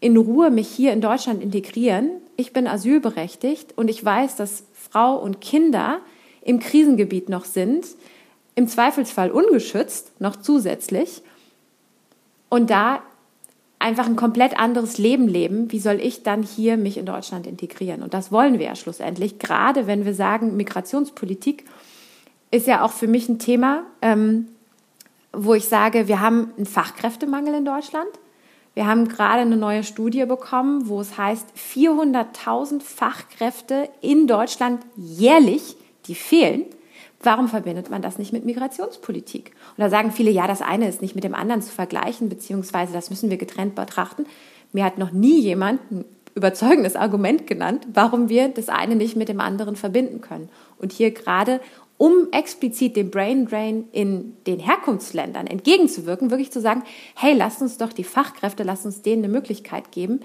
in 0.00 0.16
Ruhe 0.16 0.50
mich 0.50 0.68
hier 0.68 0.92
in 0.92 1.02
Deutschland 1.02 1.42
integrieren. 1.42 2.10
Ich 2.36 2.52
bin 2.52 2.66
asylberechtigt 2.66 3.76
und 3.76 3.88
ich 3.88 4.02
weiß, 4.02 4.36
dass 4.36 4.64
Frau 4.90 5.16
und 5.16 5.40
Kinder 5.40 6.00
im 6.42 6.58
Krisengebiet 6.58 7.28
noch 7.28 7.44
sind, 7.44 7.86
im 8.54 8.68
Zweifelsfall 8.68 9.30
ungeschützt, 9.30 10.20
noch 10.20 10.36
zusätzlich. 10.36 11.22
Und 12.48 12.70
da 12.70 13.00
einfach 13.78 14.06
ein 14.06 14.16
komplett 14.16 14.58
anderes 14.58 14.98
Leben 14.98 15.26
leben, 15.26 15.72
wie 15.72 15.80
soll 15.80 16.00
ich 16.00 16.22
dann 16.22 16.42
hier 16.42 16.76
mich 16.76 16.98
in 16.98 17.06
Deutschland 17.06 17.46
integrieren? 17.46 18.02
Und 18.02 18.14
das 18.14 18.30
wollen 18.30 18.58
wir 18.58 18.66
ja 18.66 18.76
schlussendlich, 18.76 19.38
gerade 19.38 19.86
wenn 19.86 20.04
wir 20.04 20.14
sagen, 20.14 20.56
Migrationspolitik 20.56 21.64
ist 22.50 22.66
ja 22.66 22.84
auch 22.84 22.92
für 22.92 23.06
mich 23.06 23.28
ein 23.28 23.38
Thema, 23.38 23.84
ähm, 24.02 24.48
wo 25.32 25.54
ich 25.54 25.66
sage, 25.66 26.08
wir 26.08 26.20
haben 26.20 26.50
einen 26.56 26.66
Fachkräftemangel 26.66 27.54
in 27.54 27.64
Deutschland. 27.64 28.08
Wir 28.74 28.86
haben 28.86 29.08
gerade 29.08 29.42
eine 29.42 29.56
neue 29.56 29.82
Studie 29.82 30.24
bekommen, 30.26 30.88
wo 30.88 31.00
es 31.00 31.18
heißt, 31.18 31.48
400.000 31.56 32.80
Fachkräfte 32.80 33.88
in 34.00 34.26
Deutschland 34.26 34.82
jährlich, 34.96 35.76
die 36.06 36.14
fehlen. 36.14 36.64
Warum 37.22 37.48
verbindet 37.48 37.90
man 37.90 38.00
das 38.00 38.16
nicht 38.16 38.32
mit 38.32 38.46
Migrationspolitik? 38.46 39.52
Und 39.76 39.82
da 39.82 39.90
sagen 39.90 40.12
viele, 40.12 40.30
ja, 40.30 40.46
das 40.46 40.62
eine 40.62 40.88
ist 40.88 41.02
nicht 41.02 41.14
mit 41.14 41.24
dem 41.24 41.34
anderen 41.34 41.60
zu 41.60 41.70
vergleichen, 41.70 42.28
beziehungsweise 42.28 42.92
das 42.92 43.10
müssen 43.10 43.28
wir 43.28 43.36
getrennt 43.36 43.74
betrachten. 43.74 44.24
Mir 44.72 44.84
hat 44.84 44.98
noch 44.98 45.12
nie 45.12 45.40
jemand 45.40 45.80
ein 45.90 46.04
überzeugendes 46.34 46.96
Argument 46.96 47.46
genannt, 47.46 47.86
warum 47.92 48.28
wir 48.28 48.48
das 48.48 48.68
eine 48.68 48.96
nicht 48.96 49.16
mit 49.16 49.28
dem 49.28 49.40
anderen 49.40 49.76
verbinden 49.76 50.20
können. 50.20 50.48
Und 50.78 50.92
hier 50.92 51.10
gerade, 51.10 51.60
um 52.00 52.28
explizit 52.32 52.96
dem 52.96 53.10
Brain 53.10 53.44
Drain 53.44 53.84
in 53.92 54.34
den 54.46 54.58
Herkunftsländern 54.58 55.46
entgegenzuwirken, 55.46 56.30
wirklich 56.30 56.50
zu 56.50 56.58
sagen, 56.58 56.82
hey, 57.14 57.34
lasst 57.34 57.60
uns 57.60 57.76
doch 57.76 57.92
die 57.92 58.04
Fachkräfte, 58.04 58.62
lasst 58.62 58.86
uns 58.86 59.02
denen 59.02 59.22
eine 59.22 59.30
Möglichkeit 59.30 59.92
geben, 59.92 60.20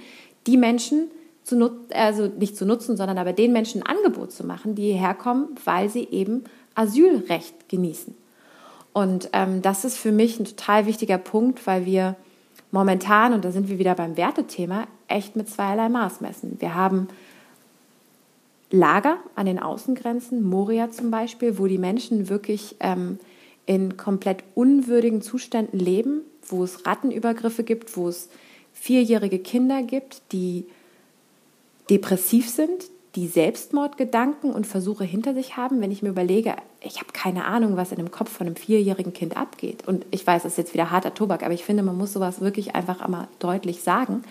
die 0.48 0.56
Menschen 0.56 1.12
zu 1.44 1.58
nutzen, 1.58 1.92
also 1.92 2.28
nicht 2.28 2.56
zu 2.56 2.66
nutzen, 2.66 2.96
sondern 2.96 3.18
aber 3.18 3.34
den 3.34 3.52
Menschen 3.52 3.84
ein 3.84 3.98
Angebot 3.98 4.32
zu 4.32 4.46
machen, 4.46 4.76
die 4.76 4.84
hierher 4.84 5.16
kommen, 5.16 5.50
weil 5.66 5.90
sie 5.90 6.08
eben 6.12 6.46
Asylrecht 6.76 7.68
genießen. 7.68 8.16
Und 8.94 9.28
ähm, 9.34 9.62
das 9.62 9.84
ist 9.84 9.98
für 9.98 10.14
mich 10.14 10.40
ein 10.40 10.46
total 10.46 10.86
wichtiger 10.86 11.18
Punkt, 11.18 11.68
weil 11.68 11.86
wir 11.86 12.16
momentan, 12.72 13.34
und 13.34 13.44
da 13.44 13.52
sind 13.52 13.68
wir 13.68 13.80
wieder 13.80 13.96
beim 13.96 14.16
Wertethema, 14.16 14.88
echt 15.10 15.36
mit 15.36 15.50
zweierlei 15.50 15.90
Maß 15.90 16.22
messen. 16.22 16.56
Wir 16.62 16.74
haben 16.74 17.10
Lager 18.72 19.18
an 19.36 19.46
den 19.46 19.60
Außengrenzen, 19.60 20.44
Moria 20.44 20.92
zum 20.92 21.12
Beispiel, 21.12 21.60
wo 21.60 21.68
die 21.68 21.78
Menschen 21.78 22.30
wirklich 22.30 22.76
ähm, 22.80 23.20
in 23.66 23.98
komplett 23.98 24.44
unwürdigen 24.54 25.22
Zuständen 25.22 25.80
leben, 25.80 26.22
wo 26.48 26.64
es 26.64 26.86
Rattenübergriffe 26.86 27.64
gibt, 27.64 27.96
wo 27.98 28.08
es 28.10 28.30
vierjährige 28.74 29.40
Kinder 29.40 29.82
gibt, 29.84 30.22
die 30.32 30.66
depressiv 31.90 32.50
sind, 32.50 32.86
die 33.16 33.28
Selbstmordgedanken 33.28 34.52
und 34.52 34.68
Versuche 34.68 35.06
hinter 35.06 35.34
sich 35.34 35.56
haben, 35.56 35.80
wenn 35.80 35.92
ich 35.92 36.04
mir 36.04 36.10
überlege, 36.10 36.56
ich 36.82 37.00
habe 37.00 37.14
keine 37.14 37.46
Ahnung, 37.46 37.78
was 37.78 37.92
in 37.92 37.98
dem 37.98 38.12
Kopf 38.12 38.30
von 38.30 38.48
einem 38.48 38.58
vierjährigen 38.58 39.14
Kind 39.14 39.38
abgeht. 39.38 39.88
Und 39.88 40.06
ich 40.12 40.28
weiß, 40.28 40.44
das 40.44 40.54
ist 40.54 40.58
jetzt 40.58 40.74
wieder 40.74 40.92
harter 40.92 41.14
Tobak, 41.14 41.44
aber 41.44 41.54
ich 41.54 41.64
finde, 41.64 41.84
man 41.84 41.98
muss 41.98 42.14
sowas 42.14 42.42
wirklich 42.42 42.76
einfach 42.76 43.00
einmal 43.00 43.28
deutlich 43.40 43.82
sagen. 43.82 44.24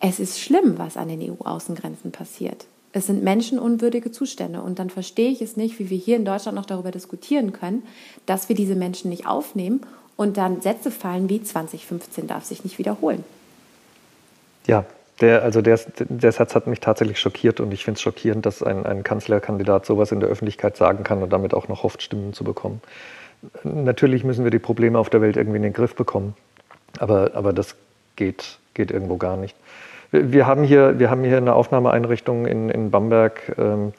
Es 0.00 0.18
ist 0.18 0.40
schlimm, 0.40 0.78
was 0.78 0.96
an 0.96 1.08
den 1.08 1.20
EU-Außengrenzen 1.20 2.10
passiert. 2.10 2.66
Es 2.96 3.08
sind 3.08 3.24
menschenunwürdige 3.24 4.12
Zustände. 4.12 4.62
Und 4.62 4.78
dann 4.78 4.88
verstehe 4.88 5.30
ich 5.30 5.42
es 5.42 5.56
nicht, 5.56 5.80
wie 5.80 5.90
wir 5.90 5.98
hier 5.98 6.16
in 6.16 6.24
Deutschland 6.24 6.54
noch 6.54 6.64
darüber 6.64 6.92
diskutieren 6.92 7.52
können, 7.52 7.82
dass 8.24 8.48
wir 8.48 8.56
diese 8.56 8.76
Menschen 8.76 9.10
nicht 9.10 9.26
aufnehmen 9.26 9.80
und 10.16 10.36
dann 10.36 10.60
Sätze 10.60 10.92
fallen 10.92 11.28
wie 11.28 11.42
2015 11.42 12.28
darf 12.28 12.44
sich 12.44 12.62
nicht 12.62 12.78
wiederholen. 12.78 13.24
Ja, 14.68 14.86
der, 15.20 15.42
also 15.42 15.60
der, 15.60 15.80
der 15.98 16.30
Satz 16.30 16.54
hat 16.54 16.68
mich 16.68 16.78
tatsächlich 16.78 17.18
schockiert 17.18 17.58
und 17.58 17.72
ich 17.72 17.84
finde 17.84 17.98
es 17.98 18.02
schockierend, 18.02 18.46
dass 18.46 18.62
ein, 18.62 18.86
ein 18.86 19.02
Kanzlerkandidat 19.02 19.86
sowas 19.86 20.12
in 20.12 20.20
der 20.20 20.28
Öffentlichkeit 20.28 20.76
sagen 20.76 21.02
kann 21.02 21.20
und 21.20 21.32
damit 21.32 21.52
auch 21.52 21.66
noch 21.66 21.82
hofft, 21.82 22.00
Stimmen 22.00 22.32
zu 22.32 22.44
bekommen. 22.44 22.80
Natürlich 23.64 24.22
müssen 24.22 24.44
wir 24.44 24.52
die 24.52 24.60
Probleme 24.60 25.00
auf 25.00 25.10
der 25.10 25.20
Welt 25.20 25.36
irgendwie 25.36 25.56
in 25.56 25.64
den 25.64 25.72
Griff 25.72 25.96
bekommen, 25.96 26.34
aber, 26.98 27.32
aber 27.34 27.52
das 27.52 27.74
geht, 28.14 28.58
geht 28.72 28.92
irgendwo 28.92 29.16
gar 29.16 29.36
nicht. 29.36 29.56
Wir 30.16 30.46
haben 30.46 30.62
hier, 30.62 31.00
wir 31.00 31.10
haben 31.10 31.24
hier 31.24 31.38
eine 31.38 31.54
Aufnahmeeinrichtung 31.54 32.46
in, 32.46 32.70
in 32.70 32.92
Bamberg. 32.92 33.52
Ähm, 33.58 33.92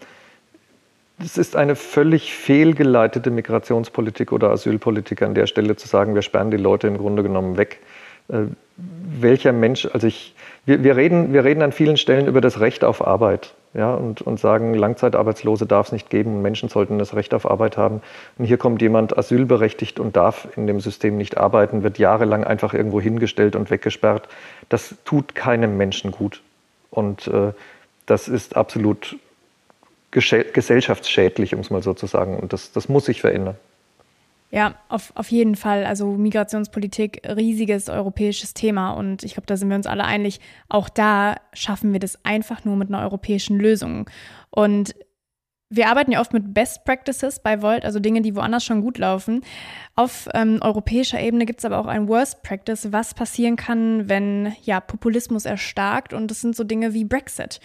es 1.21 1.37
ist 1.37 1.57
eine 1.57 1.75
völlig 1.75 2.33
fehlgeleitete 2.33 3.31
Migrationspolitik 3.31 4.31
oder 4.31 4.49
Asylpolitik 4.51 5.21
an 5.21 5.35
der 5.35 5.45
Stelle 5.45 5.75
zu 5.75 5.89
sagen, 5.89 6.15
wir 6.15 6.21
sperren 6.21 6.51
die 6.51 6.57
Leute 6.57 6.87
im 6.87 6.97
Grunde 6.97 7.21
genommen 7.21 7.57
weg. 7.57 7.81
Äh, 8.29 8.43
welcher 8.77 9.51
Mensch, 9.51 9.89
also 9.91 10.07
ich, 10.07 10.35
wir, 10.65 10.85
wir, 10.85 10.95
reden, 10.95 11.33
wir 11.33 11.43
reden 11.43 11.61
an 11.61 11.73
vielen 11.73 11.97
Stellen 11.97 12.27
über 12.27 12.39
das 12.39 12.61
Recht 12.61 12.85
auf 12.85 13.05
Arbeit 13.05 13.53
ja, 13.75 13.93
und, 13.93 14.21
und 14.21 14.39
sagen, 14.39 14.73
Langzeitarbeitslose 14.73 15.65
darf 15.65 15.87
es 15.87 15.91
nicht 15.91 16.09
geben 16.09 16.37
und 16.37 16.41
Menschen 16.41 16.69
sollten 16.69 16.97
das 16.97 17.13
Recht 17.13 17.33
auf 17.33 17.49
Arbeit 17.49 17.75
haben. 17.75 18.01
Und 18.37 18.45
hier 18.45 18.57
kommt 18.57 18.81
jemand 18.81 19.17
asylberechtigt 19.17 19.99
und 19.99 20.15
darf 20.15 20.47
in 20.55 20.65
dem 20.65 20.79
System 20.79 21.17
nicht 21.17 21.37
arbeiten, 21.37 21.83
wird 21.83 21.99
jahrelang 21.99 22.45
einfach 22.45 22.73
irgendwo 22.73 23.01
hingestellt 23.01 23.55
und 23.55 23.69
weggesperrt. 23.69 24.29
Das 24.69 24.95
tut 25.03 25.35
keinem 25.35 25.75
Menschen 25.75 26.11
gut. 26.11 26.41
Und 26.89 27.27
äh, 27.27 27.51
das 28.05 28.29
ist 28.29 28.55
absolut 28.55 29.17
gesellschaftsschädlich, 30.11 31.53
um 31.53 31.59
es 31.59 31.69
mal 31.69 31.83
so 31.83 31.93
zu 31.93 32.05
sagen. 32.05 32.39
Und 32.39 32.53
das, 32.53 32.71
das 32.71 32.87
muss 32.87 33.05
sich 33.05 33.19
verändern. 33.19 33.57
Ja, 34.51 34.75
auf, 34.89 35.11
auf 35.15 35.31
jeden 35.31 35.55
Fall. 35.55 35.85
Also 35.85 36.11
Migrationspolitik, 36.11 37.21
riesiges 37.27 37.89
europäisches 37.89 38.53
Thema. 38.53 38.91
Und 38.91 39.23
ich 39.23 39.33
glaube, 39.33 39.47
da 39.47 39.57
sind 39.57 39.69
wir 39.69 39.75
uns 39.75 39.87
alle 39.87 40.05
einig. 40.05 40.39
Auch 40.69 40.87
da 40.87 41.35
schaffen 41.53 41.91
wir 41.91 41.99
das 41.99 42.23
einfach 42.23 42.63
nur 42.63 42.75
mit 42.75 42.89
einer 42.89 43.01
europäischen 43.01 43.59
Lösung. 43.59 44.09
Und 44.51 44.95
wir 45.69 45.89
arbeiten 45.89 46.11
ja 46.11 46.21
oft 46.21 46.31
mit 46.31 46.53
Best 46.53 46.85
Practices 46.85 47.39
bei 47.39 47.61
Volt, 47.61 47.83
also 47.85 47.99
Dinge, 47.99 48.21
die 48.21 48.35
woanders 48.35 48.63
schon 48.63 48.81
gut 48.81 48.97
laufen. 48.99 49.41
Auf 49.95 50.29
ähm, 50.33 50.59
europäischer 50.61 51.19
Ebene 51.19 51.45
gibt 51.45 51.59
es 51.59 51.65
aber 51.65 51.79
auch 51.79 51.87
ein 51.87 52.07
Worst 52.07 52.43
Practice, 52.43 52.91
was 52.91 53.15
passieren 53.15 53.55
kann, 53.55 54.07
wenn 54.07 54.55
ja 54.61 54.79
Populismus 54.79 55.45
erstarkt. 55.45 56.13
Und 56.13 56.29
das 56.29 56.41
sind 56.41 56.55
so 56.55 56.63
Dinge 56.63 56.93
wie 56.93 57.03
Brexit. 57.03 57.59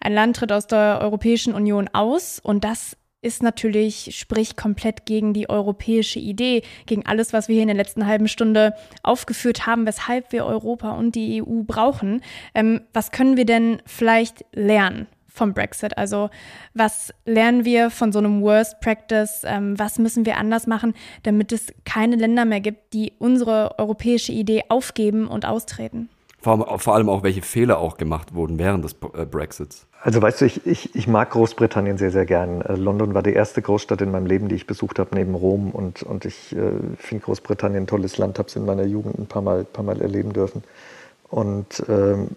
Ein 0.00 0.14
Land 0.14 0.36
tritt 0.36 0.52
aus 0.52 0.66
der 0.66 1.00
Europäischen 1.02 1.54
Union 1.54 1.88
aus 1.92 2.38
und 2.38 2.62
das 2.62 2.96
ist 3.24 3.42
natürlich, 3.42 4.16
spricht 4.16 4.56
komplett 4.56 5.06
gegen 5.06 5.32
die 5.32 5.48
europäische 5.48 6.18
Idee, 6.18 6.62
gegen 6.86 7.06
alles, 7.06 7.32
was 7.32 7.48
wir 7.48 7.54
hier 7.54 7.62
in 7.62 7.68
der 7.68 7.76
letzten 7.76 8.06
halben 8.06 8.28
Stunde 8.28 8.74
aufgeführt 9.02 9.66
haben, 9.66 9.86
weshalb 9.86 10.30
wir 10.32 10.44
Europa 10.44 10.92
und 10.92 11.14
die 11.14 11.42
EU 11.42 11.62
brauchen. 11.62 12.20
Ähm, 12.54 12.82
was 12.92 13.10
können 13.10 13.36
wir 13.36 13.46
denn 13.46 13.80
vielleicht 13.86 14.44
lernen 14.52 15.06
vom 15.26 15.54
Brexit? 15.54 15.96
Also 15.98 16.30
was 16.74 17.12
lernen 17.24 17.64
wir 17.64 17.90
von 17.90 18.12
so 18.12 18.18
einem 18.18 18.42
Worst 18.42 18.80
Practice? 18.80 19.42
Ähm, 19.44 19.78
was 19.78 19.98
müssen 19.98 20.26
wir 20.26 20.36
anders 20.36 20.66
machen, 20.66 20.94
damit 21.22 21.50
es 21.50 21.72
keine 21.84 22.16
Länder 22.16 22.44
mehr 22.44 22.60
gibt, 22.60 22.92
die 22.92 23.12
unsere 23.18 23.78
europäische 23.78 24.32
Idee 24.32 24.64
aufgeben 24.68 25.26
und 25.26 25.46
austreten? 25.46 26.08
Vor, 26.44 26.78
vor 26.78 26.94
allem 26.94 27.08
auch, 27.08 27.22
welche 27.22 27.40
Fehler 27.40 27.78
auch 27.78 27.96
gemacht 27.96 28.34
wurden 28.34 28.58
während 28.58 28.84
des 28.84 28.96
äh, 29.14 29.24
Brexits. 29.24 29.86
Also 30.02 30.20
weißt 30.20 30.42
du, 30.42 30.44
ich, 30.44 30.66
ich, 30.66 30.94
ich 30.94 31.06
mag 31.08 31.30
Großbritannien 31.30 31.96
sehr, 31.96 32.10
sehr 32.10 32.26
gern. 32.26 32.60
Äh, 32.60 32.74
London 32.74 33.14
war 33.14 33.22
die 33.22 33.32
erste 33.32 33.62
Großstadt 33.62 34.02
in 34.02 34.10
meinem 34.10 34.26
Leben, 34.26 34.48
die 34.48 34.54
ich 34.54 34.66
besucht 34.66 34.98
habe, 34.98 35.14
neben 35.14 35.34
Rom. 35.34 35.70
Und, 35.70 36.02
und 36.02 36.26
ich 36.26 36.54
äh, 36.54 36.58
finde 36.98 37.24
Großbritannien 37.24 37.84
ein 37.84 37.86
tolles 37.86 38.18
Land, 38.18 38.38
habe 38.38 38.48
es 38.48 38.56
in 38.56 38.66
meiner 38.66 38.84
Jugend 38.84 39.18
ein 39.18 39.26
paar 39.26 39.40
Mal, 39.40 39.64
paar 39.64 39.84
Mal 39.84 40.02
erleben 40.02 40.34
dürfen. 40.34 40.62
Und 41.30 41.82
ähm, 41.88 42.28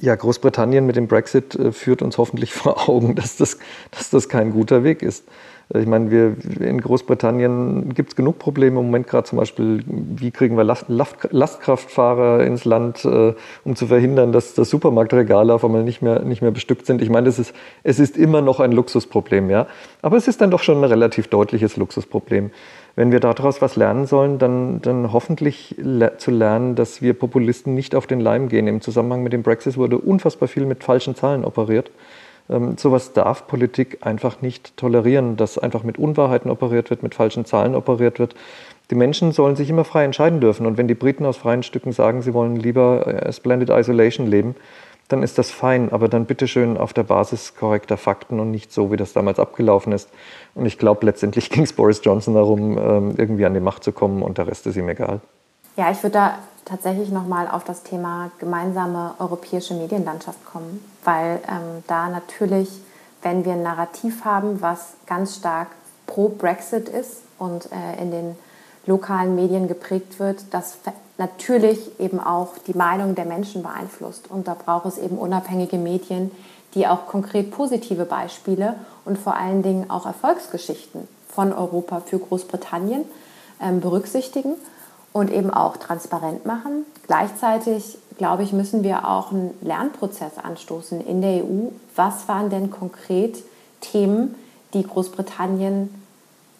ja, 0.00 0.16
Großbritannien 0.16 0.84
mit 0.84 0.96
dem 0.96 1.06
Brexit 1.06 1.54
äh, 1.54 1.70
führt 1.70 2.02
uns 2.02 2.18
hoffentlich 2.18 2.52
vor 2.54 2.88
Augen, 2.88 3.14
dass 3.14 3.36
das, 3.36 3.58
dass 3.92 4.10
das 4.10 4.28
kein 4.28 4.50
guter 4.50 4.82
Weg 4.82 5.02
ist. 5.02 5.24
Ich 5.72 5.86
meine, 5.86 6.10
wir 6.10 6.34
in 6.60 6.80
Großbritannien 6.80 7.94
gibt 7.94 8.10
es 8.10 8.16
genug 8.16 8.40
Probleme 8.40 8.80
im 8.80 8.86
Moment 8.86 9.06
gerade 9.06 9.28
zum 9.28 9.38
Beispiel, 9.38 9.84
wie 9.86 10.32
kriegen 10.32 10.56
wir 10.56 10.64
Last, 10.64 10.86
Lastkraftfahrer 10.88 12.44
ins 12.44 12.64
Land, 12.64 13.04
äh, 13.04 13.34
um 13.64 13.76
zu 13.76 13.86
verhindern, 13.86 14.32
dass, 14.32 14.54
dass 14.54 14.68
Supermarktregale 14.68 15.54
auf 15.54 15.64
einmal 15.64 15.84
nicht 15.84 16.02
mehr, 16.02 16.22
nicht 16.22 16.42
mehr 16.42 16.50
bestückt 16.50 16.86
sind. 16.86 17.00
Ich 17.00 17.08
meine, 17.08 17.26
das 17.26 17.38
ist, 17.38 17.54
es 17.84 18.00
ist 18.00 18.16
immer 18.16 18.40
noch 18.40 18.58
ein 18.58 18.72
Luxusproblem, 18.72 19.48
ja. 19.48 19.68
Aber 20.02 20.16
es 20.16 20.26
ist 20.26 20.40
dann 20.40 20.50
doch 20.50 20.60
schon 20.60 20.78
ein 20.78 20.84
relativ 20.84 21.28
deutliches 21.28 21.76
Luxusproblem. 21.76 22.50
Wenn 22.96 23.12
wir 23.12 23.20
daraus 23.20 23.62
was 23.62 23.76
lernen 23.76 24.06
sollen, 24.06 24.38
dann, 24.38 24.82
dann 24.82 25.12
hoffentlich 25.12 25.76
le 25.78 26.16
zu 26.16 26.32
lernen, 26.32 26.74
dass 26.74 27.00
wir 27.00 27.14
Populisten 27.14 27.76
nicht 27.76 27.94
auf 27.94 28.08
den 28.08 28.18
Leim 28.18 28.48
gehen. 28.48 28.66
Im 28.66 28.80
Zusammenhang 28.80 29.22
mit 29.22 29.32
dem 29.32 29.44
Brexit 29.44 29.76
wurde 29.76 29.98
unfassbar 29.98 30.48
viel 30.48 30.66
mit 30.66 30.82
falschen 30.82 31.14
Zahlen 31.14 31.44
operiert. 31.44 31.92
Ähm, 32.50 32.76
sowas 32.76 33.12
darf 33.12 33.46
Politik 33.46 33.98
einfach 34.00 34.42
nicht 34.42 34.76
tolerieren, 34.76 35.36
dass 35.36 35.58
einfach 35.58 35.84
mit 35.84 35.98
Unwahrheiten 35.98 36.50
operiert 36.50 36.90
wird, 36.90 37.02
mit 37.02 37.14
falschen 37.14 37.44
Zahlen 37.44 37.74
operiert 37.74 38.18
wird. 38.18 38.34
Die 38.90 38.96
Menschen 38.96 39.32
sollen 39.32 39.54
sich 39.54 39.70
immer 39.70 39.84
frei 39.84 40.04
entscheiden 40.04 40.40
dürfen. 40.40 40.66
Und 40.66 40.76
wenn 40.76 40.88
die 40.88 40.94
Briten 40.94 41.24
aus 41.24 41.36
freien 41.36 41.62
Stücken 41.62 41.92
sagen, 41.92 42.22
sie 42.22 42.34
wollen 42.34 42.56
lieber 42.56 43.06
äh, 43.06 43.32
Splendid 43.32 43.70
Isolation 43.70 44.26
leben, 44.26 44.56
dann 45.08 45.22
ist 45.22 45.38
das 45.38 45.50
fein, 45.50 45.92
aber 45.92 46.08
dann 46.08 46.26
bitteschön 46.26 46.76
auf 46.76 46.92
der 46.92 47.02
Basis 47.02 47.54
korrekter 47.56 47.96
Fakten 47.96 48.38
und 48.38 48.50
nicht 48.50 48.72
so, 48.72 48.92
wie 48.92 48.96
das 48.96 49.12
damals 49.12 49.38
abgelaufen 49.38 49.92
ist. 49.92 50.08
Und 50.54 50.66
ich 50.66 50.78
glaube, 50.78 51.06
letztendlich 51.06 51.50
ging 51.50 51.64
es 51.64 51.72
Boris 51.72 52.00
Johnson 52.04 52.34
darum, 52.34 52.78
ähm, 52.78 53.14
irgendwie 53.16 53.44
an 53.44 53.54
die 53.54 53.60
Macht 53.60 53.84
zu 53.84 53.92
kommen 53.92 54.22
und 54.22 54.38
der 54.38 54.46
Rest 54.46 54.66
ist 54.66 54.76
ihm 54.76 54.88
egal. 54.88 55.20
Ja, 55.76 55.90
ich 55.90 56.02
würde 56.02 56.14
da 56.14 56.38
tatsächlich 56.64 57.10
nochmal 57.10 57.48
auf 57.48 57.64
das 57.64 57.82
Thema 57.82 58.30
gemeinsame 58.38 59.14
europäische 59.18 59.74
Medienlandschaft 59.74 60.44
kommen, 60.44 60.84
weil 61.04 61.40
ähm, 61.48 61.82
da 61.86 62.08
natürlich, 62.08 62.68
wenn 63.22 63.44
wir 63.44 63.52
ein 63.52 63.62
Narrativ 63.62 64.24
haben, 64.24 64.60
was 64.60 64.94
ganz 65.06 65.36
stark 65.36 65.68
pro 66.06 66.28
Brexit 66.28 66.88
ist 66.88 67.22
und 67.38 67.70
äh, 67.72 68.00
in 68.00 68.10
den 68.10 68.36
lokalen 68.86 69.34
Medien 69.34 69.68
geprägt 69.68 70.18
wird, 70.18 70.42
das 70.50 70.78
natürlich 71.18 72.00
eben 72.00 72.18
auch 72.18 72.58
die 72.66 72.74
Meinung 72.74 73.14
der 73.14 73.26
Menschen 73.26 73.62
beeinflusst. 73.62 74.30
Und 74.30 74.48
da 74.48 74.54
braucht 74.54 74.86
es 74.86 74.98
eben 74.98 75.18
unabhängige 75.18 75.76
Medien, 75.76 76.30
die 76.74 76.86
auch 76.86 77.06
konkret 77.06 77.50
positive 77.50 78.04
Beispiele 78.04 78.74
und 79.04 79.18
vor 79.18 79.36
allen 79.36 79.62
Dingen 79.62 79.90
auch 79.90 80.06
Erfolgsgeschichten 80.06 81.08
von 81.28 81.52
Europa 81.52 82.00
für 82.00 82.18
Großbritannien 82.18 83.04
ähm, 83.60 83.80
berücksichtigen 83.80 84.54
und 85.12 85.30
eben 85.32 85.50
auch 85.50 85.76
transparent 85.76 86.46
machen. 86.46 86.84
Gleichzeitig, 87.06 87.98
glaube 88.18 88.42
ich, 88.42 88.52
müssen 88.52 88.82
wir 88.82 89.08
auch 89.08 89.32
einen 89.32 89.54
Lernprozess 89.60 90.38
anstoßen 90.38 91.00
in 91.00 91.20
der 91.20 91.44
EU. 91.44 91.70
Was 91.96 92.28
waren 92.28 92.50
denn 92.50 92.70
konkret 92.70 93.42
Themen, 93.80 94.34
die 94.74 94.82
Großbritannien 94.82 95.90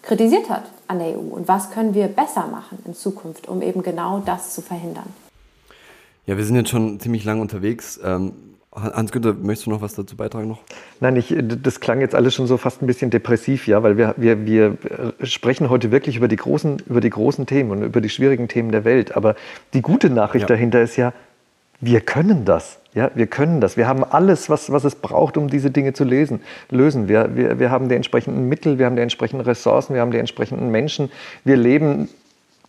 kritisiert 0.02 0.48
hat 0.48 0.64
an 0.88 0.98
der 0.98 1.18
EU 1.18 1.20
und 1.20 1.46
was 1.46 1.70
können 1.70 1.94
wir 1.94 2.08
besser 2.08 2.46
machen 2.46 2.78
in 2.84 2.94
Zukunft, 2.94 3.48
um 3.48 3.62
eben 3.62 3.82
genau 3.82 4.22
das 4.24 4.54
zu 4.54 4.62
verhindern. 4.62 5.12
Ja, 6.26 6.36
wir 6.36 6.44
sind 6.44 6.56
jetzt 6.56 6.70
schon 6.70 7.00
ziemlich 7.00 7.24
lang 7.24 7.40
unterwegs. 7.40 8.00
Ähm, 8.02 8.32
Hans-Günther, 8.72 9.34
möchtest 9.34 9.66
du 9.66 9.70
noch 9.70 9.82
was 9.82 9.94
dazu 9.94 10.16
beitragen 10.16 10.48
noch? 10.48 10.60
Nein, 11.00 11.16
ich, 11.16 11.34
das 11.36 11.80
klang 11.80 12.00
jetzt 12.00 12.14
alles 12.14 12.34
schon 12.34 12.46
so 12.46 12.56
fast 12.56 12.82
ein 12.82 12.86
bisschen 12.86 13.10
depressiv, 13.10 13.66
ja, 13.66 13.82
weil 13.82 13.96
wir, 13.96 14.14
wir, 14.16 14.46
wir 14.46 14.76
sprechen 15.24 15.70
heute 15.70 15.90
wirklich 15.90 16.16
über 16.16 16.28
die, 16.28 16.36
großen, 16.36 16.80
über 16.86 17.00
die 17.00 17.10
großen 17.10 17.46
Themen 17.46 17.72
und 17.72 17.82
über 17.82 18.00
die 18.00 18.08
schwierigen 18.08 18.46
Themen 18.46 18.70
der 18.70 18.84
Welt. 18.84 19.16
Aber 19.16 19.34
die 19.74 19.82
gute 19.82 20.08
Nachricht 20.08 20.44
ja. 20.44 20.46
dahinter 20.54 20.80
ist 20.82 20.96
ja, 20.96 21.12
wir 21.80 22.00
können 22.00 22.44
das. 22.44 22.78
Ja, 22.92 23.10
wir 23.14 23.26
können 23.26 23.60
das. 23.60 23.76
Wir 23.76 23.86
haben 23.86 24.04
alles, 24.04 24.50
was, 24.50 24.70
was 24.70 24.84
es 24.84 24.96
braucht, 24.96 25.36
um 25.36 25.48
diese 25.48 25.70
Dinge 25.70 25.92
zu 25.92 26.04
lesen, 26.04 26.40
lösen. 26.70 27.08
Wir, 27.08 27.36
wir, 27.36 27.58
wir 27.58 27.70
haben 27.70 27.88
die 27.88 27.94
entsprechenden 27.94 28.48
Mittel, 28.48 28.78
wir 28.78 28.86
haben 28.86 28.96
die 28.96 29.02
entsprechenden 29.02 29.44
Ressourcen, 29.44 29.94
wir 29.94 30.00
haben 30.00 30.10
die 30.10 30.18
entsprechenden 30.18 30.70
Menschen. 30.70 31.10
Wir 31.44 31.56
leben 31.56 32.08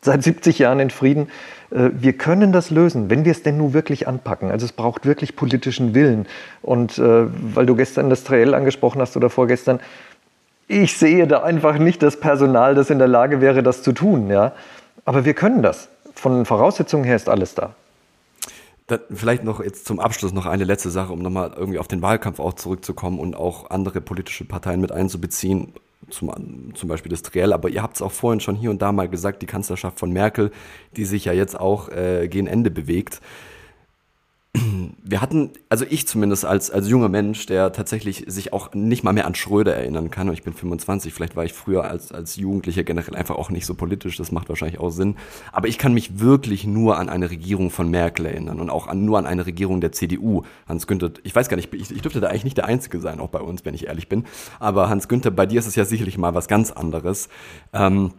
seit 0.02 0.24
70 0.24 0.60
Jahren 0.60 0.80
in 0.80 0.90
Frieden. 0.90 1.30
Äh, 1.72 1.90
wir 1.94 2.14
können 2.14 2.52
das 2.52 2.70
lösen, 2.70 3.10
wenn 3.10 3.26
wir 3.26 3.32
es 3.32 3.44
denn 3.44 3.58
nur 3.58 3.74
wirklich 3.74 4.08
anpacken. 4.08 4.52
Also 4.52 4.66
es 4.66 4.72
braucht 4.72 5.06
wirklich 5.06 5.36
politischen 5.36 5.94
Willen. 5.94 6.28
Und 6.62 6.98
äh, 6.98 7.28
weil 7.56 7.66
du 7.66 7.76
gestern 7.76 8.10
das 8.10 8.24
Trail 8.24 8.54
angesprochen 8.54 9.02
hast 9.02 9.16
oder 9.16 9.30
vorgestern, 9.30 9.80
ich 10.68 10.98
sehe 10.98 11.28
da 11.28 11.44
einfach 11.44 11.78
nicht 11.78 12.02
das 12.02 12.20
Personal, 12.20 12.76
das 12.76 12.90
in 12.90 12.98
der 12.98 13.08
Lage 13.08 13.42
wäre, 13.42 13.62
das 13.62 13.84
zu 13.84 13.92
tun. 13.92 14.30
Ja? 14.30 14.54
Aber 15.06 15.26
wir 15.26 15.34
können 15.34 15.62
das. 15.62 15.90
Von 16.16 16.46
Voraussetzungen 16.46 17.04
her 17.04 17.16
ist 17.16 17.30
alles 17.30 17.56
da. 17.56 17.74
Dann 18.88 19.00
vielleicht 19.12 19.44
noch 19.44 19.64
jetzt 19.64 19.86
zum 19.86 20.00
Abschluss 20.00 20.34
noch 20.34 20.46
eine 20.46 20.64
letzte 20.64 20.90
Sache, 20.90 21.14
um 21.14 21.20
nochmal 21.20 21.52
irgendwie 21.56 21.80
auf 21.80 21.88
den 21.88 22.02
Wahlkampf 22.02 22.40
auch 22.40 22.54
zurückzukommen 22.54 23.20
und 23.20 23.36
auch 23.36 23.70
andere 23.70 24.02
politische 24.02 24.46
Parteien 24.46 24.82
mit 24.82 24.92
einzubeziehen, 24.92 25.74
zum, 26.12 26.74
zum 26.76 26.90
Beispiel 26.90 27.10
das 27.10 27.22
Triell, 27.22 27.54
aber 27.54 27.70
ihr 27.70 27.82
habt 27.82 27.96
es 27.96 28.02
auch 28.02 28.12
vorhin 28.12 28.40
schon 28.40 28.56
hier 28.56 28.70
und 28.70 28.82
da 28.82 28.92
mal 28.92 29.10
gesagt, 29.10 29.42
die 29.42 29.48
Kanzlerschaft 29.48 30.00
von 30.00 30.12
Merkel, 30.12 30.52
die 30.96 31.06
sich 31.06 31.26
ja 31.26 31.34
jetzt 31.34 31.60
auch 31.60 31.90
äh, 31.90 32.28
gegen 32.28 32.48
Ende 32.48 32.72
bewegt 32.72 33.22
wir 34.54 35.22
hatten, 35.22 35.52
also 35.70 35.86
ich 35.90 36.08
zumindest 36.08 36.44
als, 36.44 36.72
als 36.72 36.90
junger 36.90 37.08
Mensch, 37.08 37.46
der 37.46 37.72
tatsächlich 37.72 38.26
sich 38.28 38.52
auch 38.52 38.74
nicht 38.74 39.04
mal 39.04 39.14
mehr 39.14 39.26
an 39.26 39.34
Schröder 39.34 39.74
erinnern 39.74 40.12
kann, 40.12 40.28
und 40.28 40.34
ich 40.34 40.44
bin 40.44 40.54
25, 40.54 41.14
vielleicht 41.14 41.38
war 41.38 41.46
ich 41.46 41.54
früher 41.54 41.86
als, 41.86 42.12
als 42.12 42.36
Jugendlicher 42.36 42.84
generell 42.84 43.16
einfach 43.16 43.36
auch 43.36 43.50
nicht 43.50 43.66
so 43.66 43.76
politisch, 43.76 44.18
das 44.18 44.32
macht 44.34 44.50
wahrscheinlich 44.50 44.80
auch 44.80 44.90
Sinn, 44.90 45.16
aber 45.54 45.70
ich 45.70 45.78
kann 45.78 45.94
mich 45.94 46.20
wirklich 46.20 46.66
nur 46.66 46.98
an 46.98 47.08
eine 47.08 47.32
Regierung 47.32 47.70
von 47.70 47.90
Merkel 47.90 48.26
erinnern 48.26 48.60
und 48.60 48.70
auch 48.70 48.88
an, 48.88 49.06
nur 49.06 49.18
an 49.18 49.26
eine 49.26 49.46
Regierung 49.46 49.80
der 49.80 49.94
CDU. 49.94 50.44
Hans 50.68 50.86
Günther, 50.86 51.12
ich 51.24 51.34
weiß 51.34 51.48
gar 51.48 51.56
nicht, 51.56 51.74
ich, 51.74 51.92
ich 51.92 52.02
dürfte 52.02 52.20
da 52.20 52.28
eigentlich 52.28 52.44
nicht 52.44 52.58
der 52.58 52.66
Einzige 52.66 53.00
sein, 53.00 53.22
auch 53.22 53.30
bei 53.30 53.40
uns, 53.40 53.64
wenn 53.64 53.74
ich 53.74 53.88
ehrlich 53.88 54.10
bin, 54.10 54.26
aber 54.60 54.90
Hans 54.90 55.08
Günther, 55.08 55.32
bei 55.32 55.46
dir 55.46 55.60
ist 55.60 55.68
es 55.68 55.76
ja 55.76 55.86
sicherlich 55.86 56.18
mal 56.18 56.34
was 56.34 56.48
ganz 56.48 56.72
anderes. 56.72 57.30
Ähm, 57.72 58.12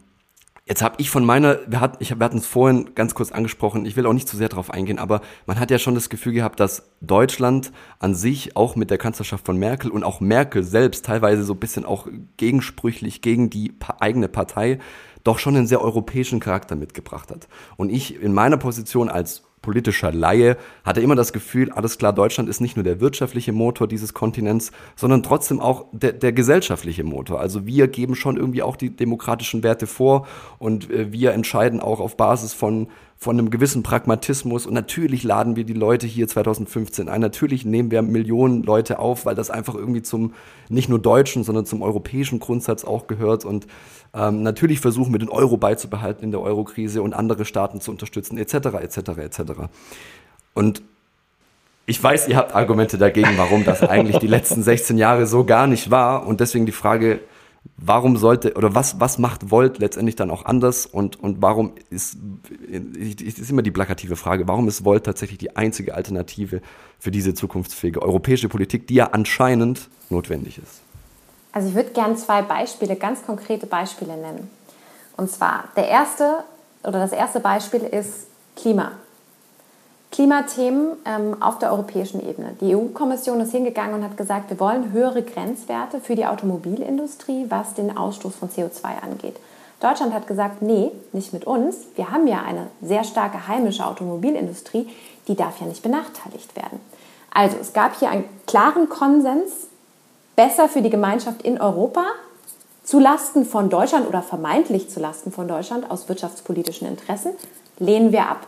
Jetzt 0.72 0.80
habe 0.80 0.94
ich 0.96 1.10
von 1.10 1.22
meiner, 1.22 1.58
wir 1.66 1.80
hatten, 1.80 1.98
ich, 2.00 2.18
wir 2.18 2.24
hatten 2.24 2.38
es 2.38 2.46
vorhin 2.46 2.94
ganz 2.94 3.14
kurz 3.14 3.30
angesprochen, 3.30 3.84
ich 3.84 3.94
will 3.94 4.06
auch 4.06 4.14
nicht 4.14 4.26
zu 4.26 4.38
sehr 4.38 4.48
darauf 4.48 4.70
eingehen, 4.70 4.98
aber 4.98 5.20
man 5.44 5.60
hat 5.60 5.70
ja 5.70 5.78
schon 5.78 5.94
das 5.94 6.08
Gefühl 6.08 6.32
gehabt, 6.32 6.60
dass 6.60 6.88
Deutschland 7.02 7.72
an 7.98 8.14
sich 8.14 8.56
auch 8.56 8.74
mit 8.74 8.88
der 8.88 8.96
Kanzlerschaft 8.96 9.44
von 9.44 9.58
Merkel 9.58 9.90
und 9.90 10.02
auch 10.02 10.20
Merkel 10.20 10.62
selbst 10.62 11.04
teilweise 11.04 11.44
so 11.44 11.52
ein 11.52 11.58
bisschen 11.58 11.84
auch 11.84 12.08
gegensprüchlich 12.38 13.20
gegen 13.20 13.50
die 13.50 13.74
eigene 14.00 14.28
Partei 14.28 14.78
doch 15.24 15.38
schon 15.38 15.56
einen 15.56 15.66
sehr 15.66 15.82
europäischen 15.82 16.40
Charakter 16.40 16.74
mitgebracht 16.74 17.30
hat. 17.30 17.48
Und 17.76 17.90
ich 17.90 18.22
in 18.22 18.32
meiner 18.32 18.56
Position 18.56 19.10
als 19.10 19.42
politischer 19.62 20.12
Laie, 20.12 20.56
hatte 20.84 21.00
immer 21.00 21.14
das 21.14 21.32
Gefühl, 21.32 21.70
alles 21.70 21.96
klar, 21.96 22.12
Deutschland 22.12 22.48
ist 22.48 22.60
nicht 22.60 22.76
nur 22.76 22.84
der 22.84 23.00
wirtschaftliche 23.00 23.52
Motor 23.52 23.88
dieses 23.88 24.12
Kontinents, 24.12 24.72
sondern 24.96 25.22
trotzdem 25.22 25.60
auch 25.60 25.86
der, 25.92 26.12
der 26.12 26.32
gesellschaftliche 26.32 27.04
Motor. 27.04 27.40
Also 27.40 27.64
wir 27.64 27.88
geben 27.88 28.14
schon 28.14 28.36
irgendwie 28.36 28.62
auch 28.62 28.76
die 28.76 28.94
demokratischen 28.94 29.62
Werte 29.62 29.86
vor 29.86 30.26
und 30.58 30.90
äh, 30.90 31.12
wir 31.12 31.32
entscheiden 31.32 31.80
auch 31.80 32.00
auf 32.00 32.16
Basis 32.16 32.52
von 32.52 32.88
von 33.22 33.38
einem 33.38 33.50
gewissen 33.50 33.84
Pragmatismus 33.84 34.66
und 34.66 34.74
natürlich 34.74 35.22
laden 35.22 35.54
wir 35.54 35.62
die 35.62 35.74
Leute 35.74 36.08
hier 36.08 36.26
2015 36.26 37.08
ein. 37.08 37.20
Natürlich 37.20 37.64
nehmen 37.64 37.92
wir 37.92 38.02
Millionen 38.02 38.64
Leute 38.64 38.98
auf, 38.98 39.26
weil 39.26 39.36
das 39.36 39.48
einfach 39.48 39.76
irgendwie 39.76 40.02
zum 40.02 40.34
nicht 40.68 40.88
nur 40.88 40.98
deutschen, 40.98 41.44
sondern 41.44 41.64
zum 41.64 41.82
europäischen 41.82 42.40
Grundsatz 42.40 42.82
auch 42.82 43.06
gehört 43.06 43.44
und 43.44 43.68
ähm, 44.14 44.42
natürlich 44.42 44.80
versuchen 44.80 45.12
wir 45.12 45.18
den 45.18 45.30
Euro 45.30 45.56
beizubehalten 45.56 46.24
in 46.24 46.30
der 46.30 46.40
Eurokrise 46.40 47.02
und 47.02 47.14
andere 47.14 47.44
Staaten 47.44 47.80
zu 47.80 47.90
unterstützen 47.90 48.36
etc. 48.38 48.54
etc. 48.80 48.96
etc. 49.18 49.40
Und 50.54 50.82
ich 51.86 52.02
weiß, 52.02 52.28
ihr 52.28 52.36
habt 52.36 52.54
Argumente 52.54 52.98
dagegen, 52.98 53.36
warum 53.36 53.64
das 53.64 53.82
eigentlich 53.82 54.18
die 54.18 54.26
letzten 54.26 54.62
16 54.64 54.98
Jahre 54.98 55.26
so 55.26 55.44
gar 55.44 55.66
nicht 55.66 55.90
war 55.90 56.26
und 56.26 56.40
deswegen 56.40 56.66
die 56.66 56.72
Frage, 56.72 57.20
warum 57.76 58.16
sollte 58.16 58.54
oder 58.54 58.74
was, 58.74 59.00
was 59.00 59.18
macht 59.18 59.50
Volt 59.50 59.78
letztendlich 59.78 60.16
dann 60.16 60.30
auch 60.30 60.44
anders 60.44 60.86
und, 60.86 61.18
und 61.18 61.40
warum 61.40 61.72
ist, 61.90 62.16
ist 62.68 63.50
immer 63.50 63.62
die 63.62 63.70
plakative 63.70 64.16
Frage, 64.16 64.46
warum 64.46 64.68
ist 64.68 64.84
Volt 64.84 65.04
tatsächlich 65.04 65.38
die 65.38 65.56
einzige 65.56 65.94
Alternative 65.94 66.60
für 66.98 67.10
diese 67.10 67.34
zukunftsfähige 67.34 68.02
europäische 68.02 68.48
Politik, 68.48 68.86
die 68.86 68.94
ja 68.94 69.06
anscheinend 69.06 69.88
notwendig 70.10 70.58
ist? 70.58 70.82
Also 71.52 71.68
ich 71.68 71.74
würde 71.74 71.90
gerne 71.90 72.16
zwei 72.16 72.42
Beispiele, 72.42 72.96
ganz 72.96 73.24
konkrete 73.24 73.66
Beispiele 73.66 74.16
nennen. 74.16 74.50
Und 75.16 75.30
zwar 75.30 75.64
der 75.76 75.88
erste 75.88 76.44
oder 76.82 76.98
das 76.98 77.12
erste 77.12 77.40
Beispiel 77.40 77.82
ist 77.82 78.26
Klima. 78.56 78.92
Klimathemen 80.10 80.98
ähm, 81.06 81.42
auf 81.42 81.58
der 81.58 81.72
europäischen 81.72 82.26
Ebene. 82.26 82.54
Die 82.60 82.76
EU-Kommission 82.76 83.40
ist 83.40 83.52
hingegangen 83.52 83.94
und 83.94 84.04
hat 84.04 84.16
gesagt, 84.18 84.50
wir 84.50 84.60
wollen 84.60 84.92
höhere 84.92 85.22
Grenzwerte 85.22 86.00
für 86.00 86.14
die 86.14 86.26
Automobilindustrie, 86.26 87.46
was 87.48 87.74
den 87.74 87.96
Ausstoß 87.96 88.34
von 88.34 88.50
CO2 88.50 89.02
angeht. 89.02 89.36
Deutschland 89.80 90.12
hat 90.12 90.26
gesagt, 90.26 90.60
nee, 90.60 90.92
nicht 91.12 91.32
mit 91.32 91.44
uns. 91.44 91.76
Wir 91.96 92.10
haben 92.10 92.26
ja 92.26 92.42
eine 92.42 92.68
sehr 92.82 93.04
starke 93.04 93.48
heimische 93.48 93.86
Automobilindustrie, 93.86 94.88
die 95.28 95.34
darf 95.34 95.60
ja 95.60 95.66
nicht 95.66 95.82
benachteiligt 95.82 96.54
werden. 96.56 96.78
Also 97.32 97.56
es 97.58 97.72
gab 97.72 97.98
hier 97.98 98.10
einen 98.10 98.24
klaren 98.46 98.90
Konsens, 98.90 99.68
besser 100.36 100.68
für 100.68 100.82
die 100.82 100.90
Gemeinschaft 100.90 101.42
in 101.42 101.60
Europa, 101.60 102.04
zulasten 102.84 103.44
von 103.44 103.70
Deutschland 103.70 104.08
oder 104.08 104.22
vermeintlich 104.22 104.90
zulasten 104.90 105.32
von 105.32 105.46
Deutschland 105.46 105.90
aus 105.90 106.08
wirtschaftspolitischen 106.08 106.88
Interessen, 106.88 107.32
lehnen 107.78 108.12
wir 108.12 108.28
ab. 108.28 108.46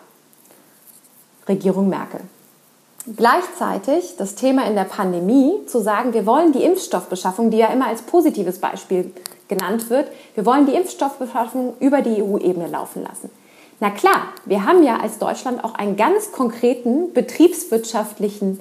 Regierung 1.48 1.88
Merkel. 1.88 2.20
Gleichzeitig 3.16 4.16
das 4.16 4.34
Thema 4.34 4.66
in 4.66 4.76
der 4.76 4.84
Pandemie 4.84 5.66
zu 5.66 5.80
sagen, 5.80 6.14
wir 6.14 6.24
wollen 6.24 6.52
die 6.52 6.64
Impfstoffbeschaffung, 6.64 7.50
die 7.50 7.58
ja 7.58 7.66
immer 7.66 7.86
als 7.86 8.02
positives 8.02 8.58
Beispiel 8.58 9.12
genannt 9.46 9.90
wird, 9.90 10.08
wir 10.34 10.46
wollen 10.46 10.64
die 10.64 10.74
Impfstoffbeschaffung 10.74 11.74
über 11.80 12.00
die 12.00 12.22
EU-Ebene 12.22 12.66
laufen 12.66 13.02
lassen. 13.02 13.30
Na 13.78 13.90
klar, 13.90 14.28
wir 14.46 14.64
haben 14.64 14.82
ja 14.82 15.00
als 15.00 15.18
Deutschland 15.18 15.62
auch 15.62 15.74
einen 15.74 15.96
ganz 15.96 16.32
konkreten 16.32 17.12
betriebswirtschaftlichen 17.12 18.60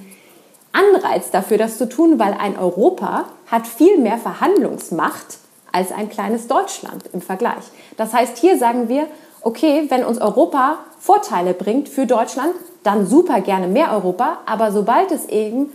Anreiz 0.73 1.31
dafür, 1.31 1.57
das 1.57 1.77
zu 1.77 1.87
tun, 1.87 2.19
weil 2.19 2.33
ein 2.33 2.57
Europa 2.57 3.25
hat 3.47 3.67
viel 3.67 3.97
mehr 3.99 4.17
Verhandlungsmacht 4.17 5.37
als 5.71 5.91
ein 5.91 6.09
kleines 6.09 6.47
Deutschland 6.47 7.03
im 7.13 7.21
Vergleich. 7.21 7.63
Das 7.97 8.13
heißt, 8.13 8.37
hier 8.37 8.57
sagen 8.57 8.89
wir, 8.89 9.07
okay, 9.41 9.85
wenn 9.89 10.03
uns 10.03 10.19
Europa 10.19 10.79
Vorteile 10.99 11.53
bringt 11.53 11.89
für 11.89 12.05
Deutschland, 12.05 12.53
dann 12.83 13.07
super 13.07 13.41
gerne 13.41 13.67
mehr 13.67 13.91
Europa, 13.91 14.39
aber 14.45 14.71
sobald 14.71 15.11
es 15.11 15.25
eben 15.27 15.71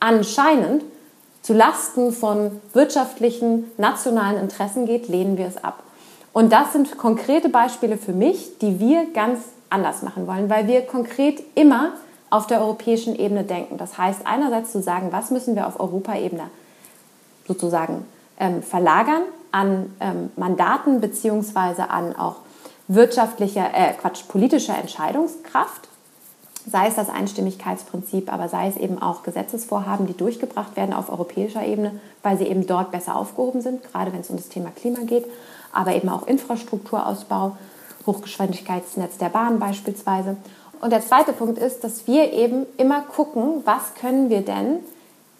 anscheinend 0.00 0.84
zu 1.42 1.54
Lasten 1.54 2.12
von 2.12 2.60
wirtschaftlichen, 2.72 3.70
nationalen 3.76 4.38
Interessen 4.38 4.86
geht, 4.86 5.08
lehnen 5.08 5.36
wir 5.36 5.46
es 5.46 5.62
ab. 5.62 5.82
Und 6.32 6.52
das 6.52 6.72
sind 6.72 6.96
konkrete 6.98 7.48
Beispiele 7.48 7.96
für 7.96 8.12
mich, 8.12 8.58
die 8.58 8.80
wir 8.80 9.06
ganz 9.12 9.40
anders 9.70 10.02
machen 10.02 10.26
wollen, 10.26 10.48
weil 10.48 10.66
wir 10.66 10.82
konkret 10.82 11.42
immer 11.54 11.92
auf 12.32 12.46
der 12.46 12.62
europäischen 12.62 13.14
Ebene 13.14 13.44
denken. 13.44 13.76
Das 13.76 13.98
heißt, 13.98 14.22
einerseits 14.24 14.72
zu 14.72 14.80
sagen, 14.80 15.08
was 15.12 15.30
müssen 15.30 15.54
wir 15.54 15.66
auf 15.66 15.78
Europaebene 15.78 16.44
sozusagen 17.46 18.06
ähm, 18.38 18.62
verlagern 18.62 19.22
an 19.50 19.92
ähm, 20.00 20.30
Mandaten 20.36 21.02
beziehungsweise 21.02 21.90
an 21.90 22.16
auch 22.16 22.36
wirtschaftlicher, 22.88 23.74
äh, 23.74 23.92
Quatsch, 23.92 24.26
politischer 24.28 24.78
Entscheidungskraft, 24.78 25.88
sei 26.66 26.86
es 26.86 26.94
das 26.94 27.10
Einstimmigkeitsprinzip, 27.10 28.32
aber 28.32 28.48
sei 28.48 28.68
es 28.68 28.78
eben 28.78 29.02
auch 29.02 29.24
Gesetzesvorhaben, 29.24 30.06
die 30.06 30.16
durchgebracht 30.16 30.74
werden 30.74 30.94
auf 30.94 31.10
europäischer 31.10 31.66
Ebene, 31.66 32.00
weil 32.22 32.38
sie 32.38 32.46
eben 32.46 32.66
dort 32.66 32.92
besser 32.92 33.14
aufgehoben 33.14 33.60
sind, 33.60 33.82
gerade 33.82 34.10
wenn 34.10 34.20
es 34.20 34.30
um 34.30 34.36
das 34.36 34.48
Thema 34.48 34.70
Klima 34.74 35.00
geht, 35.00 35.26
aber 35.70 35.94
eben 35.94 36.08
auch 36.08 36.26
Infrastrukturausbau, 36.26 37.58
Hochgeschwindigkeitsnetz 38.06 39.18
der 39.18 39.28
Bahn 39.28 39.58
beispielsweise. 39.58 40.38
Und 40.82 40.90
der 40.90 41.00
zweite 41.00 41.32
Punkt 41.32 41.58
ist, 41.58 41.84
dass 41.84 42.08
wir 42.08 42.32
eben 42.32 42.66
immer 42.76 43.02
gucken, 43.02 43.62
was 43.64 43.94
können 43.94 44.30
wir 44.30 44.40
denn 44.40 44.80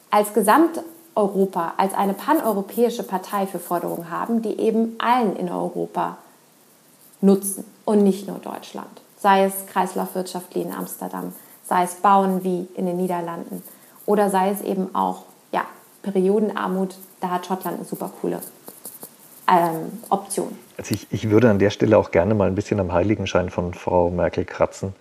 als 0.09 0.35
Gesamteuropa, 0.35 1.75
als 1.79 1.95
eine 1.95 2.15
paneuropäische 2.15 3.03
Partei 3.03 3.49
für 3.49 3.59
Forderungen 3.59 4.09
haben, 4.09 4.41
die 4.41 4.61
eben 4.61 4.95
allen 4.99 5.35
in 5.35 5.51
Europa 5.51 6.19
nutzen 7.21 7.65
und 7.85 8.05
nicht 8.05 8.29
nur 8.29 8.39
Deutschland. 8.39 8.89
Sei 9.19 9.45
es 9.45 9.67
Kreislaufwirtschaft 9.67 10.55
wie 10.55 10.63
in 10.63 10.73
Amsterdam, 10.73 11.33
sei 11.65 11.83
es 11.83 11.97
Bauen 11.97 12.45
wie 12.45 12.69
in 12.77 12.87
den 12.87 12.97
Niederlanden 12.97 13.65
oder 14.07 14.31
sei 14.31 14.51
es 14.51 14.61
eben 14.61 14.95
auch 14.95 15.25
ja, 15.51 15.65
Periodenarmut. 16.03 16.95
Da 17.21 17.31
hat 17.31 17.47
Schottland 17.47 17.79
eine 17.79 17.85
super 17.85 18.13
coole 18.21 18.39
ähm, 19.49 19.99
Option. 20.09 20.57
Also 20.79 20.95
ich, 20.95 21.09
ich 21.11 21.31
würde 21.31 21.51
an 21.51 21.59
der 21.59 21.71
Stelle 21.71 21.99
auch 21.99 22.13
gerne 22.13 22.35
mal 22.35 22.47
ein 22.47 22.55
bisschen 22.55 22.79
am 22.79 22.93
Heiligenschein 22.93 23.51
von 23.51 23.75
Frau 23.75 24.09
Merkel 24.09 24.45
kratzen, 24.45 24.95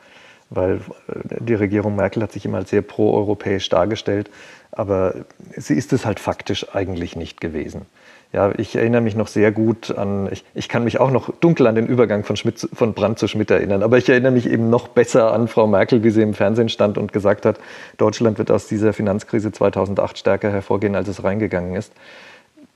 weil 0.52 0.76
äh, 1.08 1.40
die 1.40 1.56
Regierung 1.56 1.96
Merkel 1.96 2.22
hat 2.22 2.32
sich 2.32 2.46
immer 2.46 2.60
als 2.60 2.70
sehr 2.70 2.84
proeuropäisch 2.84 3.68
dargestellt, 3.70 4.30
aber 4.72 5.16
sie 5.56 5.74
ist 5.74 5.92
es 5.94 6.06
halt 6.06 6.20
faktisch 6.20 6.76
eigentlich 6.76 7.16
nicht 7.16 7.42
gewesen. 7.42 7.88
Ja, 8.34 8.54
ich 8.58 8.78
erinnere 8.78 9.02
mich 9.02 9.16
noch 9.16 9.28
sehr 9.28 9.52
gut 9.52 9.92
an, 9.98 10.30
ich, 10.32 10.46
ich 10.54 10.70
kann 10.70 10.86
mich 10.86 11.02
auch 11.02 11.12
noch 11.12 11.34
dunkel 11.40 11.68
an 11.68 11.76
den 11.76 11.86
Übergang 11.86 12.24
von, 12.24 12.38
Schmidt, 12.38 12.66
von 12.72 12.94
Brandt 12.94 13.20
zu 13.20 13.28
Schmidt 13.28 13.52
erinnern, 13.52 13.84
aber 13.84 13.98
ich 13.98 14.08
erinnere 14.08 14.32
mich 14.32 14.50
eben 14.50 14.70
noch 14.70 14.88
besser 14.88 15.34
an 15.34 15.50
Frau 15.50 15.68
Merkel, 15.68 16.02
wie 16.04 16.12
sie 16.12 16.22
im 16.22 16.34
Fernsehen 16.34 16.70
stand 16.70 16.98
und 16.98 17.12
gesagt 17.12 17.46
hat, 17.46 17.60
Deutschland 17.98 18.38
wird 18.38 18.50
aus 18.50 18.68
dieser 18.68 18.94
Finanzkrise 18.94 19.52
2008 19.52 20.18
stärker 20.18 20.50
hervorgehen, 20.50 20.96
als 20.96 21.10
es 21.10 21.26
reingegangen 21.26 21.76
ist. 21.76 21.92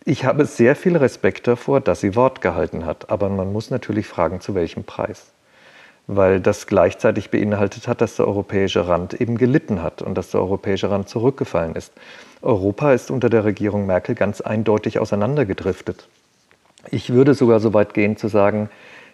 Ich 0.03 0.25
habe 0.25 0.45
sehr 0.45 0.75
viel 0.75 0.97
Respekt 0.97 1.47
davor, 1.47 1.79
dass 1.79 2.01
sie 2.01 2.15
Wort 2.15 2.41
gehalten 2.41 2.85
hat, 2.85 3.09
aber 3.09 3.29
man 3.29 3.53
muss 3.53 3.71
natürlich 3.71 4.07
fragen, 4.07 4.41
zu 4.41 4.55
welchem 4.55 4.83
Preis 4.83 5.31
weil 6.07 6.39
das 6.39 6.67
gleichzeitig 6.67 7.31
beinhaltet 7.31 7.87
hat, 7.87 8.01
dass 8.01 8.15
der 8.15 8.27
europäische 8.27 8.87
Rand 8.87 9.19
eben 9.19 9.37
gelitten 9.37 9.81
hat 9.81 10.01
und 10.01 10.15
dass 10.15 10.31
der 10.31 10.41
europäische 10.41 10.91
Rand 10.91 11.09
zurückgefallen 11.09 11.75
ist. 11.75 11.93
Europa 12.41 12.93
ist 12.93 13.09
unter 13.09 13.29
der 13.29 13.43
Regierung 13.43 13.85
Merkel 13.85 14.13
ganz 14.13 14.41
eindeutig 14.41 14.99
auseinandergedriftet. 14.99 16.07
Ich 16.91 17.11
würde 17.11 17.33
sogar 17.33 17.59
so 17.59 17.73
weit 17.73 17.93
gehen 17.93 18.17
zu 18.17 18.27
sagen, 18.27 18.69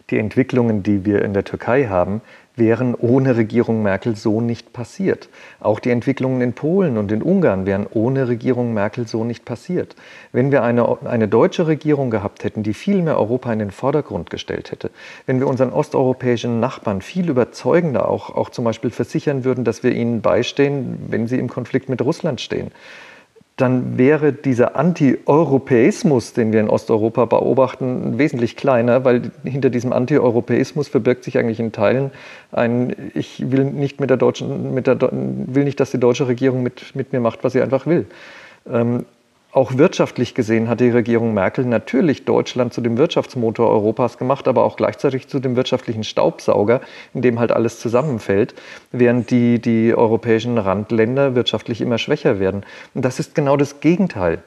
die 0.10 0.18
Entwicklungen, 0.18 0.84
die 0.84 1.06
wir 1.06 1.24
in 1.24 1.34
der 1.34 1.46
Türkei 1.46 1.88
haben, 1.88 2.22
wären 2.56 2.96
ohne 2.96 3.38
Regierung 3.38 3.82
Merkel 3.82 4.16
so 4.16 4.42
nicht 4.42 4.74
passiert. 4.74 5.30
Auch 5.60 5.80
die 5.80 5.90
Entwicklungen 5.90 6.42
in 6.42 6.54
Polen 6.54 6.98
und 6.98 7.12
in 7.12 7.22
Ungarn 7.22 7.66
wären 7.66 7.88
ohne 7.90 8.28
Regierung 8.28 8.74
Merkel 8.74 9.08
so 9.08 9.24
nicht 9.24 9.46
passiert. 9.46 9.96
Wenn 10.32 10.52
wir 10.52 10.64
eine, 10.64 10.98
eine 11.06 11.28
deutsche 11.28 11.68
Regierung 11.68 12.10
gehabt 12.10 12.44
hätten, 12.44 12.64
die 12.64 12.74
viel 12.74 13.02
mehr 13.02 13.18
Europa 13.18 13.52
in 13.54 13.60
den 13.60 13.72
Vordergrund 13.72 14.30
gestellt 14.30 14.72
hätte, 14.72 14.92
wenn 15.26 15.40
wir 15.40 15.48
unseren 15.48 15.72
osteuropäischen 15.72 16.60
Nachbarn 16.60 17.02
viel 17.02 17.30
überzeugender 17.30 18.10
auch, 18.10 18.30
auch 18.36 18.50
zum 18.50 18.66
Beispiel 18.66 18.92
versichern 18.92 19.44
würden, 19.44 19.64
dass 19.64 19.84
wir 19.84 19.92
ihnen 19.94 20.22
beistehen, 20.22 21.00
wenn 21.08 21.28
sie 21.28 21.40
im 21.40 21.50
Konflikt 21.50 21.90
mit 21.90 22.02
Russland 22.02 22.42
stehen, 22.42 22.72
dann 23.62 23.98
wäre 23.98 24.34
dieser 24.34 24.76
Anti-Europäismus, 24.76 26.34
den 26.34 26.52
wir 26.52 26.60
in 26.60 26.70
Osteuropa 26.70 27.26
beobachten, 27.26 28.18
wesentlich 28.18 28.56
kleiner, 28.56 29.06
weil 29.06 29.32
hinter 29.44 29.70
diesem 29.70 29.94
Anti-Europäismus 29.94 30.88
verbirgt 30.88 31.24
sich 31.24 31.38
eigentlich 31.38 31.60
in 31.60 31.72
Teilen 31.72 32.12
ein, 32.52 32.96
ich 33.14 33.52
will 33.52 33.66
nicht 33.66 34.00
mit 34.00 34.10
der 34.10 34.18
deutschen, 34.18 34.74
mit 34.74 34.88
der, 34.88 34.98
will 35.02 35.64
nicht, 35.64 35.80
dass 35.80 35.92
die 35.92 36.00
deutsche 36.00 36.28
Regierung 36.28 36.64
mit, 36.64 36.96
mit 36.96 37.14
mir 37.14 37.20
macht, 37.20 37.44
was 37.44 37.54
sie 37.54 37.62
einfach 37.62 37.86
will. 37.86 38.08
Ähm, 38.70 39.06
auch 39.52 39.78
wirtschaftlich 39.78 40.34
gesehen 40.34 40.70
hat 40.70 40.80
die 40.80 40.90
Regierung 40.90 41.34
Merkel 41.34 41.66
natürlich 41.66 42.24
Deutschland 42.24 42.74
zu 42.74 42.80
dem 42.80 42.98
Wirtschaftsmotor 42.98 43.70
Europas 43.70 44.18
gemacht, 44.18 44.48
aber 44.48 44.64
auch 44.64 44.78
gleichzeitig 44.78 45.28
zu 45.28 45.40
dem 45.40 45.56
wirtschaftlichen 45.56 46.04
Staubsauger, 46.04 46.82
in 47.14 47.22
dem 47.22 47.40
halt 47.40 47.52
alles 47.52 47.80
zusammenfällt, 47.80 48.56
während 48.92 49.30
die, 49.30 49.60
die 49.60 49.94
europäischen 49.94 50.58
Randländer 50.58 51.36
wirtschaftlich 51.36 51.82
immer 51.82 51.98
schwächer 51.98 52.40
werden. 52.40 52.64
Und 52.94 53.04
das 53.04 53.20
ist 53.20 53.36
genau 53.36 53.58
das 53.58 53.82
Gegenteil 53.82 54.42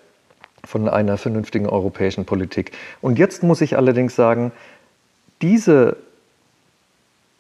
von 0.64 0.88
einer 0.88 1.18
vernünftigen 1.18 1.68
europäischen 1.68 2.24
Politik. 2.24 2.72
Und 3.02 3.18
jetzt 3.18 3.42
muss 3.42 3.61
ich 3.61 3.76
allerdings 3.76 4.16
sagen, 4.16 4.52
diese 5.42 5.98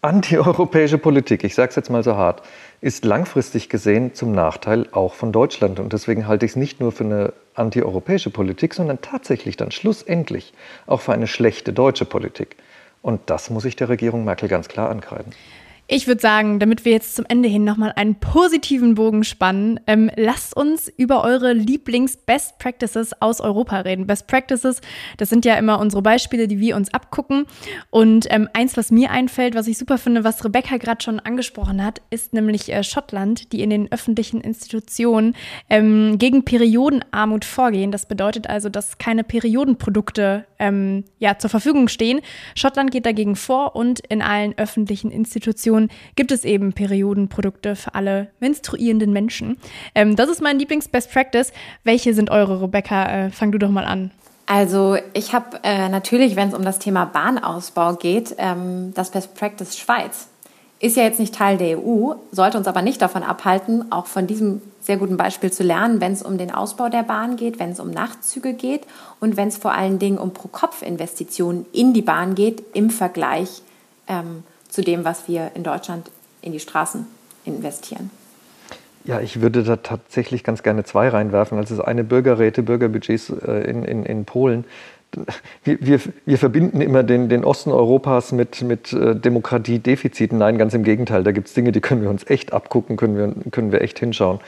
antieuropäische 0.02 0.98
Politik, 0.98 1.44
ich 1.44 1.54
sage 1.54 1.70
es 1.70 1.76
jetzt 1.76 1.88
mal 1.88 2.04
so 2.04 2.16
hart, 2.16 2.42
ist 2.82 3.06
langfristig 3.06 3.70
gesehen 3.70 4.12
zum 4.12 4.32
Nachteil 4.32 4.86
auch 4.92 5.14
von 5.14 5.32
Deutschland. 5.32 5.80
Und 5.80 5.94
deswegen 5.94 6.28
halte 6.28 6.44
ich 6.44 6.52
es 6.52 6.56
nicht 6.56 6.80
nur 6.80 6.92
für 6.92 7.04
eine 7.04 7.32
antieuropäische 7.54 8.30
Politik, 8.30 8.74
sondern 8.74 9.00
tatsächlich 9.00 9.56
dann 9.56 9.70
schlussendlich 9.70 10.52
auch 10.86 11.00
für 11.00 11.12
eine 11.12 11.26
schlechte 11.26 11.72
deutsche 11.72 12.04
Politik. 12.04 12.56
Und 13.02 13.20
das 13.26 13.50
muss 13.50 13.64
ich 13.64 13.76
der 13.76 13.88
Regierung 13.88 14.24
Merkel 14.24 14.48
ganz 14.48 14.68
klar 14.68 14.90
ankreiden. 14.90 15.32
Ich 15.86 16.06
würde 16.06 16.22
sagen, 16.22 16.60
damit 16.60 16.86
wir 16.86 16.92
jetzt 16.92 17.14
zum 17.14 17.26
Ende 17.28 17.46
hin 17.46 17.62
nochmal 17.62 17.92
einen 17.94 18.14
positiven 18.14 18.94
Bogen 18.94 19.22
spannen, 19.22 19.78
ähm, 19.86 20.10
lasst 20.16 20.56
uns 20.56 20.90
über 20.96 21.22
eure 21.22 21.52
Lieblings-Best 21.52 22.58
Practices 22.58 23.20
aus 23.20 23.42
Europa 23.42 23.80
reden. 23.80 24.06
Best 24.06 24.26
Practices, 24.26 24.80
das 25.18 25.28
sind 25.28 25.44
ja 25.44 25.56
immer 25.56 25.78
unsere 25.78 26.00
Beispiele, 26.00 26.48
die 26.48 26.58
wir 26.58 26.76
uns 26.76 26.94
abgucken. 26.94 27.44
Und 27.90 28.26
ähm, 28.30 28.48
eins, 28.54 28.78
was 28.78 28.90
mir 28.90 29.10
einfällt, 29.10 29.54
was 29.54 29.66
ich 29.66 29.76
super 29.76 29.98
finde, 29.98 30.24
was 30.24 30.42
Rebecca 30.42 30.78
gerade 30.78 31.04
schon 31.04 31.20
angesprochen 31.20 31.84
hat, 31.84 32.00
ist 32.08 32.32
nämlich 32.32 32.72
äh, 32.72 32.82
Schottland, 32.82 33.52
die 33.52 33.60
in 33.60 33.68
den 33.68 33.92
öffentlichen 33.92 34.40
Institutionen 34.40 35.36
ähm, 35.68 36.16
gegen 36.16 36.46
Periodenarmut 36.46 37.44
vorgehen. 37.44 37.92
Das 37.92 38.06
bedeutet 38.06 38.48
also, 38.48 38.70
dass 38.70 38.96
keine 38.96 39.22
Periodenprodukte 39.22 40.46
ähm, 40.58 41.04
ja, 41.18 41.38
zur 41.38 41.50
Verfügung 41.50 41.88
stehen. 41.88 42.22
Schottland 42.54 42.90
geht 42.90 43.04
dagegen 43.04 43.36
vor 43.36 43.76
und 43.76 44.00
in 44.00 44.22
allen 44.22 44.56
öffentlichen 44.56 45.10
Institutionen 45.10 45.73
Menstruation 45.74 45.88
gibt 46.16 46.32
es 46.32 46.44
eben 46.44 46.72
Periodenprodukte 46.72 47.76
für 47.76 47.94
alle 47.94 48.28
menstruierenden 48.40 49.12
Menschen. 49.12 49.58
Ähm, 49.94 50.16
das 50.16 50.28
ist 50.28 50.42
mein 50.42 50.58
Lieblings-Best 50.58 51.10
Practice. 51.12 51.52
Welche 51.82 52.14
sind 52.14 52.30
eure, 52.30 52.62
Rebecca? 52.62 53.26
Äh, 53.26 53.30
fang 53.30 53.52
du 53.52 53.58
doch 53.58 53.70
mal 53.70 53.84
an. 53.84 54.10
Also 54.46 54.96
ich 55.14 55.32
habe 55.32 55.60
äh, 55.62 55.88
natürlich, 55.88 56.36
wenn 56.36 56.48
es 56.48 56.54
um 56.54 56.64
das 56.64 56.78
Thema 56.78 57.06
Bahnausbau 57.06 57.94
geht, 57.94 58.34
ähm, 58.38 58.92
das 58.94 59.10
Best 59.10 59.34
Practice 59.34 59.78
Schweiz. 59.78 60.28
Ist 60.80 60.96
ja 60.96 61.04
jetzt 61.04 61.18
nicht 61.18 61.34
Teil 61.34 61.56
der 61.56 61.78
EU, 61.78 62.12
sollte 62.30 62.58
uns 62.58 62.66
aber 62.66 62.82
nicht 62.82 63.00
davon 63.00 63.22
abhalten, 63.22 63.90
auch 63.90 64.04
von 64.04 64.26
diesem 64.26 64.60
sehr 64.80 64.98
guten 64.98 65.16
Beispiel 65.16 65.50
zu 65.50 65.62
lernen, 65.62 66.02
wenn 66.02 66.12
es 66.12 66.22
um 66.22 66.36
den 66.36 66.50
Ausbau 66.50 66.90
der 66.90 67.04
Bahn 67.04 67.36
geht, 67.36 67.58
wenn 67.58 67.70
es 67.70 67.80
um 67.80 67.90
Nachtzüge 67.90 68.52
geht 68.52 68.82
und 69.18 69.38
wenn 69.38 69.48
es 69.48 69.56
vor 69.56 69.72
allen 69.72 69.98
Dingen 69.98 70.18
um 70.18 70.34
Pro-Kopf-Investitionen 70.34 71.64
in 71.72 71.94
die 71.94 72.02
Bahn 72.02 72.34
geht 72.34 72.62
im 72.74 72.90
Vergleich 72.90 73.62
ähm, 74.08 74.42
zu 74.74 74.82
dem, 74.82 75.04
was 75.04 75.28
wir 75.28 75.52
in 75.54 75.62
Deutschland 75.62 76.10
in 76.42 76.52
die 76.52 76.60
Straßen 76.60 77.06
investieren. 77.44 78.10
Ja, 79.04 79.20
ich 79.20 79.40
würde 79.40 79.62
da 79.62 79.76
tatsächlich 79.76 80.42
ganz 80.42 80.62
gerne 80.62 80.82
zwei 80.84 81.08
reinwerfen. 81.08 81.58
Also 81.58 81.76
das 81.76 81.84
eine 81.84 82.04
Bürgerräte, 82.04 82.62
Bürgerbudgets 82.62 83.30
äh, 83.30 83.70
in, 83.70 83.84
in, 83.84 84.04
in 84.04 84.24
Polen. 84.24 84.64
Wir, 85.62 85.78
wir, 85.80 86.00
wir, 86.24 86.38
verbinden 86.38 86.80
immer 86.80 87.04
den, 87.04 87.28
den 87.28 87.44
Osten 87.44 87.70
Europas 87.70 88.32
mit, 88.32 88.62
mit 88.62 88.92
äh, 88.92 89.14
Demokratiedefiziten. 89.14 90.38
Nein, 90.38 90.58
ganz 90.58 90.74
im 90.74 90.82
Gegenteil. 90.82 91.22
Da 91.22 91.30
gibt 91.30 91.48
es 91.48 91.54
Dinge, 91.54 91.70
die 91.70 91.80
können 91.80 92.02
wir 92.02 92.10
uns 92.10 92.28
echt 92.28 92.52
abgucken, 92.52 92.96
können 92.96 93.16
wir, 93.16 93.50
können 93.52 93.70
wir 93.70 93.80
echt 93.80 94.00
hinschauen. 94.00 94.40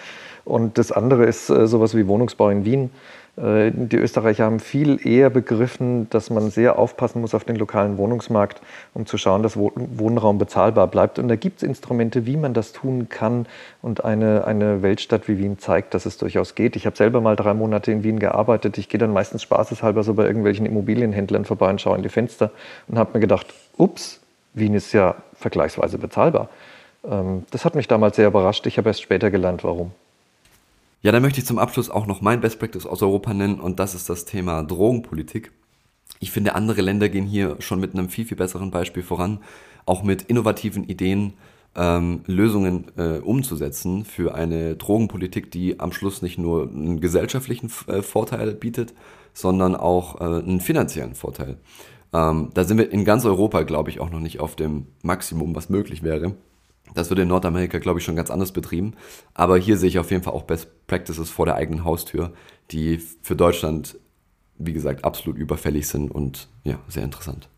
Und 0.44 0.78
das 0.78 0.90
andere 0.90 1.26
ist 1.26 1.50
äh, 1.50 1.68
sowas 1.68 1.94
wie 1.94 2.08
Wohnungsbau 2.08 2.50
in 2.50 2.64
Wien. 2.64 2.90
Äh, 3.36 3.70
die 3.72 3.96
Österreicher 3.96 4.44
haben 4.44 4.60
viel 4.60 5.06
eher 5.06 5.30
begriffen, 5.30 6.08
dass 6.10 6.30
man 6.30 6.50
sehr 6.50 6.78
aufpassen 6.78 7.20
muss 7.20 7.34
auf 7.34 7.44
den 7.44 7.56
lokalen 7.56 7.98
Wohnungsmarkt, 7.98 8.60
um 8.94 9.06
zu 9.06 9.18
schauen, 9.18 9.42
dass 9.42 9.56
Wohnraum 9.56 10.38
bezahlbar 10.38 10.86
bleibt. 10.88 11.18
Und 11.18 11.28
da 11.28 11.36
gibt 11.36 11.58
es 11.58 11.62
Instrumente, 11.62 12.26
wie 12.26 12.36
man 12.36 12.54
das 12.54 12.72
tun 12.72 13.08
kann. 13.08 13.46
Und 13.82 14.04
eine, 14.04 14.46
eine 14.46 14.82
Weltstadt 14.82 15.28
wie 15.28 15.38
Wien 15.38 15.58
zeigt, 15.58 15.94
dass 15.94 16.06
es 16.06 16.18
durchaus 16.18 16.54
geht. 16.54 16.76
Ich 16.76 16.86
habe 16.86 16.96
selber 16.96 17.20
mal 17.20 17.36
drei 17.36 17.54
Monate 17.54 17.92
in 17.92 18.02
Wien 18.02 18.18
gearbeitet. 18.18 18.78
Ich 18.78 18.88
gehe 18.88 18.98
dann 18.98 19.12
meistens 19.12 19.42
spaßeshalber 19.42 20.02
so 20.02 20.14
bei 20.14 20.24
irgendwelchen 20.24 20.66
Immobilienhändlern 20.66 21.44
vorbei 21.44 21.70
und 21.70 21.80
schaue 21.80 21.96
in 21.96 22.02
die 22.02 22.08
Fenster 22.08 22.50
und 22.88 22.98
habe 22.98 23.10
mir 23.14 23.20
gedacht, 23.20 23.52
ups, 23.76 24.20
Wien 24.54 24.74
ist 24.74 24.92
ja 24.92 25.16
vergleichsweise 25.34 25.98
bezahlbar. 25.98 26.48
Ähm, 27.04 27.44
das 27.50 27.64
hat 27.64 27.74
mich 27.74 27.88
damals 27.88 28.16
sehr 28.16 28.28
überrascht. 28.28 28.66
Ich 28.66 28.78
habe 28.78 28.88
erst 28.88 29.02
später 29.02 29.30
gelernt, 29.30 29.64
warum. 29.64 29.92
Ja, 31.06 31.12
dann 31.12 31.22
möchte 31.22 31.38
ich 31.38 31.46
zum 31.46 31.60
Abschluss 31.60 31.88
auch 31.88 32.08
noch 32.08 32.20
mein 32.20 32.40
Best 32.40 32.58
Practice 32.58 32.84
aus 32.84 33.00
Europa 33.00 33.32
nennen 33.32 33.60
und 33.60 33.78
das 33.78 33.94
ist 33.94 34.10
das 34.10 34.24
Thema 34.24 34.64
Drogenpolitik. 34.64 35.52
Ich 36.18 36.32
finde, 36.32 36.56
andere 36.56 36.82
Länder 36.82 37.08
gehen 37.08 37.26
hier 37.26 37.54
schon 37.60 37.78
mit 37.78 37.94
einem 37.94 38.08
viel, 38.08 38.24
viel 38.24 38.36
besseren 38.36 38.72
Beispiel 38.72 39.04
voran, 39.04 39.38
auch 39.84 40.02
mit 40.02 40.22
innovativen 40.22 40.82
Ideen 40.82 41.34
ähm, 41.76 42.22
Lösungen 42.26 42.86
äh, 42.96 43.18
umzusetzen 43.18 44.04
für 44.04 44.34
eine 44.34 44.74
Drogenpolitik, 44.74 45.52
die 45.52 45.78
am 45.78 45.92
Schluss 45.92 46.22
nicht 46.22 46.38
nur 46.38 46.68
einen 46.68 47.00
gesellschaftlichen 47.00 47.70
äh, 47.86 48.02
Vorteil 48.02 48.56
bietet, 48.56 48.92
sondern 49.32 49.76
auch 49.76 50.20
äh, 50.20 50.24
einen 50.24 50.60
finanziellen 50.60 51.14
Vorteil. 51.14 51.56
Ähm, 52.12 52.50
da 52.52 52.64
sind 52.64 52.78
wir 52.78 52.90
in 52.90 53.04
ganz 53.04 53.24
Europa, 53.24 53.62
glaube 53.62 53.90
ich, 53.90 54.00
auch 54.00 54.10
noch 54.10 54.18
nicht 54.18 54.40
auf 54.40 54.56
dem 54.56 54.88
Maximum, 55.04 55.54
was 55.54 55.70
möglich 55.70 56.02
wäre. 56.02 56.34
Das 56.94 57.10
wird 57.10 57.20
in 57.20 57.28
Nordamerika, 57.28 57.78
glaube 57.78 57.98
ich, 57.98 58.04
schon 58.04 58.16
ganz 58.16 58.30
anders 58.30 58.52
betrieben. 58.52 58.94
Aber 59.34 59.58
hier 59.58 59.76
sehe 59.76 59.88
ich 59.88 59.98
auf 59.98 60.10
jeden 60.10 60.22
Fall 60.22 60.32
auch 60.32 60.44
Best 60.44 60.86
Practices 60.86 61.30
vor 61.30 61.46
der 61.46 61.56
eigenen 61.56 61.84
Haustür, 61.84 62.32
die 62.70 62.98
für 63.22 63.36
Deutschland, 63.36 63.98
wie 64.58 64.72
gesagt, 64.72 65.04
absolut 65.04 65.38
überfällig 65.38 65.88
sind 65.88 66.10
und 66.10 66.48
ja, 66.64 66.78
sehr 66.88 67.04
interessant. 67.04 67.48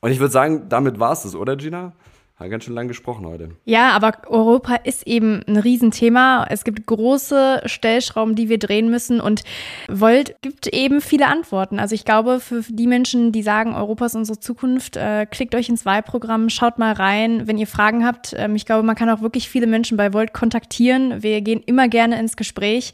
Und 0.00 0.10
ich 0.10 0.20
würde 0.20 0.32
sagen, 0.32 0.68
damit 0.68 0.98
war 1.00 1.12
es 1.12 1.22
das, 1.22 1.34
oder 1.34 1.56
Gina? 1.56 1.94
Haben 2.38 2.50
ganz 2.50 2.64
schön 2.64 2.74
lang 2.74 2.86
gesprochen 2.86 3.24
heute. 3.24 3.52
Ja, 3.64 3.92
aber 3.92 4.12
Europa 4.26 4.74
ist 4.74 5.06
eben 5.06 5.42
ein 5.48 5.56
Riesenthema. 5.56 6.46
Es 6.50 6.64
gibt 6.64 6.84
große 6.84 7.62
Stellschrauben, 7.64 8.34
die 8.34 8.50
wir 8.50 8.58
drehen 8.58 8.90
müssen 8.90 9.22
und 9.22 9.42
Volt 9.88 10.36
gibt 10.42 10.66
eben 10.66 11.00
viele 11.00 11.28
Antworten. 11.28 11.78
Also 11.78 11.94
ich 11.94 12.04
glaube, 12.04 12.40
für 12.40 12.60
die 12.68 12.86
Menschen, 12.86 13.32
die 13.32 13.42
sagen, 13.42 13.74
Europa 13.74 14.04
ist 14.04 14.16
unsere 14.16 14.38
Zukunft, 14.38 14.98
äh, 14.98 15.24
klickt 15.24 15.54
euch 15.54 15.70
ins 15.70 15.86
Wahlprogramm, 15.86 16.50
schaut 16.50 16.78
mal 16.78 16.92
rein, 16.92 17.46
wenn 17.46 17.56
ihr 17.56 17.66
Fragen 17.66 18.04
habt. 18.04 18.34
Ähm, 18.36 18.54
ich 18.54 18.66
glaube, 18.66 18.82
man 18.82 18.96
kann 18.96 19.08
auch 19.08 19.22
wirklich 19.22 19.48
viele 19.48 19.66
Menschen 19.66 19.96
bei 19.96 20.12
Volt 20.12 20.34
kontaktieren. 20.34 21.22
Wir 21.22 21.40
gehen 21.40 21.62
immer 21.64 21.88
gerne 21.88 22.20
ins 22.20 22.36
Gespräch. 22.36 22.92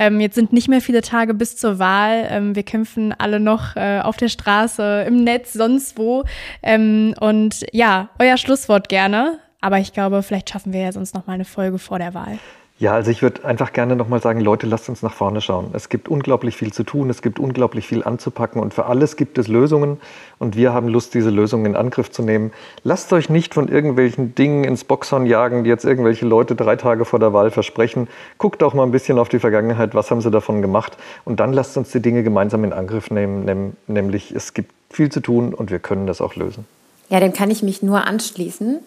Ähm, 0.00 0.18
jetzt 0.18 0.34
sind 0.34 0.52
nicht 0.52 0.66
mehr 0.66 0.80
viele 0.80 1.02
Tage 1.02 1.32
bis 1.32 1.56
zur 1.56 1.78
Wahl. 1.78 2.26
Ähm, 2.28 2.56
wir 2.56 2.64
kämpfen 2.64 3.14
alle 3.16 3.38
noch 3.38 3.76
äh, 3.76 4.00
auf 4.00 4.16
der 4.16 4.28
Straße, 4.28 5.04
im 5.06 5.22
Netz, 5.22 5.52
sonst 5.52 5.96
wo. 5.96 6.24
Ähm, 6.60 7.14
und 7.20 7.64
ja, 7.72 8.08
euer 8.18 8.36
Schlusswort 8.36 8.79
Stichwort 8.80 8.88
gerne. 8.88 9.38
Aber 9.60 9.78
ich 9.78 9.92
glaube, 9.92 10.22
vielleicht 10.22 10.48
schaffen 10.48 10.72
wir 10.72 10.80
ja 10.80 10.92
sonst 10.92 11.14
noch 11.14 11.26
mal 11.26 11.34
eine 11.34 11.44
Folge 11.44 11.78
vor 11.78 11.98
der 11.98 12.14
Wahl. 12.14 12.38
Ja, 12.78 12.94
also 12.94 13.10
ich 13.10 13.20
würde 13.20 13.44
einfach 13.44 13.74
gerne 13.74 13.94
nochmal 13.94 14.22
sagen, 14.22 14.40
Leute, 14.40 14.66
lasst 14.66 14.88
uns 14.88 15.02
nach 15.02 15.12
vorne 15.12 15.42
schauen. 15.42 15.68
Es 15.74 15.90
gibt 15.90 16.08
unglaublich 16.08 16.56
viel 16.56 16.72
zu 16.72 16.82
tun, 16.82 17.10
es 17.10 17.20
gibt 17.20 17.38
unglaublich 17.38 17.86
viel 17.86 18.02
anzupacken 18.02 18.58
und 18.58 18.72
für 18.72 18.86
alles 18.86 19.16
gibt 19.16 19.36
es 19.36 19.48
Lösungen 19.48 20.00
und 20.38 20.56
wir 20.56 20.72
haben 20.72 20.88
Lust, 20.88 21.12
diese 21.12 21.28
Lösungen 21.28 21.66
in 21.66 21.76
Angriff 21.76 22.10
zu 22.10 22.22
nehmen. 22.22 22.52
Lasst 22.82 23.12
euch 23.12 23.28
nicht 23.28 23.52
von 23.52 23.68
irgendwelchen 23.68 24.34
Dingen 24.34 24.64
ins 24.64 24.84
Boxhorn 24.84 25.26
jagen, 25.26 25.62
die 25.62 25.68
jetzt 25.68 25.84
irgendwelche 25.84 26.24
Leute 26.24 26.56
drei 26.56 26.76
Tage 26.76 27.04
vor 27.04 27.18
der 27.18 27.34
Wahl 27.34 27.50
versprechen. 27.50 28.08
Guckt 28.38 28.62
auch 28.62 28.72
mal 28.72 28.84
ein 28.84 28.92
bisschen 28.92 29.18
auf 29.18 29.28
die 29.28 29.40
Vergangenheit, 29.40 29.94
was 29.94 30.10
haben 30.10 30.22
sie 30.22 30.30
davon 30.30 30.62
gemacht 30.62 30.96
und 31.26 31.38
dann 31.38 31.52
lasst 31.52 31.76
uns 31.76 31.90
die 31.90 32.00
Dinge 32.00 32.22
gemeinsam 32.22 32.64
in 32.64 32.72
Angriff 32.72 33.10
nehmen, 33.10 33.76
nämlich 33.88 34.34
es 34.34 34.54
gibt 34.54 34.72
viel 34.88 35.12
zu 35.12 35.20
tun 35.20 35.52
und 35.52 35.70
wir 35.70 35.80
können 35.80 36.06
das 36.06 36.22
auch 36.22 36.34
lösen. 36.34 36.64
Ja, 37.10 37.20
dem 37.20 37.32
kann 37.32 37.50
ich 37.50 37.62
mich 37.62 37.82
nur 37.82 38.06
anschließen. 38.06 38.78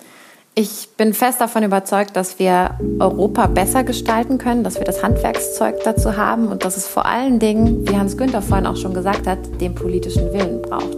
Ich 0.56 0.90
bin 0.98 1.14
fest 1.14 1.42
davon 1.42 1.64
überzeugt, 1.64 2.16
dass 2.16 2.40
wir 2.40 2.78
Europa 3.00 3.48
besser 3.48 3.84
gestalten 3.84 4.38
können, 4.38 4.64
dass 4.64 4.76
wir 4.78 4.86
das 4.86 5.04
Handwerkszeug 5.04 5.84
dazu 5.84 6.16
haben 6.16 6.48
und 6.48 6.64
dass 6.64 6.78
es 6.78 6.88
vor 6.88 7.06
allen 7.06 7.40
Dingen, 7.40 7.88
wie 7.88 7.98
Hans 7.98 8.18
Günther 8.18 8.42
vorhin 8.42 8.68
auch 8.68 8.78
schon 8.78 8.94
gesagt 8.94 9.28
hat, 9.28 9.40
den 9.60 9.76
politischen 9.76 10.32
Willen 10.32 10.62
braucht. 10.62 10.96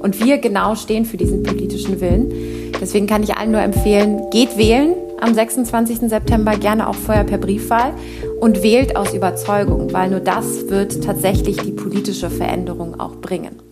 Und 0.00 0.22
wir 0.22 0.38
genau 0.38 0.74
stehen 0.74 1.04
für 1.04 1.16
diesen 1.16 1.42
politischen 1.42 2.00
Willen. 2.00 2.72
Deswegen 2.80 3.06
kann 3.06 3.22
ich 3.22 3.36
allen 3.36 3.50
nur 3.50 3.62
empfehlen, 3.62 4.30
geht 4.30 4.56
wählen 4.56 4.94
am 5.20 5.34
26. 5.34 6.10
September, 6.10 6.56
gerne 6.56 6.86
auch 6.86 6.94
vorher 6.94 7.24
per 7.24 7.38
Briefwahl 7.38 7.92
und 8.40 8.62
wählt 8.62 8.94
aus 8.94 9.14
Überzeugung, 9.14 9.92
weil 9.92 10.10
nur 10.10 10.20
das 10.20 10.68
wird 10.68 11.02
tatsächlich 11.02 11.56
die 11.56 11.72
politische 11.72 12.30
Veränderung 12.30 13.00
auch 13.00 13.16
bringen. 13.16 13.67